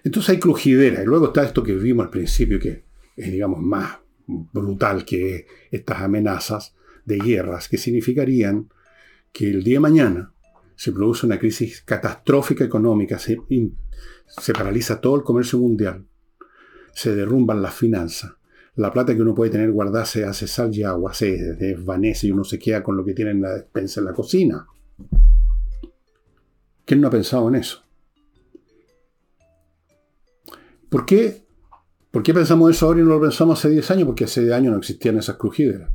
Entonces 0.04 0.30
hay 0.30 0.38
crujidera. 0.38 1.02
Y 1.02 1.06
luego 1.06 1.26
está 1.26 1.44
esto 1.44 1.62
que 1.62 1.74
vimos 1.74 2.06
al 2.06 2.10
principio, 2.10 2.58
que 2.58 2.84
es, 3.16 3.30
digamos, 3.30 3.60
más 3.60 3.98
brutal 4.26 5.04
que 5.04 5.46
estas 5.70 6.00
amenazas 6.00 6.74
de 7.04 7.18
guerras, 7.18 7.68
que 7.68 7.76
significarían 7.76 8.70
que 9.32 9.50
el 9.50 9.62
día 9.62 9.76
de 9.76 9.80
mañana 9.80 10.32
se 10.78 10.92
produce 10.92 11.26
una 11.26 11.40
crisis 11.40 11.82
catastrófica 11.82 12.62
económica, 12.62 13.18
se, 13.18 13.36
se 14.28 14.52
paraliza 14.52 15.00
todo 15.00 15.16
el 15.16 15.24
comercio 15.24 15.58
mundial, 15.58 16.06
se 16.94 17.16
derrumban 17.16 17.60
las 17.60 17.74
finanzas, 17.74 18.34
la 18.76 18.92
plata 18.92 19.12
que 19.12 19.22
uno 19.22 19.34
puede 19.34 19.50
tener 19.50 19.72
guardada 19.72 20.04
se 20.04 20.24
hace 20.24 20.46
sal 20.46 20.72
y 20.72 20.84
agua, 20.84 21.12
se 21.14 21.36
desvanece 21.54 22.28
y 22.28 22.30
uno 22.30 22.44
se 22.44 22.60
queda 22.60 22.84
con 22.84 22.96
lo 22.96 23.04
que 23.04 23.12
tiene 23.12 23.32
en 23.32 23.42
la 23.42 23.54
despensa 23.54 23.98
en 23.98 24.06
la 24.06 24.12
cocina. 24.12 24.68
¿Quién 26.84 27.00
no 27.00 27.08
ha 27.08 27.10
pensado 27.10 27.48
en 27.48 27.56
eso? 27.56 27.82
¿Por 30.88 31.04
qué? 31.04 31.44
¿Por 32.12 32.22
qué 32.22 32.32
pensamos 32.32 32.70
eso 32.70 32.86
ahora 32.86 33.00
y 33.00 33.02
no 33.02 33.08
lo 33.08 33.20
pensamos 33.20 33.58
hace 33.58 33.70
10 33.70 33.90
años? 33.90 34.06
Porque 34.06 34.24
hace 34.24 34.42
10 34.42 34.52
años 34.52 34.72
no 34.74 34.78
existían 34.78 35.18
esas 35.18 35.38
crujideras. 35.38 35.90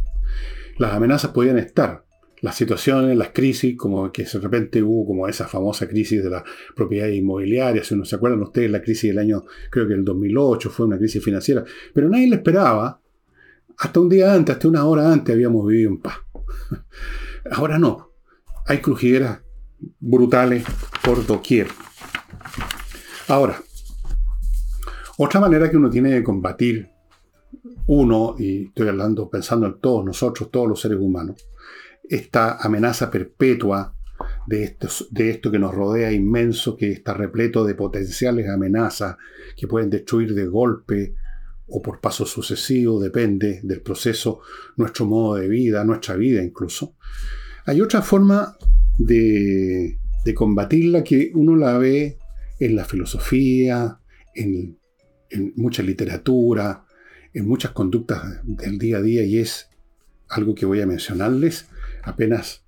Las 0.77 0.91
amenazas 0.91 1.31
podían 1.31 1.57
estar. 1.57 2.03
Las 2.43 2.57
situaciones, 2.57 3.15
las 3.15 3.29
crisis, 3.29 3.77
como 3.77 4.11
que 4.11 4.25
de 4.25 4.39
repente 4.39 4.83
hubo 4.83 5.07
como 5.07 5.29
esa 5.29 5.47
famosa 5.47 5.87
crisis 5.87 6.21
de 6.21 6.29
la 6.29 6.43
propiedad 6.75 7.07
inmobiliaria, 7.07 7.85
si 7.85 7.95
no 7.95 8.03
se 8.03 8.17
acuerdan 8.17 8.43
ustedes, 8.43 8.69
la 8.69 8.81
crisis 8.81 9.11
del 9.11 9.19
año, 9.19 9.45
creo 9.71 9.87
que 9.87 9.93
el 9.93 10.03
2008 10.03 10.69
fue 10.69 10.85
una 10.85 10.97
crisis 10.97 11.23
financiera, 11.23 11.63
pero 11.93 12.09
nadie 12.09 12.27
le 12.27 12.35
esperaba. 12.35 12.99
Hasta 13.77 13.97
un 14.01 14.09
día 14.09 14.33
antes, 14.33 14.55
hasta 14.55 14.67
una 14.67 14.83
hora 14.83 15.09
antes 15.09 15.33
habíamos 15.33 15.65
vivido 15.65 15.91
en 15.91 16.01
paz. 16.01 16.17
Ahora 17.51 17.79
no. 17.79 18.11
Hay 18.65 18.79
crujideras 18.79 19.39
brutales 20.01 20.65
por 21.01 21.25
doquier. 21.25 21.67
Ahora, 23.29 23.57
otra 25.17 25.39
manera 25.39 25.71
que 25.71 25.77
uno 25.77 25.89
tiene 25.89 26.11
de 26.11 26.23
combatir 26.25 26.89
uno, 27.87 28.35
y 28.37 28.65
estoy 28.65 28.89
hablando 28.89 29.29
pensando 29.29 29.65
en 29.65 29.79
todos 29.79 30.03
nosotros, 30.03 30.51
todos 30.51 30.67
los 30.67 30.81
seres 30.81 30.99
humanos, 30.99 31.37
esta 32.09 32.57
amenaza 32.57 33.09
perpetua 33.09 33.95
de 34.47 34.63
esto, 34.63 34.87
de 35.11 35.29
esto 35.29 35.51
que 35.51 35.59
nos 35.59 35.73
rodea 35.73 36.11
inmenso, 36.11 36.75
que 36.75 36.91
está 36.91 37.13
repleto 37.13 37.65
de 37.65 37.75
potenciales 37.75 38.49
amenazas 38.49 39.17
que 39.55 39.67
pueden 39.67 39.89
destruir 39.89 40.33
de 40.33 40.45
golpe 40.45 41.15
o 41.67 41.81
por 41.81 41.99
paso 42.01 42.25
sucesivo, 42.25 42.99
depende 42.99 43.61
del 43.63 43.81
proceso, 43.81 44.41
nuestro 44.75 45.05
modo 45.05 45.35
de 45.35 45.47
vida, 45.47 45.83
nuestra 45.83 46.15
vida 46.15 46.43
incluso. 46.43 46.95
Hay 47.65 47.81
otra 47.81 48.01
forma 48.01 48.57
de, 48.97 49.97
de 50.25 50.33
combatirla 50.33 51.03
que 51.03 51.31
uno 51.33 51.55
la 51.55 51.77
ve 51.77 52.17
en 52.59 52.75
la 52.75 52.85
filosofía, 52.85 53.99
en 54.35 54.77
mucha 55.55 55.81
literatura, 55.83 56.85
en 57.33 57.47
muchas 57.47 57.71
conductas 57.71 58.39
del 58.43 58.77
día 58.77 58.97
a 58.97 59.01
día 59.01 59.23
y 59.23 59.39
es 59.39 59.69
algo 60.29 60.53
que 60.53 60.65
voy 60.65 60.81
a 60.81 60.85
mencionarles 60.87 61.67
apenas 62.03 62.63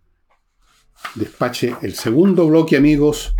despache 1.16 1.76
el 1.82 1.94
segundo 1.94 2.48
bloque, 2.48 2.78
amigos, 2.78 3.36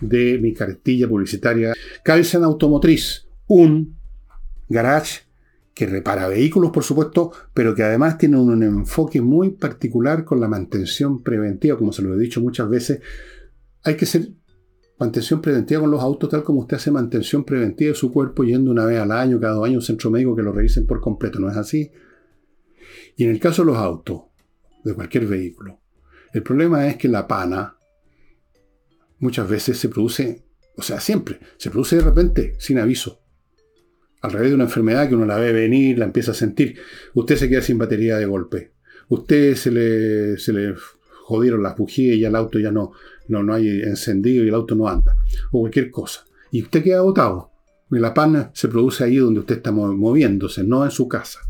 de 0.00 0.38
mi 0.38 0.52
cartilla 0.52 1.08
publicitaria. 1.08 1.72
Kaizen 2.04 2.44
Automotriz, 2.44 3.26
un 3.46 3.96
garage 4.68 5.22
que 5.74 5.86
repara 5.86 6.28
vehículos, 6.28 6.70
por 6.70 6.82
supuesto, 6.82 7.32
pero 7.54 7.74
que 7.74 7.84
además 7.84 8.18
tiene 8.18 8.36
un 8.36 8.62
enfoque 8.62 9.20
muy 9.20 9.50
particular 9.50 10.24
con 10.24 10.40
la 10.40 10.48
mantención 10.48 11.22
preventiva, 11.22 11.78
como 11.78 11.92
se 11.92 12.02
lo 12.02 12.14
he 12.14 12.18
dicho 12.18 12.40
muchas 12.40 12.68
veces. 12.68 13.00
Hay 13.84 13.96
que 13.96 14.06
ser 14.06 14.32
Mantención 14.98 15.40
preventiva 15.40 15.82
con 15.82 15.92
los 15.92 16.02
autos, 16.02 16.28
tal 16.28 16.42
como 16.42 16.60
usted 16.60 16.76
hace 16.76 16.90
mantención 16.90 17.44
preventiva 17.44 17.90
de 17.90 17.94
su 17.94 18.12
cuerpo 18.12 18.42
yendo 18.42 18.72
una 18.72 18.84
vez 18.84 18.98
al 18.98 19.12
año, 19.12 19.38
cada 19.38 19.54
dos 19.54 19.64
años, 19.64 19.76
a 19.76 19.78
un 19.78 19.86
centro 19.86 20.10
médico 20.10 20.34
que 20.34 20.42
lo 20.42 20.52
revisen 20.52 20.86
por 20.86 21.00
completo. 21.00 21.38
¿No 21.38 21.48
es 21.48 21.56
así? 21.56 21.92
Y 23.16 23.24
en 23.24 23.30
el 23.30 23.38
caso 23.38 23.62
de 23.62 23.66
los 23.66 23.76
autos, 23.76 24.22
de 24.88 24.94
cualquier 24.94 25.26
vehículo, 25.26 25.80
el 26.32 26.42
problema 26.42 26.86
es 26.88 26.96
que 26.96 27.08
la 27.08 27.26
pana 27.26 27.76
muchas 29.18 29.48
veces 29.48 29.78
se 29.78 29.88
produce, 29.88 30.44
o 30.76 30.82
sea, 30.82 31.00
siempre, 31.00 31.40
se 31.56 31.70
produce 31.70 31.96
de 31.96 32.02
repente, 32.02 32.54
sin 32.58 32.78
aviso. 32.78 33.20
Al 34.20 34.32
revés 34.32 34.50
de 34.50 34.54
una 34.56 34.64
enfermedad 34.64 35.08
que 35.08 35.14
uno 35.14 35.26
la 35.26 35.38
ve 35.38 35.52
venir, 35.52 35.98
la 35.98 36.04
empieza 36.04 36.32
a 36.32 36.34
sentir. 36.34 36.78
Usted 37.14 37.36
se 37.36 37.48
queda 37.48 37.62
sin 37.62 37.78
batería 37.78 38.16
de 38.16 38.26
golpe. 38.26 38.72
Usted 39.08 39.54
se 39.54 39.70
le, 39.70 40.38
se 40.38 40.52
le 40.52 40.74
jodieron 41.22 41.62
las 41.62 41.76
bujías 41.76 42.16
y 42.16 42.24
el 42.24 42.34
auto 42.34 42.58
ya 42.58 42.72
no, 42.72 42.92
no, 43.28 43.42
no 43.42 43.54
hay 43.54 43.68
encendido 43.82 44.44
y 44.44 44.48
el 44.48 44.54
auto 44.54 44.74
no 44.74 44.88
anda, 44.88 45.16
o 45.52 45.60
cualquier 45.60 45.90
cosa. 45.90 46.24
Y 46.50 46.62
usted 46.62 46.82
queda 46.82 46.98
agotado. 46.98 47.52
La 47.90 48.12
pana 48.12 48.50
se 48.54 48.68
produce 48.68 49.04
ahí 49.04 49.16
donde 49.16 49.40
usted 49.40 49.56
está 49.56 49.70
moviéndose, 49.72 50.64
no 50.64 50.84
en 50.84 50.90
su 50.90 51.08
casa. 51.08 51.40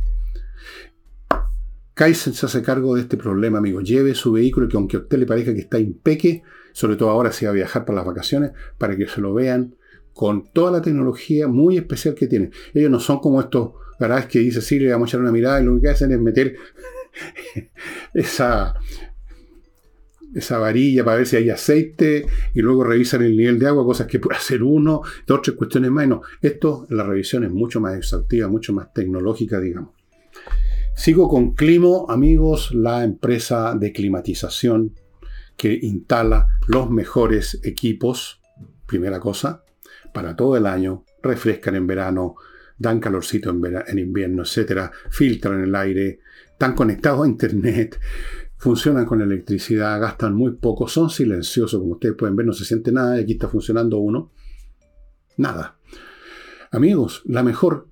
Kaizen 1.98 2.32
se 2.32 2.46
hace 2.46 2.62
cargo 2.62 2.94
de 2.94 3.00
este 3.00 3.16
problema, 3.16 3.58
amigo. 3.58 3.80
Lleve 3.80 4.14
su 4.14 4.30
vehículo 4.30 4.68
que 4.68 4.76
aunque 4.76 4.96
a 4.96 5.00
usted 5.00 5.18
le 5.18 5.26
parezca 5.26 5.52
que 5.52 5.62
está 5.62 5.80
impeque, 5.80 6.44
sobre 6.70 6.94
todo 6.94 7.10
ahora 7.10 7.32
si 7.32 7.44
va 7.44 7.50
a 7.50 7.54
viajar 7.54 7.84
para 7.84 7.96
las 7.96 8.06
vacaciones, 8.06 8.52
para 8.78 8.96
que 8.96 9.08
se 9.08 9.20
lo 9.20 9.34
vean 9.34 9.74
con 10.12 10.48
toda 10.52 10.70
la 10.70 10.80
tecnología 10.80 11.48
muy 11.48 11.76
especial 11.76 12.14
que 12.14 12.28
tiene. 12.28 12.50
Ellos 12.72 12.88
no 12.88 13.00
son 13.00 13.18
como 13.18 13.40
estos 13.40 13.72
garajes 13.98 14.26
que 14.26 14.38
dice, 14.38 14.60
sí, 14.60 14.78
le 14.78 14.92
vamos 14.92 15.08
a 15.08 15.10
echar 15.10 15.22
una 15.22 15.32
mirada 15.32 15.60
y 15.60 15.64
lo 15.64 15.80
que 15.80 15.88
hacen 15.88 16.12
es 16.12 16.20
meter 16.20 16.54
esa, 18.14 18.76
esa 20.36 20.58
varilla 20.58 21.04
para 21.04 21.16
ver 21.16 21.26
si 21.26 21.34
hay 21.34 21.50
aceite 21.50 22.26
y 22.54 22.60
luego 22.60 22.84
revisan 22.84 23.22
el 23.22 23.36
nivel 23.36 23.58
de 23.58 23.66
agua, 23.66 23.84
cosas 23.84 24.06
que 24.06 24.20
puede 24.20 24.38
hacer 24.38 24.62
uno, 24.62 25.02
dos, 25.26 25.42
tres 25.42 25.56
cuestiones 25.56 25.90
más. 25.90 26.06
No, 26.06 26.22
esto, 26.42 26.86
la 26.90 27.02
revisión 27.02 27.42
es 27.42 27.50
mucho 27.50 27.80
más 27.80 27.96
exhaustiva, 27.96 28.46
mucho 28.46 28.72
más 28.72 28.92
tecnológica, 28.92 29.58
digamos. 29.58 29.97
Sigo 30.98 31.28
con 31.28 31.54
Climo, 31.54 32.06
amigos, 32.10 32.74
la 32.74 33.04
empresa 33.04 33.76
de 33.78 33.92
climatización 33.92 34.96
que 35.56 35.78
instala 35.80 36.48
los 36.66 36.90
mejores 36.90 37.60
equipos, 37.62 38.42
primera 38.84 39.20
cosa, 39.20 39.62
para 40.12 40.34
todo 40.34 40.56
el 40.56 40.66
año, 40.66 41.04
refrescan 41.22 41.76
en 41.76 41.86
verano, 41.86 42.34
dan 42.76 42.98
calorcito 42.98 43.50
en, 43.50 43.62
en 43.86 43.98
invierno, 44.00 44.42
etcétera, 44.42 44.90
filtran 45.08 45.62
el 45.62 45.76
aire, 45.76 46.18
están 46.50 46.74
conectados 46.74 47.24
a 47.24 47.28
internet, 47.28 48.00
funcionan 48.58 49.06
con 49.06 49.22
electricidad, 49.22 50.00
gastan 50.00 50.34
muy 50.34 50.56
poco, 50.56 50.88
son 50.88 51.10
silenciosos, 51.10 51.78
como 51.78 51.92
ustedes 51.92 52.16
pueden 52.16 52.34
ver, 52.34 52.44
no 52.44 52.52
se 52.52 52.64
siente 52.64 52.90
nada, 52.90 53.18
y 53.18 53.22
aquí 53.22 53.32
está 53.34 53.46
funcionando 53.46 53.98
uno. 53.98 54.32
Nada. 55.36 55.78
Amigos, 56.72 57.22
la 57.24 57.44
mejor, 57.44 57.86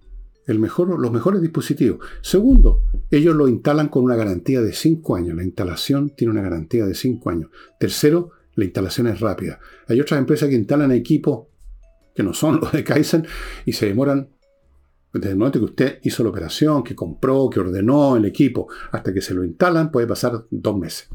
el 0.46 0.58
mejor, 0.58 0.98
los 0.98 1.12
mejores 1.12 1.42
dispositivos. 1.42 2.06
Segundo, 2.22 2.82
ellos 3.10 3.34
lo 3.34 3.48
instalan 3.48 3.88
con 3.88 4.04
una 4.04 4.16
garantía 4.16 4.60
de 4.62 4.72
5 4.72 5.16
años. 5.16 5.36
La 5.36 5.44
instalación 5.44 6.10
tiene 6.10 6.32
una 6.32 6.42
garantía 6.42 6.86
de 6.86 6.94
5 6.94 7.30
años. 7.30 7.50
Tercero, 7.78 8.30
la 8.54 8.64
instalación 8.64 9.08
es 9.08 9.20
rápida. 9.20 9.58
Hay 9.88 10.00
otras 10.00 10.18
empresas 10.18 10.48
que 10.48 10.54
instalan 10.54 10.92
equipos 10.92 11.46
que 12.14 12.22
no 12.22 12.32
son 12.32 12.60
los 12.62 12.72
de 12.72 12.84
Kaizen 12.84 13.26
y 13.64 13.72
se 13.72 13.86
demoran 13.86 14.30
desde 15.12 15.30
el 15.30 15.36
momento 15.36 15.58
que 15.60 15.64
usted 15.64 15.98
hizo 16.02 16.22
la 16.22 16.30
operación, 16.30 16.82
que 16.82 16.94
compró, 16.94 17.48
que 17.48 17.60
ordenó 17.60 18.16
el 18.16 18.24
equipo, 18.26 18.68
hasta 18.92 19.12
que 19.14 19.22
se 19.22 19.34
lo 19.34 19.44
instalan, 19.44 19.90
puede 19.90 20.06
pasar 20.06 20.44
dos 20.50 20.76
meses. 20.76 21.08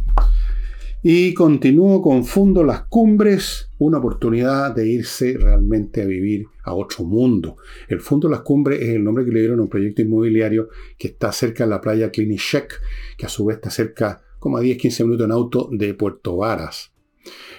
Y 1.04 1.34
continúo 1.34 2.00
con 2.00 2.24
Fundo 2.24 2.64
Las 2.64 2.84
Cumbres, 2.84 3.72
una 3.80 3.98
oportunidad 3.98 4.76
de 4.76 4.88
irse 4.88 5.36
realmente 5.36 6.04
a 6.04 6.06
vivir 6.06 6.46
a 6.64 6.76
otro 6.76 7.06
mundo. 7.06 7.58
El 7.88 8.02
Fundo 8.02 8.30
Las 8.30 8.42
Cumbres 8.42 8.84
es 8.84 8.90
el 8.90 9.04
nombre 9.04 9.26
que 9.26 9.32
le 9.32 9.40
dieron 9.40 9.58
a 9.58 9.64
un 9.64 9.68
proyecto 9.68 10.04
inmobiliario 10.04 10.70
que 11.00 11.08
está 11.08 11.32
cerca 11.32 11.64
de 11.64 11.72
la 11.72 11.82
playa 11.82 12.12
Klinichek, 12.12 12.80
que 13.18 13.26
a 13.26 13.30
su 13.30 13.46
vez 13.46 13.56
está 13.56 13.72
cerca 13.72 14.22
como 14.38 14.58
a 14.58 14.62
10-15 14.62 15.04
minutos 15.06 15.26
en 15.26 15.32
auto 15.32 15.70
de 15.72 15.96
Puerto 15.96 16.38
Varas. 16.38 16.92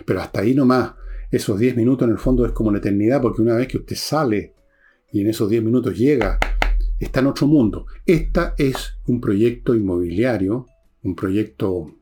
Pero 0.07 0.20
hasta 0.20 0.42
ahí 0.42 0.55
nomás, 0.55 0.92
esos 1.33 1.59
10 1.59 1.76
minutos 1.76 2.07
en 2.07 2.12
el 2.12 2.18
fondo 2.18 2.46
es 2.46 2.52
como 2.52 2.70
la 2.70 2.78
eternidad, 2.78 3.20
porque 3.20 3.42
una 3.42 3.57
vez 3.57 3.66
que 3.66 3.78
usted 3.78 3.96
sale 3.96 4.55
y 5.11 5.20
en 5.20 5.26
esos 5.26 5.50
10 5.50 5.64
minutos 5.64 5.98
llega, 5.98 6.38
está 7.00 7.18
en 7.18 7.26
otro 7.26 7.48
mundo. 7.48 7.87
Esta 8.07 8.55
es 8.57 9.00
un 9.09 9.20
proyecto 9.20 9.74
inmobiliario, 9.74 10.66
un 11.02 11.16
proyecto 11.16 12.02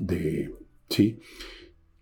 de, 0.00 0.54
¿sí? 0.88 1.20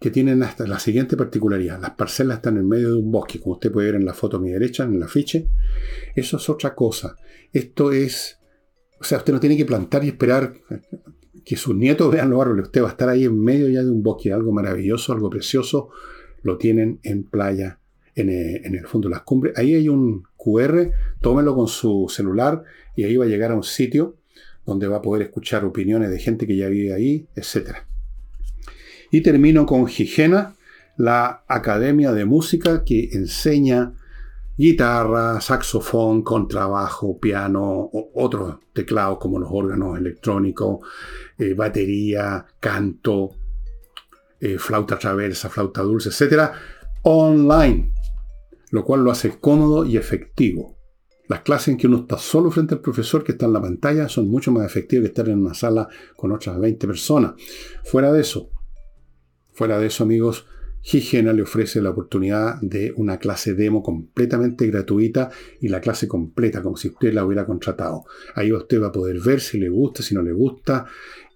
que 0.01 0.11
tienen 0.11 0.43
hasta 0.43 0.67
la 0.67 0.79
siguiente 0.79 1.17
particularidad. 1.17 1.81
Las 1.81 1.91
parcelas 1.93 2.39
están 2.39 2.57
en 2.57 2.69
medio 2.69 2.91
de 2.91 2.97
un 2.97 3.11
bosque, 3.11 3.41
como 3.41 3.55
usted 3.55 3.73
puede 3.73 3.89
ver 3.89 4.01
en 4.01 4.07
la 4.07 4.15
foto 4.15 4.37
a 4.37 4.41
mi 4.41 4.51
derecha, 4.51 4.85
en 4.85 4.95
el 4.95 5.03
afiche. 5.03 5.49
Eso 6.15 6.37
es 6.37 6.49
otra 6.49 6.75
cosa. 6.75 7.17
Esto 7.53 7.91
es, 7.91 8.39
o 9.01 9.05
sea, 9.05 9.19
usted 9.19 9.33
no 9.33 9.41
tiene 9.41 9.57
que 9.57 9.65
plantar 9.65 10.05
y 10.05 10.09
esperar 10.09 10.55
que 11.45 11.57
sus 11.57 11.75
nietos 11.75 12.13
vean 12.13 12.31
los 12.31 12.41
árboles. 12.41 12.67
Usted 12.67 12.83
va 12.83 12.89
a 12.89 12.91
estar 12.91 13.09
ahí 13.09 13.25
en 13.25 13.41
medio 13.41 13.69
ya 13.69 13.83
de 13.83 13.91
un 13.91 14.03
bosque, 14.03 14.33
algo 14.33 14.53
maravilloso, 14.53 15.13
algo 15.13 15.31
precioso. 15.31 15.91
Lo 16.43 16.59
tienen 16.59 17.01
en 17.03 17.25
playa, 17.25 17.81
en 18.15 18.29
el, 18.29 18.65
en 18.65 18.77
el 18.77 18.87
fondo 18.87 19.09
de 19.09 19.15
las 19.17 19.23
cumbres. 19.23 19.59
Ahí 19.59 19.75
hay 19.75 19.89
un 19.89 20.23
QR, 20.37 20.93
tómelo 21.21 21.57
con 21.57 21.67
su 21.67 22.07
celular 22.09 22.63
y 22.95 23.03
ahí 23.03 23.17
va 23.17 23.25
a 23.25 23.29
llegar 23.29 23.51
a 23.51 23.57
un 23.57 23.65
sitio 23.65 24.18
donde 24.69 24.87
va 24.87 24.99
a 24.99 25.03
poder 25.03 25.23
escuchar 25.23 25.65
opiniones 25.65 26.11
de 26.11 26.19
gente 26.19 26.47
que 26.47 26.55
ya 26.55 26.69
vive 26.69 26.93
ahí, 26.93 27.27
etc. 27.35 27.79
Y 29.11 29.23
termino 29.23 29.65
con 29.65 29.87
Gigena, 29.87 30.57
la 30.99 31.43
academia 31.49 32.13
de 32.13 32.27
música 32.27 32.85
que 32.85 33.09
enseña 33.13 33.95
guitarra, 34.59 35.41
saxofón, 35.41 36.23
contrabajo, 36.23 37.19
piano, 37.19 37.89
otros 38.13 38.57
teclados 38.75 39.17
como 39.19 39.39
los 39.39 39.49
órganos 39.51 39.97
electrónicos, 39.97 40.81
eh, 41.39 41.55
batería, 41.55 42.45
canto, 42.61 43.31
eh, 44.39 44.59
flauta 44.59 44.99
traversa, 44.99 45.49
flauta 45.49 45.81
dulce, 45.81 46.11
etc. 46.11 46.51
online, 47.05 47.95
lo 48.71 48.85
cual 48.85 49.03
lo 49.03 49.13
hace 49.13 49.39
cómodo 49.39 49.87
y 49.87 49.97
efectivo. 49.97 50.78
Las 51.29 51.43
clases 51.43 51.69
en 51.69 51.77
que 51.77 51.87
uno 51.87 51.99
está 51.99 52.19
solo 52.19 52.51
frente 52.51 52.75
al 52.75 52.81
profesor 52.81 53.23
que 53.23 53.33
está 53.33 53.47
en 53.47 53.53
la 53.53 53.61
pantalla 53.61 54.09
son 54.09 54.29
mucho 54.29 54.51
más 54.51 54.65
efectivas 54.65 55.03
que 55.03 55.09
estar 55.09 55.29
en 55.29 55.39
una 55.39 55.55
sala 55.55 55.89
con 56.17 56.33
otras 56.33 56.59
20 56.59 56.87
personas. 56.87 57.35
Fuera 57.85 58.11
de 58.13 58.23
eso, 58.23 58.51
fuera 59.53 59.79
de 59.79 59.87
eso 59.87 60.05
amigos, 60.05 60.47
Higiena 60.83 61.35
le 61.35 61.43
ofrece 61.43 61.83
la 61.83 61.91
oportunidad 61.91 62.61
de 62.63 62.95
una 62.97 63.19
clase 63.19 63.53
demo 63.53 63.83
completamente 63.83 64.67
gratuita 64.69 65.31
y 65.61 65.69
la 65.69 65.81
clase 65.81 66.09
completa, 66.09 66.63
como 66.63 66.79
si 66.79 66.89
usted 66.89 67.13
la 67.13 67.27
hubiera 67.27 67.45
contratado. 67.45 68.05
Ahí 68.35 68.51
usted 68.53 68.81
va 68.81 68.87
a 68.87 68.93
poder 68.93 69.21
ver 69.21 69.41
si 69.41 69.59
le 69.59 69.69
gusta, 69.69 70.03
si 70.03 70.15
no 70.15 70.23
le 70.23 70.33
gusta, 70.33 70.87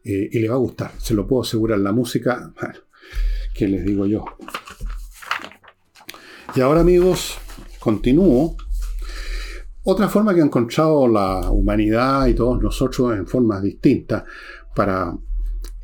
eh, 0.05 0.29
y 0.33 0.39
le 0.39 0.49
va 0.49 0.55
a 0.55 0.59
gustar. 0.59 0.93
Se 0.99 1.13
lo 1.13 1.27
puedo 1.27 1.43
asegurar. 1.43 1.81
La 1.81 1.93
música, 1.93 2.53
bueno, 2.59 2.79
¿qué 3.55 3.69
les 3.69 3.85
digo 3.85 4.07
yo? 4.07 4.25
Y 6.55 6.61
ahora 6.61 6.81
amigos, 6.81 7.37
continúo 7.79 8.57
otra 9.85 10.09
forma 10.09 10.35
que 10.35 10.41
ha 10.41 10.45
encontrado 10.45 11.09
la 11.09 11.51
humanidad 11.51 12.27
y 12.27 12.35
todos 12.35 12.63
nosotros 12.63 13.17
en 13.17 13.27
formas 13.27 13.63
distintas 13.63 14.25
para 14.75 15.17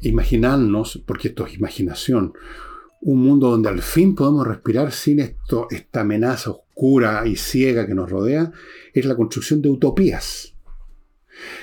imaginarnos, 0.03 1.03
porque 1.05 1.29
esto 1.29 1.47
es 1.47 1.55
imaginación, 1.55 2.33
un 3.01 3.23
mundo 3.23 3.51
donde 3.51 3.69
al 3.69 3.83
fin 3.83 4.15
podemos 4.15 4.47
respirar 4.47 4.93
sin 4.93 5.21
esta 5.21 6.01
amenaza 6.01 6.51
oscura 6.51 7.27
y 7.27 7.37
ciega 7.37 7.87
que 7.87 7.95
nos 7.95 8.11
rodea, 8.11 8.53
es 8.93 9.05
la 9.05 9.17
construcción 9.17 9.63
de 9.63 9.71
utopías. 9.71 10.55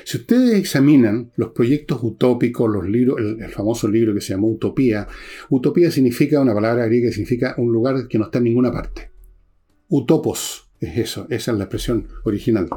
Si 0.05 0.17
ustedes 0.17 0.55
examinan 0.55 1.31
los 1.35 1.49
proyectos 1.49 1.99
utópicos, 2.01 2.71
los 2.71 2.87
libros, 2.87 3.19
el, 3.19 3.41
el, 3.41 3.51
famoso 3.51 3.89
libro 3.89 4.13
que 4.13 4.21
se 4.21 4.33
llamó 4.33 4.47
Utopía, 4.47 5.05
utopía 5.49 5.91
significa 5.91 6.39
una 6.39 6.53
palabra 6.53 6.85
griega 6.85 7.09
que 7.09 7.13
significa 7.13 7.55
un 7.57 7.73
lugar 7.73 8.07
que 8.07 8.17
no 8.17 8.25
está 8.25 8.37
en 8.37 8.45
ninguna 8.45 8.71
parte. 8.71 9.11
Utopos, 9.89 10.64
es 10.87 10.97
eso, 10.97 11.27
esa 11.29 11.51
es 11.51 11.57
la 11.57 11.65
expresión 11.65 12.07
original. 12.23 12.69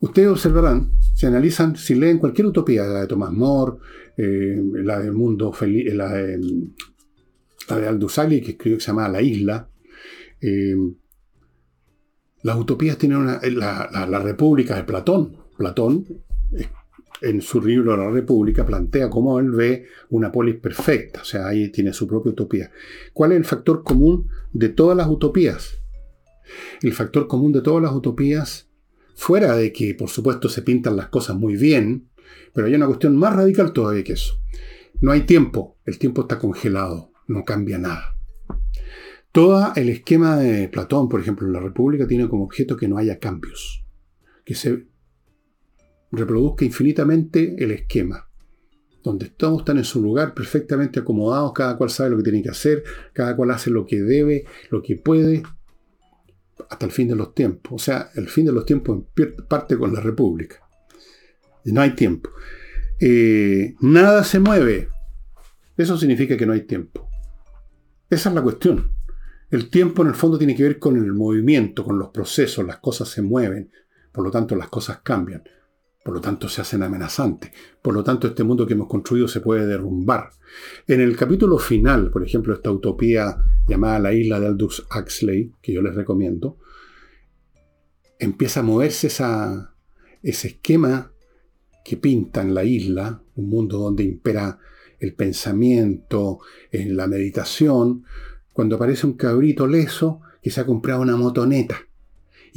Ustedes 0.00 0.28
observarán, 0.28 0.92
si 1.14 1.26
analizan, 1.26 1.76
si 1.76 1.94
leen 1.94 2.18
cualquier 2.18 2.46
utopía, 2.46 2.84
la 2.84 3.00
de 3.00 3.06
Thomas 3.08 3.32
More, 3.32 3.78
eh, 4.16 4.62
la 4.74 5.00
del 5.00 5.12
mundo 5.12 5.52
feliz, 5.52 5.92
la 5.92 6.12
de, 6.12 6.38
la 7.68 7.78
de 7.78 7.88
Aldous 7.88 8.18
Huxley, 8.18 8.40
que 8.40 8.52
escribió 8.52 8.78
que 8.78 8.84
se 8.84 8.88
llama 8.88 9.08
La 9.08 9.20
Isla, 9.20 9.68
eh, 10.40 10.76
las 12.42 12.56
utopías 12.56 12.96
tienen 12.96 13.18
una, 13.18 13.40
la, 13.42 13.90
la, 13.92 14.06
la, 14.06 14.18
República 14.20 14.76
de 14.76 14.84
Platón. 14.84 15.36
Platón 15.56 16.06
en 17.20 17.40
su 17.40 17.60
libro 17.60 17.96
La 17.96 18.10
República 18.10 18.64
plantea 18.64 19.10
cómo 19.10 19.38
él 19.38 19.50
ve 19.50 19.86
una 20.10 20.30
polis 20.30 20.56
perfecta, 20.56 21.22
o 21.22 21.24
sea, 21.24 21.48
ahí 21.48 21.70
tiene 21.70 21.92
su 21.92 22.06
propia 22.06 22.32
utopía. 22.32 22.70
¿Cuál 23.12 23.32
es 23.32 23.38
el 23.38 23.44
factor 23.44 23.82
común 23.82 24.28
de 24.52 24.68
todas 24.68 24.96
las 24.96 25.08
utopías? 25.08 25.80
El 26.82 26.92
factor 26.92 27.26
común 27.26 27.52
de 27.52 27.60
todas 27.60 27.82
las 27.82 27.92
utopías, 27.92 28.68
fuera 29.14 29.56
de 29.56 29.72
que 29.72 29.94
por 29.94 30.08
supuesto 30.08 30.48
se 30.48 30.62
pintan 30.62 30.96
las 30.96 31.08
cosas 31.08 31.36
muy 31.36 31.56
bien, 31.56 32.08
pero 32.54 32.66
hay 32.66 32.74
una 32.74 32.86
cuestión 32.86 33.16
más 33.16 33.34
radical 33.34 33.72
todavía 33.72 34.04
que 34.04 34.12
eso. 34.14 34.40
No 35.00 35.12
hay 35.12 35.22
tiempo, 35.22 35.76
el 35.84 35.98
tiempo 35.98 36.22
está 36.22 36.38
congelado, 36.38 37.12
no 37.26 37.44
cambia 37.44 37.78
nada. 37.78 38.16
Todo 39.32 39.72
el 39.76 39.90
esquema 39.90 40.36
de 40.36 40.68
Platón, 40.68 41.08
por 41.08 41.20
ejemplo, 41.20 41.46
en 41.46 41.52
la 41.52 41.60
República 41.60 42.06
tiene 42.06 42.28
como 42.28 42.44
objeto 42.44 42.76
que 42.76 42.88
no 42.88 42.96
haya 42.96 43.18
cambios, 43.18 43.84
que 44.44 44.54
se 44.54 44.86
reproduzca 46.10 46.64
infinitamente 46.64 47.56
el 47.58 47.70
esquema, 47.70 48.28
donde 49.02 49.26
todos 49.30 49.60
están 49.60 49.78
en 49.78 49.84
su 49.84 50.02
lugar 50.02 50.34
perfectamente 50.34 51.00
acomodados, 51.00 51.52
cada 51.52 51.76
cual 51.76 51.90
sabe 51.90 52.10
lo 52.10 52.16
que 52.18 52.22
tiene 52.24 52.42
que 52.42 52.50
hacer, 52.50 52.82
cada 53.12 53.36
cual 53.36 53.50
hace 53.50 53.70
lo 53.70 53.86
que 53.86 54.00
debe, 54.00 54.44
lo 54.70 54.82
que 54.82 54.96
puede, 54.96 55.42
hasta 56.68 56.86
el 56.86 56.92
fin 56.92 57.08
de 57.08 57.16
los 57.16 57.34
tiempos. 57.34 57.72
O 57.74 57.84
sea, 57.84 58.10
el 58.14 58.28
fin 58.28 58.46
de 58.46 58.52
los 58.52 58.64
tiempos 58.64 59.04
parte 59.48 59.76
con 59.76 59.92
la 59.92 60.00
República. 60.00 60.56
No 61.64 61.80
hay 61.80 61.90
tiempo. 61.90 62.30
Eh, 63.00 63.74
nada 63.80 64.24
se 64.24 64.40
mueve. 64.40 64.88
Eso 65.76 65.96
significa 65.96 66.36
que 66.36 66.46
no 66.46 66.52
hay 66.52 66.62
tiempo. 66.62 67.08
Esa 68.10 68.30
es 68.30 68.34
la 68.34 68.42
cuestión. 68.42 68.92
El 69.50 69.70
tiempo 69.70 70.02
en 70.02 70.08
el 70.08 70.14
fondo 70.14 70.38
tiene 70.38 70.54
que 70.54 70.62
ver 70.62 70.78
con 70.78 70.96
el 70.96 71.12
movimiento, 71.12 71.84
con 71.84 71.98
los 71.98 72.08
procesos, 72.08 72.66
las 72.66 72.78
cosas 72.78 73.08
se 73.08 73.22
mueven, 73.22 73.70
por 74.12 74.24
lo 74.24 74.30
tanto 74.30 74.54
las 74.56 74.68
cosas 74.68 75.00
cambian. 75.02 75.42
Por 76.08 76.14
lo 76.14 76.20
tanto, 76.22 76.48
se 76.48 76.62
hacen 76.62 76.82
amenazantes. 76.82 77.52
Por 77.82 77.92
lo 77.92 78.02
tanto, 78.02 78.28
este 78.28 78.42
mundo 78.42 78.66
que 78.66 78.72
hemos 78.72 78.88
construido 78.88 79.28
se 79.28 79.42
puede 79.42 79.66
derrumbar. 79.66 80.30
En 80.86 81.02
el 81.02 81.14
capítulo 81.14 81.58
final, 81.58 82.10
por 82.10 82.24
ejemplo, 82.24 82.54
esta 82.54 82.70
utopía 82.70 83.36
llamada 83.66 83.98
La 83.98 84.14
isla 84.14 84.40
de 84.40 84.46
Aldous 84.46 84.86
Huxley, 84.90 85.52
que 85.60 85.74
yo 85.74 85.82
les 85.82 85.94
recomiendo, 85.94 86.56
empieza 88.18 88.60
a 88.60 88.62
moverse 88.62 89.08
esa, 89.08 89.74
ese 90.22 90.48
esquema 90.48 91.12
que 91.84 91.98
pinta 91.98 92.40
en 92.40 92.54
la 92.54 92.64
isla, 92.64 93.22
un 93.34 93.50
mundo 93.50 93.76
donde 93.76 94.04
impera 94.04 94.60
el 95.00 95.12
pensamiento, 95.12 96.38
en 96.72 96.96
la 96.96 97.06
meditación, 97.06 98.06
cuando 98.54 98.76
aparece 98.76 99.06
un 99.06 99.12
cabrito 99.12 99.66
leso 99.66 100.22
que 100.42 100.48
se 100.48 100.62
ha 100.62 100.64
comprado 100.64 101.02
una 101.02 101.16
motoneta 101.16 101.87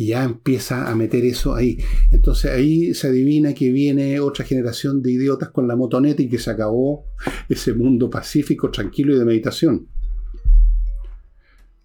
y 0.02 0.08
ya 0.08 0.24
empieza 0.24 0.90
a 0.90 0.96
meter 0.96 1.24
eso 1.26 1.54
ahí. 1.54 1.78
Entonces 2.10 2.50
ahí 2.50 2.96
se 2.96 3.10
adivina 3.10 3.54
que 3.54 3.72
viene 3.72 4.20
otra 4.20 4.44
generación 4.44 5.04
de 5.04 5.12
idiotas 5.12 5.50
con 5.50 5.68
la 5.68 5.76
motoneta 5.76 6.24
y 6.24 6.28
que 6.28 6.40
se 6.40 6.50
acabó 6.50 7.06
ese 7.50 7.76
mundo 7.76 8.10
pacífico, 8.10 8.72
tranquilo 8.72 9.14
y 9.16 9.20
de 9.20 9.26
meditación. 9.26 9.90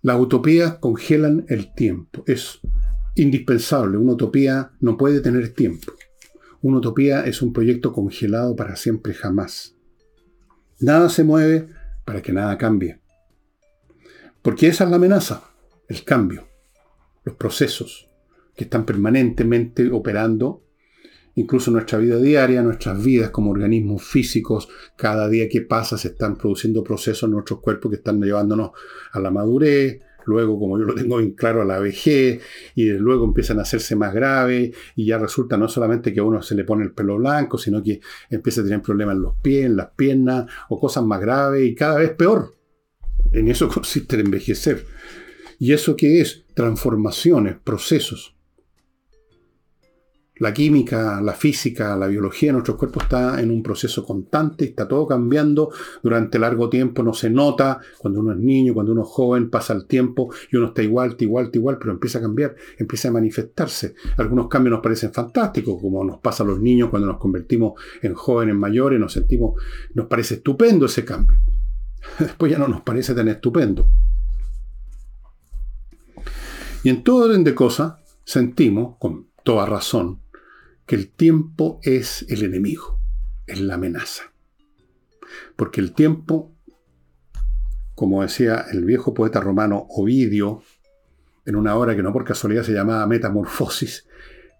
Las 0.00 0.18
utopías 0.18 0.78
congelan 0.78 1.44
el 1.50 1.74
tiempo. 1.74 2.24
Es 2.26 2.60
indispensable. 3.16 3.98
Una 3.98 4.12
utopía 4.12 4.70
no 4.80 4.96
puede 4.96 5.20
tener 5.20 5.50
tiempo. 5.50 5.92
Una 6.62 6.78
utopía 6.78 7.20
es 7.26 7.42
un 7.42 7.52
proyecto 7.52 7.92
congelado 7.92 8.56
para 8.56 8.76
siempre 8.76 9.12
jamás. 9.12 9.76
Nada 10.80 11.10
se 11.10 11.22
mueve 11.22 11.68
para 12.06 12.22
que 12.22 12.32
nada 12.32 12.56
cambie. 12.56 12.98
Porque 14.40 14.68
esa 14.68 14.84
es 14.84 14.90
la 14.90 14.96
amenaza, 14.96 15.42
el 15.88 16.02
cambio 16.02 16.46
los 17.26 17.34
procesos 17.34 18.05
que 18.56 18.64
están 18.64 18.86
permanentemente 18.86 19.90
operando, 19.90 20.62
incluso 21.34 21.70
nuestra 21.70 21.98
vida 21.98 22.18
diaria, 22.18 22.62
nuestras 22.62 23.02
vidas 23.04 23.30
como 23.30 23.50
organismos 23.50 24.02
físicos, 24.02 24.68
cada 24.96 25.28
día 25.28 25.48
que 25.48 25.60
pasa 25.60 25.98
se 25.98 26.08
están 26.08 26.36
produciendo 26.36 26.82
procesos 26.82 27.24
en 27.24 27.32
nuestros 27.32 27.60
cuerpos 27.60 27.90
que 27.90 27.96
están 27.96 28.20
llevándonos 28.20 28.70
a 29.12 29.20
la 29.20 29.30
madurez, 29.30 30.00
luego, 30.26 30.58
como 30.58 30.78
yo 30.78 30.84
lo 30.84 30.94
tengo 30.94 31.18
bien 31.18 31.32
claro, 31.32 31.62
a 31.62 31.64
la 31.64 31.78
vejez, 31.78 32.40
y 32.74 32.90
luego 32.90 33.24
empiezan 33.24 33.58
a 33.58 33.62
hacerse 33.62 33.96
más 33.96 34.12
graves, 34.12 34.74
y 34.96 35.06
ya 35.06 35.18
resulta 35.18 35.56
no 35.56 35.68
solamente 35.68 36.12
que 36.12 36.20
a 36.20 36.24
uno 36.24 36.42
se 36.42 36.54
le 36.54 36.64
pone 36.64 36.84
el 36.84 36.92
pelo 36.92 37.16
blanco, 37.16 37.58
sino 37.58 37.82
que 37.82 38.00
empieza 38.30 38.60
a 38.60 38.64
tener 38.64 38.82
problemas 38.82 39.16
en 39.16 39.22
los 39.22 39.34
pies, 39.36 39.66
en 39.66 39.76
las 39.76 39.90
piernas, 39.90 40.46
o 40.68 40.80
cosas 40.80 41.04
más 41.04 41.20
graves, 41.20 41.64
y 41.64 41.74
cada 41.74 41.98
vez 41.98 42.10
peor. 42.10 42.54
En 43.32 43.48
eso 43.48 43.68
consiste 43.68 44.16
el 44.16 44.26
envejecer. 44.26 44.84
¿Y 45.58 45.72
eso 45.72 45.96
qué 45.96 46.20
es? 46.20 46.44
Transformaciones, 46.54 47.56
procesos. 47.62 48.35
La 50.38 50.52
química, 50.52 51.22
la 51.22 51.32
física, 51.32 51.96
la 51.96 52.08
biología 52.08 52.50
de 52.50 52.54
nuestro 52.54 52.76
cuerpo 52.76 53.00
está 53.00 53.40
en 53.40 53.50
un 53.50 53.62
proceso 53.62 54.04
constante, 54.04 54.66
está 54.66 54.86
todo 54.86 55.06
cambiando 55.06 55.70
durante 56.02 56.38
largo 56.38 56.68
tiempo, 56.68 57.02
no 57.02 57.14
se 57.14 57.30
nota 57.30 57.80
cuando 57.96 58.20
uno 58.20 58.32
es 58.32 58.38
niño, 58.38 58.74
cuando 58.74 58.92
uno 58.92 59.02
es 59.02 59.08
joven, 59.08 59.48
pasa 59.48 59.72
el 59.72 59.86
tiempo 59.86 60.28
y 60.52 60.56
uno 60.56 60.66
está 60.66 60.82
igual, 60.82 61.12
está 61.12 61.24
igual, 61.24 61.46
está 61.46 61.56
igual, 61.56 61.78
pero 61.78 61.92
empieza 61.92 62.18
a 62.18 62.20
cambiar, 62.20 62.54
empieza 62.76 63.08
a 63.08 63.12
manifestarse. 63.12 63.94
Algunos 64.18 64.48
cambios 64.48 64.72
nos 64.72 64.82
parecen 64.82 65.10
fantásticos, 65.10 65.80
como 65.80 66.04
nos 66.04 66.18
pasa 66.18 66.42
a 66.42 66.46
los 66.46 66.60
niños 66.60 66.90
cuando 66.90 67.08
nos 67.08 67.16
convertimos 67.18 67.80
en 68.02 68.12
jóvenes 68.12 68.56
mayores, 68.56 69.00
nos 69.00 69.14
sentimos, 69.14 69.58
nos 69.94 70.06
parece 70.06 70.34
estupendo 70.34 70.84
ese 70.84 71.02
cambio. 71.02 71.38
Después 72.18 72.52
ya 72.52 72.58
no 72.58 72.68
nos 72.68 72.82
parece 72.82 73.14
tan 73.14 73.28
estupendo. 73.28 73.88
Y 76.82 76.90
en 76.90 77.02
todo 77.02 77.24
orden 77.24 77.42
de 77.42 77.54
cosas 77.54 77.94
sentimos, 78.22 78.96
con 78.98 79.28
toda 79.42 79.64
razón, 79.64 80.20
que 80.86 80.94
el 80.94 81.10
tiempo 81.10 81.80
es 81.82 82.24
el 82.28 82.44
enemigo, 82.44 83.00
es 83.46 83.60
la 83.60 83.74
amenaza. 83.74 84.32
Porque 85.56 85.80
el 85.80 85.92
tiempo, 85.92 86.54
como 87.94 88.22
decía 88.22 88.64
el 88.70 88.84
viejo 88.84 89.12
poeta 89.12 89.40
romano 89.40 89.86
Ovidio, 89.90 90.62
en 91.44 91.56
una 91.56 91.76
obra 91.76 91.96
que 91.96 92.02
no 92.02 92.12
por 92.12 92.24
casualidad 92.24 92.62
se 92.62 92.72
llamaba 92.72 93.06
Metamorfosis, 93.06 94.06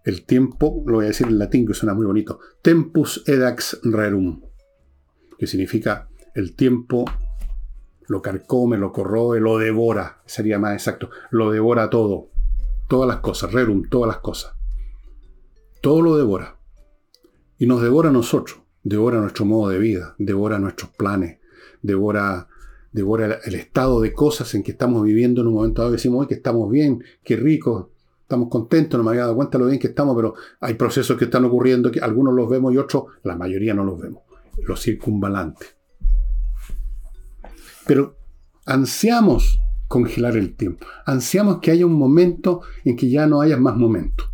el 0.05 0.25
tiempo, 0.25 0.83
lo 0.87 0.97
voy 0.97 1.05
a 1.07 1.09
decir 1.09 1.29
en 1.29 1.39
latín 1.39 1.67
que 1.67 1.75
suena 1.75 1.95
muy 1.95 2.07
bonito, 2.07 2.41
tempus 2.61 3.23
edax 3.27 3.81
rerum, 3.85 4.43
que 5.39 5.47
significa 5.47 6.09
el 6.35 6.55
tiempo 6.55 7.05
lo 8.09 8.23
carcome, 8.23 8.79
lo 8.79 8.93
corroe, 8.93 9.41
lo 9.41 9.59
devora, 9.59 10.23
sería 10.27 10.59
más 10.61 10.75
exacto, 10.75 11.11
lo 11.31 11.51
devora 11.51 11.91
todo, 11.91 12.31
todas 12.89 13.09
las 13.09 13.19
cosas, 13.19 13.53
rerum, 13.53 13.89
todas 13.89 14.09
las 14.09 14.19
cosas 14.19 14.56
todo 15.87 16.03
lo 16.03 16.17
devora. 16.17 16.59
Y 17.59 17.67
nos 17.69 17.81
devora 17.81 18.09
a 18.09 18.13
nosotros, 18.13 18.59
devora 18.83 19.21
nuestro 19.21 19.45
modo 19.45 19.69
de 19.69 19.79
vida, 19.79 20.17
devora 20.19 20.59
nuestros 20.59 20.91
planes, 20.91 21.39
devora, 21.81 22.49
devora 22.91 23.39
el, 23.45 23.55
estado 23.55 24.01
de 24.01 24.13
cosas 24.13 24.53
en 24.57 24.65
que 24.65 24.73
estamos 24.73 25.05
viviendo 25.05 25.43
en 25.43 25.47
un 25.47 25.55
momento 25.55 25.83
dado. 25.83 25.93
Decimos, 25.93 26.23
hoy 26.23 26.27
que 26.27 26.35
estamos 26.35 26.69
bien, 26.73 27.05
qué 27.23 27.37
rico, 27.37 27.93
estamos 28.21 28.49
contentos, 28.49 28.99
no 28.99 29.05
me 29.05 29.11
había 29.11 29.23
dado 29.23 29.37
cuenta 29.37 29.59
lo 29.59 29.67
bien 29.67 29.79
que 29.79 29.87
estamos, 29.87 30.17
pero 30.17 30.35
hay 30.59 30.75
procesos 30.75 31.17
que 31.17 31.27
están 31.27 31.45
ocurriendo, 31.45 31.93
que 31.93 32.01
algunos 32.01 32.35
los 32.35 32.51
vemos 32.51 32.75
y 32.75 32.79
otros, 32.79 33.05
la 33.23 33.37
mayoría 33.37 33.73
no 33.73 33.85
los 33.85 34.01
vemos, 34.01 34.25
los 34.67 34.83
circunvalantes. 34.83 35.77
Pero 37.87 38.17
ansiamos 38.65 39.61
congelar 39.87 40.37
el 40.37 40.57
tiempo, 40.57 40.85
ansiamos 41.05 41.61
que 41.61 41.71
haya 41.71 41.87
un 41.87 41.95
momento 41.95 42.63
en 42.85 42.97
que 42.97 43.09
ya 43.09 43.29
no 43.29 43.41
haya 43.41 43.57
más 43.57 43.77
momentos. 43.77 44.33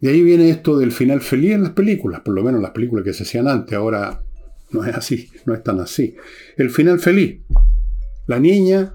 De 0.00 0.10
ahí 0.10 0.22
viene 0.22 0.48
esto 0.48 0.78
del 0.78 0.92
final 0.92 1.20
feliz 1.20 1.52
en 1.52 1.62
las 1.62 1.72
películas, 1.72 2.20
por 2.20 2.34
lo 2.34 2.42
menos 2.42 2.62
las 2.62 2.70
películas 2.70 3.04
que 3.04 3.12
se 3.12 3.24
hacían 3.24 3.48
antes, 3.48 3.76
ahora 3.76 4.22
no 4.70 4.84
es 4.84 4.94
así, 4.94 5.28
no 5.44 5.54
es 5.54 5.62
tan 5.62 5.80
así. 5.80 6.16
El 6.56 6.70
final 6.70 7.00
feliz. 7.00 7.42
La 8.26 8.38
niña 8.38 8.94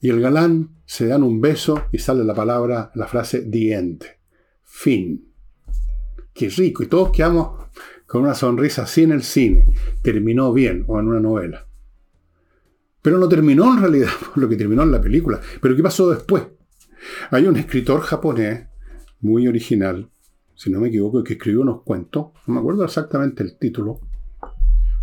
y 0.00 0.08
el 0.08 0.20
galán 0.20 0.70
se 0.84 1.06
dan 1.06 1.22
un 1.22 1.40
beso 1.40 1.84
y 1.92 1.98
sale 1.98 2.24
la 2.24 2.34
palabra, 2.34 2.90
la 2.94 3.06
frase 3.06 3.42
diente. 3.42 4.18
Fin. 4.64 5.28
Qué 6.34 6.48
rico. 6.48 6.82
Y 6.82 6.86
todos 6.86 7.12
quedamos 7.12 7.68
con 8.06 8.22
una 8.22 8.34
sonrisa 8.34 8.82
así 8.82 9.02
en 9.02 9.12
el 9.12 9.22
cine. 9.22 9.66
Terminó 10.02 10.52
bien, 10.52 10.84
o 10.88 10.98
en 10.98 11.08
una 11.08 11.20
novela. 11.20 11.66
Pero 13.00 13.18
no 13.18 13.28
terminó 13.28 13.72
en 13.74 13.80
realidad 13.80 14.10
lo 14.34 14.48
que 14.48 14.56
terminó 14.56 14.82
en 14.82 14.92
la 14.92 15.00
película. 15.00 15.40
Pero 15.60 15.76
¿qué 15.76 15.82
pasó 15.82 16.10
después? 16.10 16.44
Hay 17.30 17.46
un 17.46 17.56
escritor 17.56 18.00
japonés 18.00 18.66
muy 19.20 19.46
original 19.46 20.10
si 20.62 20.70
no 20.70 20.78
me 20.78 20.88
equivoco, 20.88 21.24
que 21.24 21.32
escribió 21.32 21.62
unos 21.62 21.82
cuentos, 21.82 22.26
no 22.46 22.54
me 22.54 22.60
acuerdo 22.60 22.84
exactamente 22.84 23.42
el 23.42 23.58
título, 23.58 23.98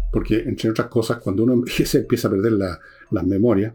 porque 0.10 0.40
entre 0.44 0.70
otras 0.70 0.88
cosas, 0.88 1.18
cuando 1.18 1.44
uno 1.44 1.52
empieza, 1.66 1.98
empieza 1.98 2.30
a 2.30 2.32
perder 2.32 2.54
las 2.54 3.24
memorias, 3.26 3.74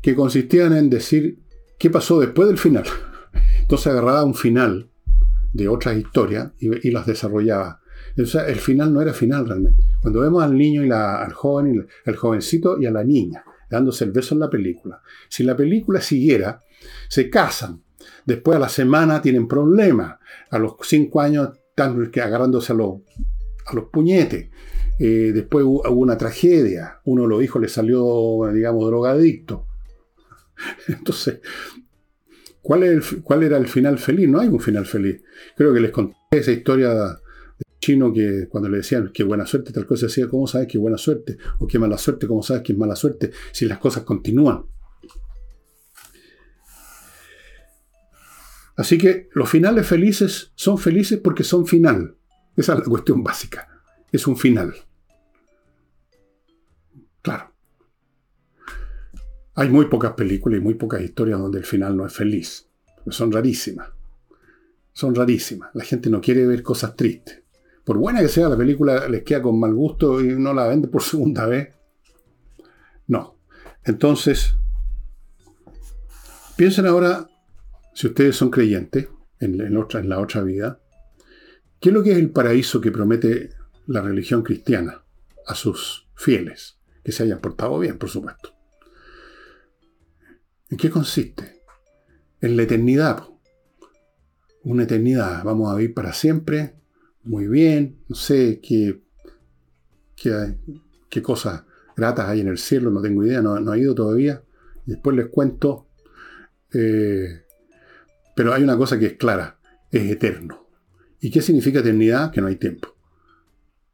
que 0.00 0.14
consistían 0.14 0.76
en 0.76 0.88
decir 0.88 1.40
qué 1.76 1.90
pasó 1.90 2.20
después 2.20 2.46
del 2.46 2.56
final. 2.56 2.84
Entonces 3.62 3.88
agarraba 3.88 4.22
un 4.22 4.36
final 4.36 4.88
de 5.52 5.66
otras 5.66 5.96
historias 5.96 6.52
y, 6.60 6.90
las 6.92 7.04
desarrollaba. 7.04 7.80
Entonces 8.10 8.44
el 8.46 8.60
final 8.60 8.94
no 8.94 9.02
era 9.02 9.12
final 9.12 9.48
realmente. 9.48 9.82
Cuando 10.00 10.20
vemos 10.20 10.44
al 10.44 10.56
niño 10.56 10.84
y 10.84 10.88
la, 10.88 11.20
al 11.20 11.32
joven, 11.32 11.74
y 11.74 12.08
el 12.08 12.16
jovencito 12.16 12.80
y 12.80 12.86
a 12.86 12.92
la 12.92 13.02
niña 13.02 13.44
dándose 13.68 14.04
el 14.04 14.12
beso 14.12 14.36
en 14.36 14.40
la 14.40 14.48
película, 14.48 15.02
si 15.28 15.42
la 15.42 15.56
película 15.56 16.00
siguiera, 16.00 16.60
se 17.08 17.28
casan, 17.28 17.82
Después 18.26 18.56
a 18.56 18.60
la 18.60 18.68
semana 18.68 19.22
tienen 19.22 19.46
problemas. 19.46 20.18
A 20.50 20.58
los 20.58 20.74
cinco 20.82 21.20
años 21.20 21.50
están 21.70 22.10
agarrándose 22.22 22.72
a 22.72 22.76
los, 22.76 23.00
puñetes. 23.92 24.50
Eh, 24.98 25.30
después 25.32 25.64
hubo 25.64 25.88
una 25.90 26.18
tragedia. 26.18 27.00
Uno 27.04 27.22
de 27.22 27.28
los 27.28 27.42
hijos 27.42 27.62
le 27.62 27.68
salió, 27.68 28.40
digamos, 28.52 28.84
drogadicto. 28.86 29.66
Entonces, 30.88 31.40
¿cuál, 32.60 32.82
era 32.82 33.56
el 33.56 33.68
final 33.68 33.98
feliz? 33.98 34.28
No 34.28 34.40
hay 34.40 34.48
un 34.48 34.60
final 34.60 34.86
feliz. 34.86 35.22
Creo 35.56 35.72
que 35.72 35.80
les 35.80 35.92
conté 35.92 36.16
esa 36.32 36.50
historia 36.50 36.94
de 36.94 37.14
chino 37.78 38.12
que 38.12 38.48
cuando 38.48 38.68
le 38.68 38.78
decían 38.78 39.12
que 39.14 39.22
buena 39.22 39.46
suerte, 39.46 39.72
tal 39.72 39.86
cosa 39.86 40.06
decía, 40.06 40.26
¿cómo 40.28 40.48
sabes 40.48 40.66
que 40.66 40.78
buena 40.78 40.98
suerte? 40.98 41.36
O 41.60 41.66
qué 41.68 41.78
mala 41.78 41.96
suerte, 41.96 42.26
¿cómo 42.26 42.42
sabes 42.42 42.64
que 42.64 42.72
es 42.72 42.78
mala 42.78 42.96
suerte? 42.96 43.30
Si 43.52 43.66
las 43.66 43.78
cosas 43.78 44.02
continúan. 44.02 44.64
Así 48.76 48.98
que 48.98 49.28
los 49.32 49.48
finales 49.48 49.86
felices 49.86 50.52
son 50.54 50.78
felices 50.78 51.18
porque 51.22 51.44
son 51.44 51.66
final. 51.66 52.16
Esa 52.56 52.74
es 52.74 52.78
la 52.80 52.84
cuestión 52.84 53.24
básica. 53.24 53.68
Es 54.12 54.26
un 54.26 54.36
final. 54.36 54.74
Claro. 57.22 57.52
Hay 59.54 59.70
muy 59.70 59.86
pocas 59.86 60.12
películas 60.12 60.60
y 60.60 60.62
muy 60.62 60.74
pocas 60.74 61.00
historias 61.00 61.38
donde 61.38 61.58
el 61.58 61.64
final 61.64 61.96
no 61.96 62.06
es 62.06 62.12
feliz. 62.12 62.68
Son 63.08 63.32
rarísimas. 63.32 63.88
Son 64.92 65.14
rarísimas. 65.14 65.70
La 65.74 65.84
gente 65.84 66.10
no 66.10 66.20
quiere 66.20 66.46
ver 66.46 66.62
cosas 66.62 66.94
tristes. 66.96 67.42
Por 67.82 67.96
buena 67.96 68.20
que 68.20 68.28
sea 68.28 68.48
la 68.48 68.56
película, 68.56 69.08
les 69.08 69.22
queda 69.22 69.40
con 69.40 69.58
mal 69.58 69.72
gusto 69.72 70.20
y 70.20 70.34
no 70.34 70.52
la 70.52 70.66
vende 70.66 70.88
por 70.88 71.02
segunda 71.02 71.46
vez. 71.46 71.74
No. 73.06 73.38
Entonces, 73.84 74.54
piensen 76.56 76.86
ahora 76.86 77.28
si 77.96 78.08
ustedes 78.08 78.36
son 78.36 78.50
creyentes 78.50 79.08
en, 79.40 79.58
en, 79.58 80.08
la 80.08 80.20
otra 80.20 80.42
vida, 80.42 80.82
¿qué 81.80 81.88
es 81.88 81.94
lo 81.94 82.02
que 82.02 82.12
es 82.12 82.18
el 82.18 82.28
paraíso 82.28 82.78
que 82.78 82.92
promete 82.92 83.48
la 83.86 84.02
religión 84.02 84.42
cristiana 84.42 85.02
a 85.46 85.54
sus 85.54 86.06
fieles? 86.14 86.78
Que 87.02 87.10
se 87.10 87.22
hayan 87.22 87.40
portado 87.40 87.78
bien, 87.78 87.96
por 87.96 88.10
supuesto. 88.10 88.54
¿En 90.68 90.76
qué 90.76 90.90
consiste? 90.90 91.62
En 92.42 92.58
la 92.58 92.64
eternidad. 92.64 93.24
Una 94.62 94.82
eternidad. 94.82 95.42
Vamos 95.42 95.72
a 95.72 95.76
vivir 95.76 95.94
para 95.94 96.12
siempre. 96.12 96.74
Muy 97.22 97.48
bien. 97.48 98.04
No 98.08 98.16
sé 98.16 98.60
qué, 98.62 99.00
qué, 100.14 100.58
qué 101.08 101.22
cosas 101.22 101.64
gratas 101.96 102.28
hay 102.28 102.42
en 102.42 102.48
el 102.48 102.58
cielo. 102.58 102.90
No 102.90 103.00
tengo 103.00 103.24
idea. 103.24 103.40
No, 103.40 103.58
no 103.58 103.72
he 103.72 103.80
ido 103.80 103.94
todavía. 103.94 104.42
Después 104.84 105.16
les 105.16 105.28
cuento. 105.28 105.88
Eh, 106.74 107.45
pero 108.36 108.52
hay 108.52 108.62
una 108.62 108.76
cosa 108.76 108.98
que 108.98 109.06
es 109.06 109.12
clara, 109.14 109.58
es 109.90 110.10
eterno. 110.10 110.68
¿Y 111.20 111.30
qué 111.30 111.40
significa 111.40 111.80
eternidad? 111.80 112.30
Que 112.30 112.42
no 112.42 112.48
hay 112.48 112.56
tiempo. 112.56 112.94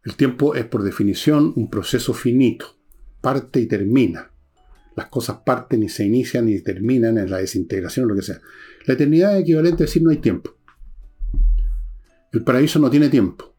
El 0.03 0.17
tiempo 0.17 0.57
es 0.57 0.65
por 0.65 0.83
definición 0.83 1.53
un 1.55 1.71
proceso 1.71 2.13
finito, 2.13 2.77
parte 3.21 3.61
y 3.61 3.67
termina. 3.67 4.33
Las 4.97 5.07
cosas 5.07 5.39
parten 5.47 5.85
y 5.85 5.89
se 5.89 6.05
inician 6.05 6.49
y 6.49 6.61
terminan 6.61 7.19
en 7.19 7.31
la 7.31 7.39
desintegración 7.39 8.07
o 8.07 8.09
lo 8.09 8.17
que 8.17 8.23
sea. 8.23 8.41
La 8.85 8.95
eternidad 8.95 9.37
es 9.37 9.43
equivalente 9.43 9.85
a 9.85 9.87
decir 9.87 10.03
no 10.03 10.11
hay 10.11 10.17
tiempo. 10.17 10.57
El 12.33 12.43
paraíso 12.43 12.81
no 12.81 12.91
tiene 12.91 13.11
tiempo. 13.11 13.55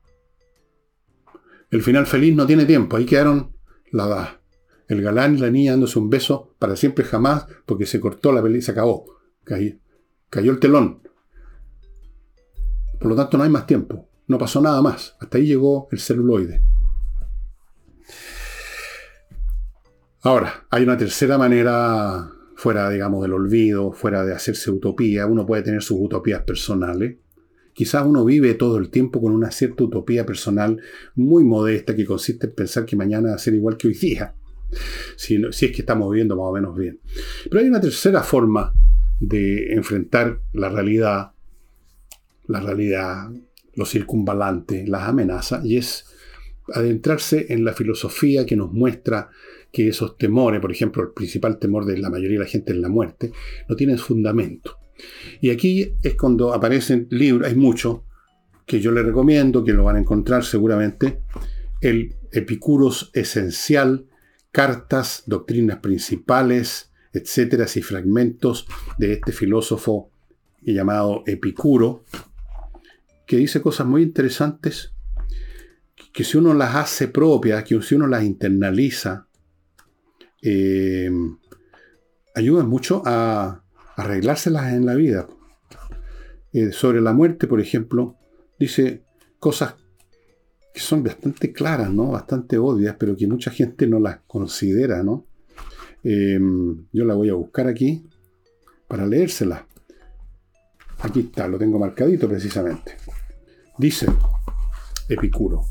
El 1.71 1.81
final 1.81 2.05
feliz 2.07 2.35
no 2.35 2.45
tiene 2.45 2.65
tiempo. 2.65 2.97
Ahí 2.97 3.05
quedaron 3.05 3.55
la, 3.89 4.41
el 4.89 5.01
galán 5.01 5.37
y 5.37 5.39
la 5.39 5.49
niña 5.49 5.71
dándose 5.71 5.97
un 5.97 6.09
beso 6.09 6.53
para 6.59 6.75
siempre 6.75 7.05
jamás 7.05 7.47
porque 7.65 7.85
se 7.85 8.01
cortó 8.01 8.33
la 8.33 8.41
película 8.41 8.59
y 8.59 8.63
se 8.63 8.71
acabó. 8.71 9.05
Cayó 10.33 10.51
el 10.51 10.59
telón. 10.59 10.99
Por 12.99 13.07
lo 13.07 13.15
tanto, 13.15 13.37
no 13.37 13.43
hay 13.43 13.51
más 13.51 13.67
tiempo. 13.67 14.09
No 14.25 14.39
pasó 14.39 14.61
nada 14.61 14.81
más. 14.81 15.15
Hasta 15.19 15.37
ahí 15.37 15.45
llegó 15.45 15.87
el 15.91 15.99
celuloide. 15.99 16.59
Ahora, 20.23 20.65
hay 20.71 20.81
una 20.81 20.97
tercera 20.97 21.37
manera, 21.37 22.31
fuera, 22.55 22.89
digamos, 22.89 23.21
del 23.21 23.33
olvido, 23.33 23.91
fuera 23.93 24.25
de 24.25 24.33
hacerse 24.33 24.71
utopía. 24.71 25.27
Uno 25.27 25.45
puede 25.45 25.61
tener 25.61 25.83
sus 25.83 25.99
utopías 25.99 26.41
personales. 26.41 27.17
Quizás 27.71 28.03
uno 28.03 28.25
vive 28.25 28.55
todo 28.55 28.79
el 28.79 28.89
tiempo 28.89 29.21
con 29.21 29.33
una 29.33 29.51
cierta 29.51 29.83
utopía 29.83 30.25
personal 30.25 30.81
muy 31.13 31.43
modesta 31.43 31.95
que 31.95 32.05
consiste 32.05 32.47
en 32.47 32.55
pensar 32.55 32.87
que 32.87 32.95
mañana 32.95 33.29
va 33.29 33.35
a 33.35 33.37
ser 33.37 33.53
igual 33.53 33.77
que 33.77 33.87
hoy 33.87 33.93
día. 33.93 34.33
Si, 35.15 35.39
si 35.51 35.67
es 35.67 35.71
que 35.71 35.83
estamos 35.83 36.09
viviendo 36.09 36.35
más 36.35 36.47
o 36.47 36.53
menos 36.53 36.75
bien. 36.75 36.99
Pero 37.43 37.59
hay 37.59 37.67
una 37.67 37.79
tercera 37.79 38.23
forma 38.23 38.73
de 39.27 39.73
enfrentar 39.73 40.41
la 40.51 40.67
realidad, 40.67 41.31
la 42.47 42.59
realidad, 42.59 43.31
lo 43.75 43.85
circunvalante, 43.85 44.85
las 44.85 45.07
amenazas, 45.07 45.63
y 45.63 45.77
es 45.77 46.05
adentrarse 46.73 47.47
en 47.49 47.63
la 47.63 47.73
filosofía 47.73 48.45
que 48.45 48.57
nos 48.57 48.71
muestra 48.73 49.29
que 49.71 49.87
esos 49.87 50.17
temores, 50.17 50.59
por 50.59 50.71
ejemplo, 50.71 51.03
el 51.03 51.11
principal 51.11 51.57
temor 51.57 51.85
de 51.85 51.97
la 51.97 52.09
mayoría 52.09 52.37
de 52.37 52.43
la 52.43 52.49
gente 52.49 52.73
es 52.73 52.77
la 52.77 52.89
muerte, 52.89 53.31
no 53.69 53.75
tienen 53.75 53.97
fundamento. 53.97 54.77
Y 55.41 55.49
aquí 55.49 55.93
es 56.03 56.15
cuando 56.15 56.53
aparecen 56.53 57.07
libros, 57.09 57.47
hay 57.47 57.55
muchos 57.55 58.01
que 58.65 58.79
yo 58.79 58.91
les 58.91 59.05
recomiendo, 59.05 59.63
que 59.63 59.73
lo 59.73 59.85
van 59.85 59.95
a 59.95 59.99
encontrar 59.99 60.43
seguramente, 60.43 61.21
el 61.81 62.15
Epicuros 62.31 63.09
Esencial, 63.13 64.05
cartas, 64.51 65.23
doctrinas 65.27 65.79
principales, 65.79 66.92
etcétera, 67.13 67.65
y 67.73 67.81
fragmentos 67.81 68.67
de 68.97 69.13
este 69.13 69.31
filósofo 69.31 70.09
llamado 70.61 71.23
Epicuro, 71.25 72.03
que 73.25 73.37
dice 73.37 73.61
cosas 73.61 73.87
muy 73.87 74.01
interesantes, 74.01 74.93
que 76.11 76.23
si 76.23 76.37
uno 76.37 76.53
las 76.53 76.75
hace 76.75 77.07
propias, 77.07 77.63
que 77.63 77.81
si 77.81 77.95
uno 77.95 78.07
las 78.07 78.23
internaliza, 78.23 79.27
eh, 80.41 81.09
ayudan 82.35 82.67
mucho 82.67 83.01
a 83.05 83.63
arreglárselas 83.95 84.73
en 84.73 84.85
la 84.85 84.95
vida. 84.95 85.27
Eh, 86.51 86.71
sobre 86.71 87.01
la 87.01 87.13
muerte, 87.13 87.47
por 87.47 87.61
ejemplo, 87.61 88.15
dice 88.59 89.03
cosas 89.39 89.75
que 90.73 90.79
son 90.79 91.03
bastante 91.03 91.53
claras, 91.53 91.91
¿no? 91.91 92.07
Bastante 92.07 92.57
obvias, 92.57 92.95
pero 92.97 93.15
que 93.15 93.27
mucha 93.27 93.51
gente 93.51 93.87
no 93.87 93.99
las 93.99 94.19
considera, 94.27 95.03
¿no? 95.03 95.27
Eh, 96.03 96.39
yo 96.91 97.05
la 97.05 97.15
voy 97.15 97.29
a 97.29 97.33
buscar 97.33 97.67
aquí 97.67 98.03
para 98.87 99.05
leérsela. 99.07 99.67
Aquí 100.99 101.21
está, 101.21 101.47
lo 101.47 101.57
tengo 101.57 101.79
marcadito 101.79 102.27
precisamente. 102.27 102.95
Dice 103.77 104.07
Epicuro. 105.09 105.63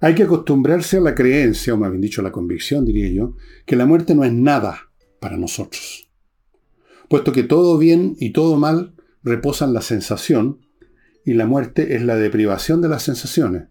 Hay 0.00 0.14
que 0.14 0.24
acostumbrarse 0.24 0.98
a 0.98 1.00
la 1.00 1.14
creencia, 1.14 1.74
o 1.74 1.76
más 1.76 1.90
bien 1.90 2.00
dicho, 2.00 2.20
a 2.20 2.24
la 2.24 2.32
convicción, 2.32 2.84
diría 2.84 3.10
yo, 3.10 3.36
que 3.64 3.76
la 3.76 3.86
muerte 3.86 4.14
no 4.14 4.24
es 4.24 4.32
nada 4.32 4.90
para 5.20 5.36
nosotros. 5.36 6.10
Puesto 7.08 7.32
que 7.32 7.44
todo 7.44 7.78
bien 7.78 8.16
y 8.18 8.32
todo 8.32 8.56
mal 8.56 8.94
reposan 9.22 9.72
la 9.72 9.80
sensación, 9.80 10.60
y 11.24 11.34
la 11.34 11.46
muerte 11.46 11.96
es 11.96 12.02
la 12.02 12.16
deprivación 12.16 12.80
de 12.80 12.88
las 12.88 13.02
sensaciones. 13.02 13.68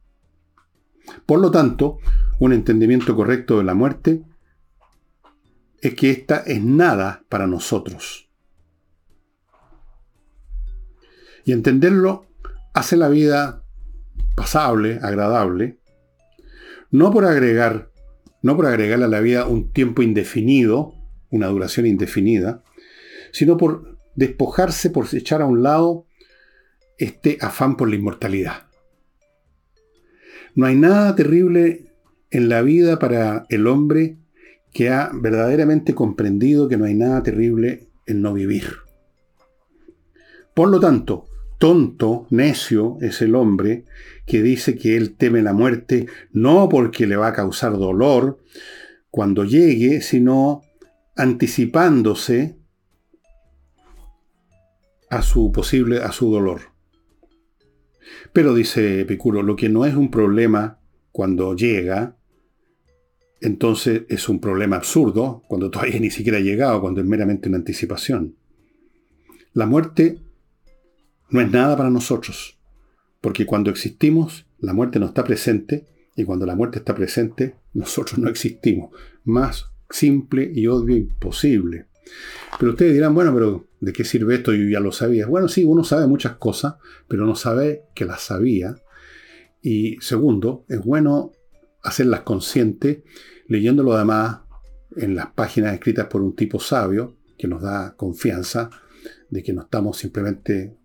Por 1.25 1.39
lo 1.39 1.51
tanto, 1.51 1.99
un 2.39 2.53
entendimiento 2.53 3.15
correcto 3.15 3.57
de 3.59 3.63
la 3.63 3.73
muerte 3.73 4.23
es 5.87 5.93
que 5.93 6.09
ésta 6.09 6.37
es 6.47 6.63
nada 6.63 7.25
para 7.29 7.45
nosotros. 7.45 8.27
Y 11.43 11.51
entenderlo 11.51 12.25
hace 12.73 12.97
la 12.97 13.07
vida 13.07 13.63
pasable, 14.35 14.99
agradable, 15.03 15.77
no 16.89 17.11
por 17.11 17.25
agregar, 17.25 17.91
no 18.41 18.55
por 18.55 18.65
agregarle 18.65 19.05
a 19.05 19.09
la 19.09 19.19
vida 19.19 19.45
un 19.45 19.71
tiempo 19.71 20.01
indefinido, 20.01 20.95
una 21.29 21.47
duración 21.47 21.85
indefinida, 21.85 22.63
sino 23.31 23.55
por 23.55 23.99
despojarse, 24.15 24.89
por 24.89 25.05
echar 25.13 25.43
a 25.43 25.45
un 25.45 25.61
lado 25.61 26.07
este 26.97 27.37
afán 27.41 27.77
por 27.77 27.89
la 27.89 27.95
inmortalidad. 27.95 28.65
No 30.55 30.65
hay 30.65 30.75
nada 30.75 31.15
terrible 31.15 31.93
en 32.31 32.49
la 32.49 32.63
vida 32.63 32.97
para 32.97 33.45
el 33.49 33.67
hombre 33.67 34.17
que 34.75 34.89
ha 34.89 35.09
verdaderamente 35.13 35.95
comprendido 35.95 36.67
que 36.67 36.75
no 36.75 36.83
hay 36.83 36.95
nada 36.95 37.23
terrible 37.23 37.87
en 38.07 38.21
no 38.21 38.33
vivir. 38.33 38.73
Por 40.53 40.67
lo 40.67 40.81
tanto, 40.81 41.27
tonto, 41.59 42.27
necio 42.29 42.97
es 42.99 43.21
el 43.21 43.35
hombre 43.35 43.85
que 44.25 44.43
dice 44.43 44.75
que 44.77 44.97
él 44.97 45.15
teme 45.15 45.41
la 45.41 45.53
muerte 45.53 46.07
no 46.33 46.67
porque 46.67 47.07
le 47.07 47.15
va 47.15 47.27
a 47.27 47.33
causar 47.33 47.77
dolor 47.77 48.43
cuando 49.09 49.45
llegue, 49.45 50.01
sino 50.01 50.61
anticipándose 51.15 52.57
a 55.09 55.21
su 55.21 55.53
posible 55.53 55.99
a 55.99 56.11
su 56.11 56.29
dolor. 56.29 56.73
Pero 58.33 58.53
dice 58.53 58.99
Epicuro, 58.99 59.41
lo 59.41 59.55
que 59.55 59.69
no 59.69 59.85
es 59.85 59.95
un 59.95 60.11
problema 60.11 60.81
cuando 61.13 61.55
llega, 61.55 62.17
entonces 63.41 64.03
es 64.09 64.29
un 64.29 64.39
problema 64.39 64.77
absurdo 64.77 65.43
cuando 65.47 65.69
todavía 65.69 65.99
ni 65.99 66.11
siquiera 66.11 66.37
ha 66.37 66.41
llegado, 66.41 66.81
cuando 66.81 67.01
es 67.01 67.07
meramente 67.07 67.49
una 67.49 67.57
anticipación. 67.57 68.35
La 69.53 69.65
muerte 69.65 70.19
no 71.29 71.41
es 71.41 71.51
nada 71.51 71.77
para 71.77 71.89
nosotros, 71.89 72.57
porque 73.21 73.45
cuando 73.45 73.69
existimos, 73.69 74.45
la 74.59 74.73
muerte 74.73 74.99
no 74.99 75.07
está 75.07 75.23
presente, 75.23 75.85
y 76.15 76.23
cuando 76.23 76.45
la 76.45 76.55
muerte 76.55 76.79
está 76.79 76.95
presente, 76.95 77.55
nosotros 77.73 78.17
no 78.19 78.29
existimos. 78.29 78.91
Más 79.25 79.65
simple 79.89 80.49
y 80.53 80.67
obvio 80.67 80.95
imposible. 80.95 81.87
Pero 82.57 82.71
ustedes 82.71 82.93
dirán, 82.93 83.13
bueno, 83.13 83.33
pero 83.33 83.67
¿de 83.81 83.91
qué 83.91 84.05
sirve 84.05 84.35
esto? 84.35 84.53
Yo 84.53 84.69
ya 84.69 84.79
lo 84.79 84.91
sabía. 84.91 85.27
Bueno, 85.27 85.47
sí, 85.47 85.65
uno 85.65 85.83
sabe 85.83 86.07
muchas 86.07 86.37
cosas, 86.37 86.75
pero 87.07 87.25
no 87.25 87.35
sabe 87.35 87.83
que 87.93 88.05
las 88.05 88.21
sabía. 88.21 88.75
Y 89.61 89.97
segundo, 89.99 90.65
es 90.69 90.79
bueno 90.79 91.31
hacerlas 91.85 92.21
conscientes, 92.21 92.99
leyéndolo 93.47 93.93
además 93.93 94.39
en 94.95 95.15
las 95.15 95.27
páginas 95.27 95.73
escritas 95.73 96.07
por 96.07 96.21
un 96.21 96.35
tipo 96.35 96.59
sabio, 96.59 97.15
que 97.37 97.47
nos 97.47 97.61
da 97.61 97.95
confianza 97.95 98.69
de 99.29 99.43
que 99.43 99.53
no 99.53 99.63
estamos 99.63 99.97
simplemente 99.97 100.75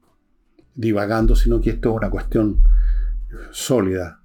divagando, 0.74 1.34
sino 1.36 1.60
que 1.60 1.70
esto 1.70 1.90
es 1.90 1.96
una 1.96 2.10
cuestión 2.10 2.60
sólida. 3.50 4.20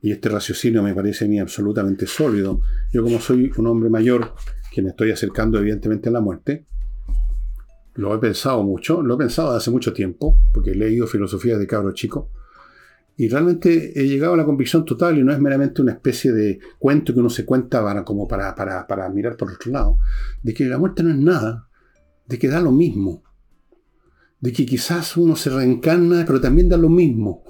Y 0.00 0.12
este 0.12 0.28
raciocinio 0.28 0.82
me 0.82 0.94
parece 0.94 1.24
a 1.24 1.28
mí 1.28 1.38
absolutamente 1.38 2.06
sólido. 2.06 2.60
Yo 2.92 3.02
como 3.02 3.18
soy 3.20 3.52
un 3.56 3.66
hombre 3.66 3.90
mayor, 3.90 4.34
que 4.72 4.82
me 4.82 4.90
estoy 4.90 5.10
acercando 5.10 5.58
evidentemente 5.58 6.08
a 6.08 6.12
la 6.12 6.20
muerte, 6.20 6.66
lo 7.94 8.14
he 8.14 8.18
pensado 8.18 8.62
mucho, 8.62 9.02
lo 9.02 9.14
he 9.14 9.18
pensado 9.18 9.52
hace 9.52 9.70
mucho 9.70 9.92
tiempo, 9.92 10.38
porque 10.52 10.72
he 10.72 10.74
leído 10.74 11.06
filosofía 11.06 11.56
de 11.56 11.66
cabro 11.66 11.92
chico, 11.92 12.30
y 13.16 13.28
realmente 13.28 13.98
he 13.98 14.06
llegado 14.06 14.34
a 14.34 14.36
la 14.36 14.44
convicción 14.44 14.84
total, 14.84 15.18
y 15.18 15.24
no 15.24 15.32
es 15.32 15.40
meramente 15.40 15.82
una 15.82 15.92
especie 15.92 16.32
de 16.32 16.58
cuento 16.78 17.14
que 17.14 17.20
uno 17.20 17.30
se 17.30 17.44
cuenta 17.44 17.82
para, 17.82 18.04
como 18.04 18.28
para, 18.28 18.54
para, 18.54 19.08
mirar 19.08 19.36
por 19.36 19.52
otro 19.52 19.72
lado, 19.72 19.98
de 20.42 20.52
que 20.52 20.64
la 20.64 20.78
muerte 20.78 21.02
no 21.02 21.10
es 21.10 21.16
nada, 21.16 21.68
de 22.26 22.38
que 22.38 22.48
da 22.48 22.60
lo 22.60 22.72
mismo 22.72 23.22
de 24.40 24.52
que 24.52 24.66
quizás 24.66 25.16
uno 25.16 25.34
se 25.34 25.50
reencarna, 25.50 26.24
pero 26.26 26.40
también 26.40 26.68
da 26.68 26.76
lo 26.76 26.88
mismo, 26.88 27.44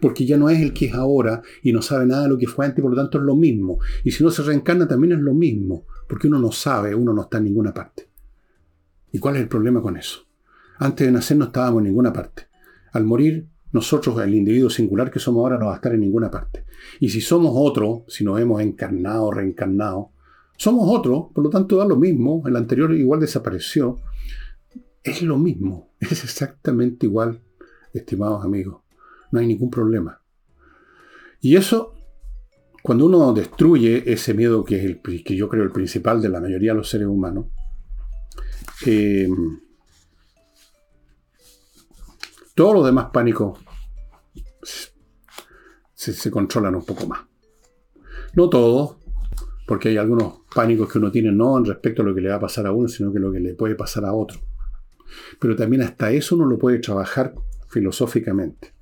porque 0.00 0.26
ya 0.26 0.36
no 0.36 0.48
es 0.50 0.60
el 0.60 0.72
que 0.72 0.86
es 0.86 0.94
ahora 0.94 1.42
y 1.62 1.72
no 1.72 1.82
sabe 1.82 2.06
nada 2.06 2.24
de 2.24 2.28
lo 2.28 2.38
que 2.38 2.46
fue 2.46 2.66
antes, 2.66 2.82
por 2.82 2.90
lo 2.90 2.96
tanto 2.96 3.18
es 3.18 3.24
lo 3.24 3.34
mismo. 3.34 3.78
Y 4.04 4.10
si 4.10 4.22
uno 4.22 4.30
se 4.30 4.42
reencarna 4.42 4.86
también 4.86 5.14
es 5.14 5.20
lo 5.20 5.34
mismo, 5.34 5.86
porque 6.08 6.28
uno 6.28 6.38
no 6.38 6.52
sabe, 6.52 6.94
uno 6.94 7.12
no 7.12 7.22
está 7.22 7.38
en 7.38 7.44
ninguna 7.44 7.72
parte. 7.72 8.08
¿Y 9.12 9.18
cuál 9.18 9.36
es 9.36 9.42
el 9.42 9.48
problema 9.48 9.80
con 9.80 9.96
eso? 9.96 10.26
Antes 10.78 11.06
de 11.06 11.12
nacer 11.12 11.36
no 11.36 11.46
estábamos 11.46 11.80
en 11.80 11.88
ninguna 11.88 12.12
parte. 12.12 12.48
Al 12.92 13.04
morir, 13.04 13.48
nosotros, 13.72 14.20
el 14.22 14.34
individuo 14.34 14.70
singular 14.70 15.10
que 15.10 15.18
somos 15.18 15.40
ahora, 15.42 15.58
no 15.58 15.66
va 15.66 15.72
a 15.72 15.76
estar 15.76 15.92
en 15.92 16.00
ninguna 16.00 16.30
parte. 16.30 16.64
Y 17.00 17.10
si 17.10 17.20
somos 17.20 17.52
otro, 17.54 18.04
si 18.08 18.24
nos 18.24 18.40
hemos 18.40 18.62
encarnado, 18.62 19.30
reencarnado, 19.30 20.10
somos 20.56 20.88
otro, 20.88 21.30
por 21.34 21.44
lo 21.44 21.50
tanto 21.50 21.76
da 21.76 21.84
lo 21.84 21.96
mismo, 21.96 22.42
el 22.46 22.56
anterior 22.56 22.92
igual 22.94 23.20
desapareció, 23.20 23.98
es 25.02 25.22
lo 25.22 25.38
mismo, 25.38 25.90
es 26.00 26.24
exactamente 26.24 27.06
igual, 27.06 27.40
estimados 27.92 28.44
amigos. 28.44 28.82
No 29.30 29.40
hay 29.40 29.46
ningún 29.46 29.70
problema. 29.70 30.20
Y 31.40 31.56
eso, 31.56 31.94
cuando 32.82 33.06
uno 33.06 33.32
destruye 33.32 34.10
ese 34.12 34.32
miedo 34.34 34.64
que 34.64 34.78
es 34.78 34.84
el 34.84 35.00
que 35.00 35.36
yo 35.36 35.48
creo 35.48 35.64
el 35.64 35.72
principal 35.72 36.22
de 36.22 36.28
la 36.28 36.40
mayoría 36.40 36.72
de 36.72 36.78
los 36.78 36.88
seres 36.88 37.08
humanos, 37.08 37.46
eh, 38.86 39.28
todos 42.56 42.74
los 42.74 42.86
demás 42.86 43.10
pánicos 43.12 43.60
se, 45.94 46.12
se, 46.14 46.30
controlan 46.30 46.74
un 46.74 46.84
poco 46.84 47.06
más. 47.06 47.20
No 48.34 48.48
todos, 48.48 48.96
porque 49.66 49.90
hay 49.90 49.98
algunos 49.98 50.40
pánicos 50.54 50.90
que 50.90 50.98
uno 50.98 51.12
tiene 51.12 51.30
no 51.32 51.58
en 51.58 51.66
respecto 51.66 52.00
a 52.00 52.04
lo 52.06 52.14
que 52.14 52.22
le 52.22 52.30
va 52.30 52.36
a 52.36 52.40
pasar 52.40 52.66
a 52.66 52.72
uno, 52.72 52.88
sino 52.88 53.12
que 53.12 53.18
lo 53.18 53.30
que 53.30 53.40
le 53.40 53.54
puede 53.54 53.74
pasar 53.74 54.06
a 54.06 54.14
otro. 54.14 54.40
Pero 55.38 55.54
también 55.54 55.82
hasta 55.82 56.10
eso 56.10 56.34
uno 56.34 56.46
lo 56.46 56.58
puede 56.58 56.78
trabajar 56.78 57.34
filosóficamente. 57.68 58.72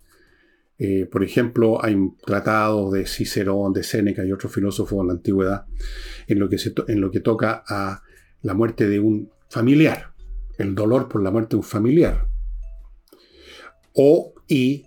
Eh, 0.79 1.07
por 1.11 1.25
ejemplo, 1.25 1.85
hay 1.85 1.97
tratados 2.25 2.93
de 2.93 3.07
Cicerón, 3.07 3.73
de 3.73 3.83
Séneca 3.83 4.25
y 4.25 4.31
otros 4.31 4.53
filósofos 4.53 5.01
de 5.01 5.07
la 5.07 5.13
antigüedad 5.15 5.67
en 6.29 6.39
lo, 6.39 6.49
que 6.49 6.59
en 6.87 7.01
lo 7.01 7.11
que 7.11 7.21
toca 7.21 7.65
a 7.67 8.03
la 8.43 8.55
muerte 8.55 8.89
de 8.89 9.01
un 9.01 9.31
familiar, 9.49 10.13
el 10.59 10.77
dolor 10.77 11.09
por 11.09 11.23
la 11.23 11.33
muerte 11.33 11.51
de 11.51 11.57
un 11.57 11.65
familiar. 11.65 12.34
O 13.95 14.35
y 14.49 14.85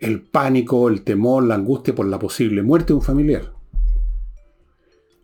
el 0.00 0.22
pánico, 0.22 0.88
el 0.88 1.02
temor, 1.02 1.44
la 1.44 1.54
angustia 1.54 1.94
por 1.94 2.06
la 2.06 2.18
posible 2.18 2.62
muerte 2.62 2.88
de 2.88 2.94
un 2.94 3.02
familiar. 3.02 3.52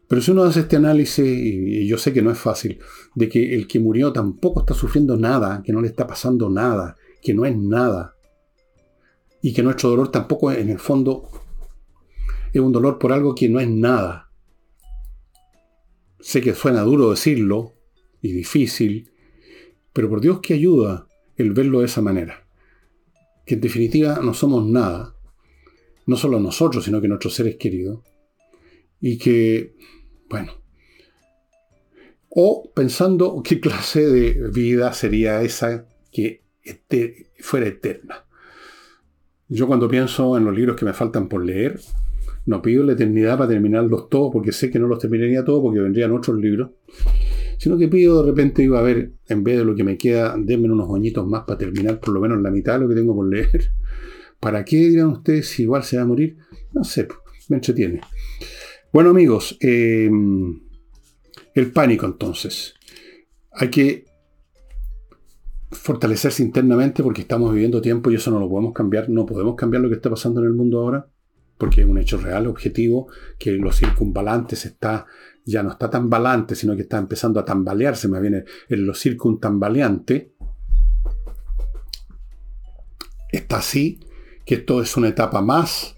Pero 0.08 0.22
si 0.22 0.30
uno 0.30 0.44
hace 0.44 0.60
este 0.60 0.76
análisis, 0.76 1.26
y 1.26 1.86
yo 1.86 1.98
sé 1.98 2.12
que 2.12 2.22
no 2.22 2.30
es 2.30 2.38
fácil, 2.38 2.78
de 3.14 3.28
que 3.28 3.54
el 3.54 3.66
que 3.66 3.78
murió 3.78 4.12
tampoco 4.12 4.60
está 4.60 4.72
sufriendo 4.72 5.16
nada, 5.16 5.62
que 5.62 5.72
no 5.72 5.82
le 5.82 5.88
está 5.88 6.06
pasando 6.06 6.48
nada, 6.48 6.96
que 7.20 7.34
no 7.34 7.44
es 7.44 7.56
nada, 7.56 8.14
y 9.42 9.52
que 9.52 9.62
nuestro 9.62 9.90
dolor 9.90 10.10
tampoco 10.10 10.50
en 10.50 10.70
el 10.70 10.78
fondo 10.78 11.28
es 12.52 12.60
un 12.60 12.72
dolor 12.72 12.98
por 12.98 13.12
algo 13.12 13.34
que 13.34 13.48
no 13.48 13.60
es 13.60 13.68
nada. 13.68 14.30
Sé 16.20 16.40
que 16.40 16.54
suena 16.54 16.82
duro 16.82 17.10
decirlo 17.10 17.74
y 18.22 18.32
difícil, 18.32 19.12
pero 19.92 20.08
por 20.08 20.20
Dios 20.20 20.40
que 20.40 20.54
ayuda 20.54 21.06
el 21.36 21.52
verlo 21.52 21.80
de 21.80 21.86
esa 21.86 22.00
manera. 22.00 22.47
Que 23.48 23.54
en 23.54 23.62
definitiva 23.62 24.20
no 24.22 24.34
somos 24.34 24.66
nada, 24.66 25.16
no 26.04 26.16
solo 26.16 26.38
nosotros, 26.38 26.84
sino 26.84 27.00
que 27.00 27.08
nuestros 27.08 27.32
seres 27.32 27.56
queridos. 27.56 28.00
Y 29.00 29.16
que, 29.16 29.74
bueno, 30.28 30.52
o 32.28 32.70
pensando 32.74 33.42
qué 33.42 33.58
clase 33.58 34.06
de 34.06 34.50
vida 34.50 34.92
sería 34.92 35.40
esa 35.40 35.86
que 36.12 36.42
fuera 37.38 37.66
eterna. 37.68 38.26
Yo 39.48 39.66
cuando 39.66 39.88
pienso 39.88 40.36
en 40.36 40.44
los 40.44 40.54
libros 40.54 40.76
que 40.76 40.84
me 40.84 40.92
faltan 40.92 41.30
por 41.30 41.42
leer, 41.42 41.80
no 42.44 42.60
pido 42.60 42.84
la 42.84 42.92
eternidad 42.92 43.38
para 43.38 43.48
terminarlos 43.48 44.10
todos, 44.10 44.30
porque 44.30 44.52
sé 44.52 44.70
que 44.70 44.78
no 44.78 44.88
los 44.88 44.98
terminaría 44.98 45.42
todos, 45.42 45.62
porque 45.62 45.80
vendrían 45.80 46.12
otros 46.12 46.36
libros, 46.36 46.72
sino 47.58 47.76
que 47.76 47.88
pido 47.88 48.22
de 48.22 48.30
repente, 48.30 48.62
iba 48.62 48.78
a 48.78 48.82
ver, 48.82 49.12
en 49.26 49.44
vez 49.44 49.58
de 49.58 49.64
lo 49.64 49.74
que 49.74 49.84
me 49.84 49.98
queda, 49.98 50.36
denme 50.38 50.70
unos 50.70 50.88
añitos 50.94 51.26
más 51.26 51.42
para 51.44 51.58
terminar 51.58 52.00
por 52.00 52.14
lo 52.14 52.20
menos 52.20 52.40
la 52.40 52.50
mitad 52.50 52.74
de 52.74 52.80
lo 52.80 52.88
que 52.88 52.94
tengo 52.94 53.14
por 53.14 53.28
leer. 53.28 53.72
¿Para 54.40 54.64
qué 54.64 54.76
dirán 54.76 55.08
ustedes 55.08 55.48
si 55.48 55.64
igual 55.64 55.82
se 55.82 55.96
va 55.96 56.04
a 56.04 56.06
morir? 56.06 56.38
No 56.72 56.84
sé, 56.84 57.08
me 57.48 57.56
entretiene. 57.56 58.00
Bueno 58.92 59.10
amigos, 59.10 59.58
eh, 59.60 60.08
el 61.54 61.72
pánico 61.72 62.06
entonces. 62.06 62.74
Hay 63.50 63.68
que 63.70 64.06
fortalecerse 65.72 66.42
internamente 66.42 67.02
porque 67.02 67.22
estamos 67.22 67.52
viviendo 67.52 67.82
tiempo 67.82 68.10
y 68.10 68.14
eso 68.14 68.30
no 68.30 68.38
lo 68.38 68.48
podemos 68.48 68.72
cambiar. 68.72 69.10
No 69.10 69.26
podemos 69.26 69.56
cambiar 69.56 69.82
lo 69.82 69.88
que 69.88 69.96
está 69.96 70.08
pasando 70.08 70.40
en 70.40 70.46
el 70.46 70.52
mundo 70.52 70.80
ahora 70.80 71.08
porque 71.58 71.82
es 71.82 71.86
un 71.86 71.98
hecho 71.98 72.16
real, 72.18 72.46
objetivo, 72.46 73.08
que 73.38 73.52
los 73.52 73.76
circunvalantes 73.76 74.64
está, 74.64 75.06
ya 75.48 75.62
no 75.62 75.70
está 75.70 75.88
tan 75.88 76.10
balante, 76.10 76.54
sino 76.54 76.76
que 76.76 76.82
está 76.82 76.98
empezando 76.98 77.40
a 77.40 77.44
tambalearse, 77.44 78.08
más 78.08 78.20
bien 78.20 78.44
en 78.68 78.86
lo 78.86 78.94
circuntambaleante. 78.94 80.34
Está 83.30 83.58
así, 83.58 84.00
que 84.44 84.56
esto 84.56 84.82
es 84.82 84.96
una 84.96 85.08
etapa 85.08 85.40
más 85.40 85.97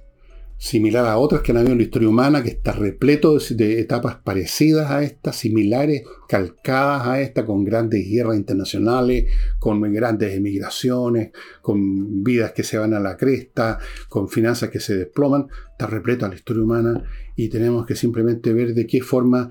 similar 0.60 1.06
a 1.06 1.16
otras 1.16 1.40
que 1.40 1.52
han 1.52 1.56
habido 1.56 1.72
en 1.72 1.78
la 1.78 1.84
historia 1.84 2.10
humana, 2.10 2.42
que 2.42 2.50
está 2.50 2.72
repleto 2.72 3.38
de, 3.38 3.80
etapas 3.80 4.16
parecidas 4.16 4.90
a 4.90 5.02
esta, 5.02 5.32
similares, 5.32 6.02
calcadas 6.28 7.06
a 7.06 7.20
esta, 7.22 7.46
con 7.46 7.64
grandes 7.64 8.06
guerras 8.06 8.36
internacionales, 8.36 9.24
con 9.58 9.80
grandes 9.90 10.36
emigraciones, 10.36 11.30
con 11.62 12.22
vidas 12.22 12.52
que 12.52 12.62
se 12.62 12.76
van 12.76 12.92
a 12.92 13.00
la 13.00 13.16
cresta, 13.16 13.78
con 14.10 14.28
finanzas 14.28 14.68
que 14.68 14.80
se 14.80 14.98
desploman. 14.98 15.46
Está 15.70 15.86
repleto 15.86 16.26
a 16.26 16.28
la 16.28 16.34
historia 16.34 16.62
humana 16.62 17.04
y 17.34 17.48
tenemos 17.48 17.86
que 17.86 17.96
simplemente 17.96 18.52
ver 18.52 18.74
de 18.74 18.86
qué 18.86 19.00
forma 19.00 19.50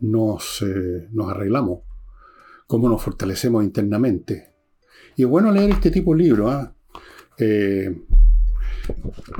nos, 0.00 0.62
eh, 0.62 1.06
arreglamos, 1.22 1.80
cómo 2.66 2.88
nos 2.88 3.02
fortalecemos 3.02 3.62
internamente. 3.62 4.54
Y 5.16 5.24
es 5.24 5.28
bueno 5.28 5.52
leer 5.52 5.68
este 5.68 5.90
tipo 5.90 6.16
de 6.16 6.22
libros. 6.22 6.50
¿ah? 6.50 6.74
¿eh? 7.36 7.94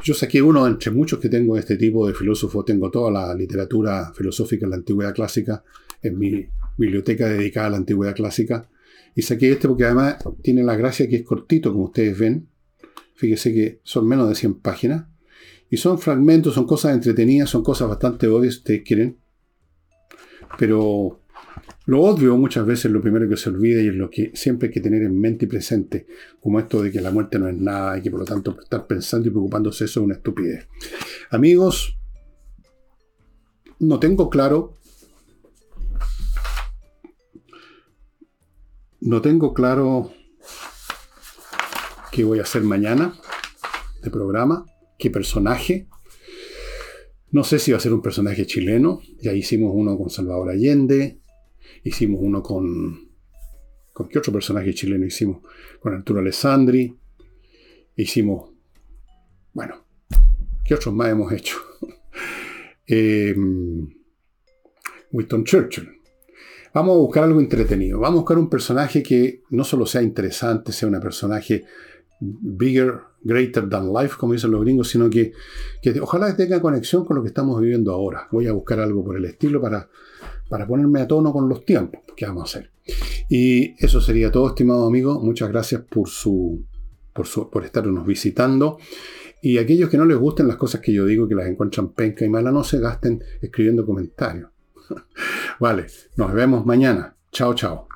Yo 0.03 0.15
saqué 0.15 0.43
uno 0.43 0.67
entre 0.67 0.91
muchos 0.91 1.19
que 1.19 1.29
tengo 1.29 1.55
de 1.55 1.61
este 1.61 1.77
tipo 1.77 2.07
de 2.07 2.15
filósofo. 2.15 2.65
Tengo 2.65 2.91
toda 2.91 3.11
la 3.11 3.35
literatura 3.35 4.13
filosófica 4.15 4.67
en 4.67 4.71
la 4.71 4.77
antigüedad 4.77 5.15
clásica 5.15 5.63
en 6.03 6.19
mi 6.19 6.47
biblioteca 6.77 7.29
dedicada 7.29 7.69
a 7.69 7.71
la 7.71 7.77
antigüedad 7.79 8.15
clásica. 8.15 8.69
Y 9.15 9.23
saqué 9.23 9.53
este 9.53 9.69
porque 9.69 9.85
además 9.85 10.17
tiene 10.43 10.63
la 10.63 10.77
gracia 10.77 11.09
que 11.09 11.17
es 11.17 11.23
cortito, 11.23 11.73
como 11.73 11.85
ustedes 11.85 12.19
ven. 12.19 12.49
Fíjese 13.15 13.53
que 13.55 13.81
son 13.83 14.07
menos 14.07 14.29
de 14.29 14.35
100 14.35 14.61
páginas. 14.61 15.07
Y 15.71 15.79
son 15.79 15.99
fragmentos, 15.99 16.55
son 16.55 16.67
cosas 16.67 16.95
entretenidas, 16.95 17.51
son 17.51 17.63
cosas 17.63 17.89
bastante 17.89 18.29
obvias, 18.29 18.59
ustedes 18.59 18.83
quieren. 18.85 19.17
Pero 20.59 21.21
lo 21.87 22.03
obvio 22.03 22.37
muchas 22.37 22.67
veces 22.67 22.87
es 22.87 22.91
lo 22.91 23.01
primero 23.01 23.29
que 23.29 23.37
se 23.37 23.49
olvida 23.49 23.81
y 23.81 23.89
es 23.89 23.95
lo 23.95 24.11
que 24.11 24.33
siempre 24.35 24.69
hay 24.69 24.75
que 24.75 24.81
tener 24.81 25.03
en 25.03 25.19
mente 25.19 25.45
y 25.45 25.49
presente, 25.49 26.07
como 26.41 26.59
esto 26.59 26.83
de 26.83 26.91
que 26.91 27.01
la 27.01 27.13
muerte 27.13 27.39
no 27.39 27.49
es 27.49 27.57
nada 27.57 27.97
y 27.97 28.03
que 28.03 28.11
por 28.11 28.21
lo 28.21 28.27
tanto 28.27 28.57
estar 28.61 28.87
pensando 28.87 29.29
y 29.29 29.31
preocupándose 29.31 29.85
eso 29.85 30.01
es 30.01 30.05
una 30.05 30.15
estupidez. 30.15 30.67
Amigos, 31.31 31.97
no 33.79 34.01
tengo 34.01 34.31
claro, 34.31 34.79
no 39.01 39.23
tengo 39.23 39.55
claro 39.55 40.11
qué 42.11 42.25
voy 42.25 42.41
a 42.41 42.43
hacer 42.43 42.63
mañana 42.63 43.15
de 44.03 44.11
programa, 44.11 44.67
qué 44.99 45.11
personaje. 45.11 45.87
No 47.31 47.45
sé 47.45 47.61
si 47.61 47.71
va 47.71 47.79
a 47.79 47.81
ser 47.81 47.93
un 47.93 48.03
personaje 48.03 48.45
chileno, 48.47 49.01
ya 49.21 49.33
hicimos 49.33 49.71
uno 49.73 49.97
con 49.97 50.11
Salvador 50.11 50.51
Allende, 50.51 51.21
Hicimos 51.87 52.19
uno 52.21 52.43
con. 52.43 52.99
¿Con 53.93 54.09
qué 54.09 54.19
otro 54.19 54.33
personaje 54.33 54.75
chileno 54.75 55.07
hicimos? 55.07 55.39
Con 55.79 55.95
Arturo 55.95 56.19
Alessandri. 56.19 56.93
Hicimos. 57.95 58.51
Bueno, 59.53 59.85
¿qué 60.65 60.75
otros 60.75 60.93
más 60.93 61.11
hemos 61.11 61.33
hecho? 61.33 61.57
Em, 62.89 63.89
Winston 65.13 65.45
Churchill. 65.45 65.89
Vamos 66.75 66.95
a 66.95 66.99
buscar 66.99 67.25
algo 67.25 67.41
entretenido. 67.41 68.01
Vamos 68.01 68.19
a 68.19 68.21
buscar 68.23 68.39
un 68.39 68.51
personaje 68.51 69.03
que 69.03 69.43
no 69.51 69.63
solo 69.63 69.87
sea 69.87 70.03
interesante, 70.03 70.73
sea 70.73 70.89
un 70.89 71.01
personaje 71.01 71.65
bigger, 72.21 72.99
greater 73.23 73.69
than 73.69 73.93
life, 73.93 74.17
como 74.19 74.33
dicen 74.33 74.51
los 74.51 74.61
gringos, 74.61 74.89
sino 74.89 75.09
que, 75.09 75.33
que 75.83 76.01
ojalá 76.01 76.37
tenga 76.37 76.61
conexión 76.61 77.05
con 77.05 77.17
lo 77.17 77.23
que 77.23 77.29
estamos 77.29 77.61
viviendo 77.61 77.93
ahora. 77.93 78.29
Voy 78.33 78.47
a 78.49 78.53
buscar 78.53 78.81
algo 78.81 79.05
por 79.05 79.17
el 79.17 79.25
estilo 79.25 79.61
para 79.61 79.89
para 80.49 80.67
ponerme 80.67 81.01
a 81.01 81.09
tono 81.09 81.33
con 81.33 81.49
los 81.49 81.65
tiempos. 81.65 82.03
¿Qué 82.17 82.27
vamos 82.27 82.43
a 82.43 82.59
hacer? 82.59 82.71
Y 83.29 83.75
eso 83.85 84.01
sería 84.01 84.31
todo, 84.31 84.49
estimado 84.49 84.87
amigo. 84.87 85.21
Muchas 85.21 85.49
gracias 85.49 85.83
por 85.83 86.09
su, 86.09 86.65
por, 87.13 87.27
su, 87.27 87.51
por 87.51 87.65
estarnos 87.65 88.07
visitando. 88.07 88.79
Y 89.43 89.59
aquellos 89.59 89.91
que 89.91 89.97
no 89.97 90.05
les 90.05 90.17
gusten 90.17 90.49
las 90.49 90.57
cosas 90.57 90.81
que 90.81 90.93
yo 90.93 91.05
digo, 91.07 91.29
que 91.29 91.35
las 91.35 91.47
encuentran 91.47 91.91
penca 91.91 92.25
y 92.25 92.29
mala, 92.29 92.51
no 92.51 92.65
se 92.65 92.79
gasten 92.79 93.23
escribiendo 93.41 93.85
comentarios. 93.85 94.51
vale, 95.61 95.87
nos 96.17 96.33
vemos 96.33 96.65
mañana. 96.65 97.17
Chao, 97.31 97.55
chao. 97.55 97.89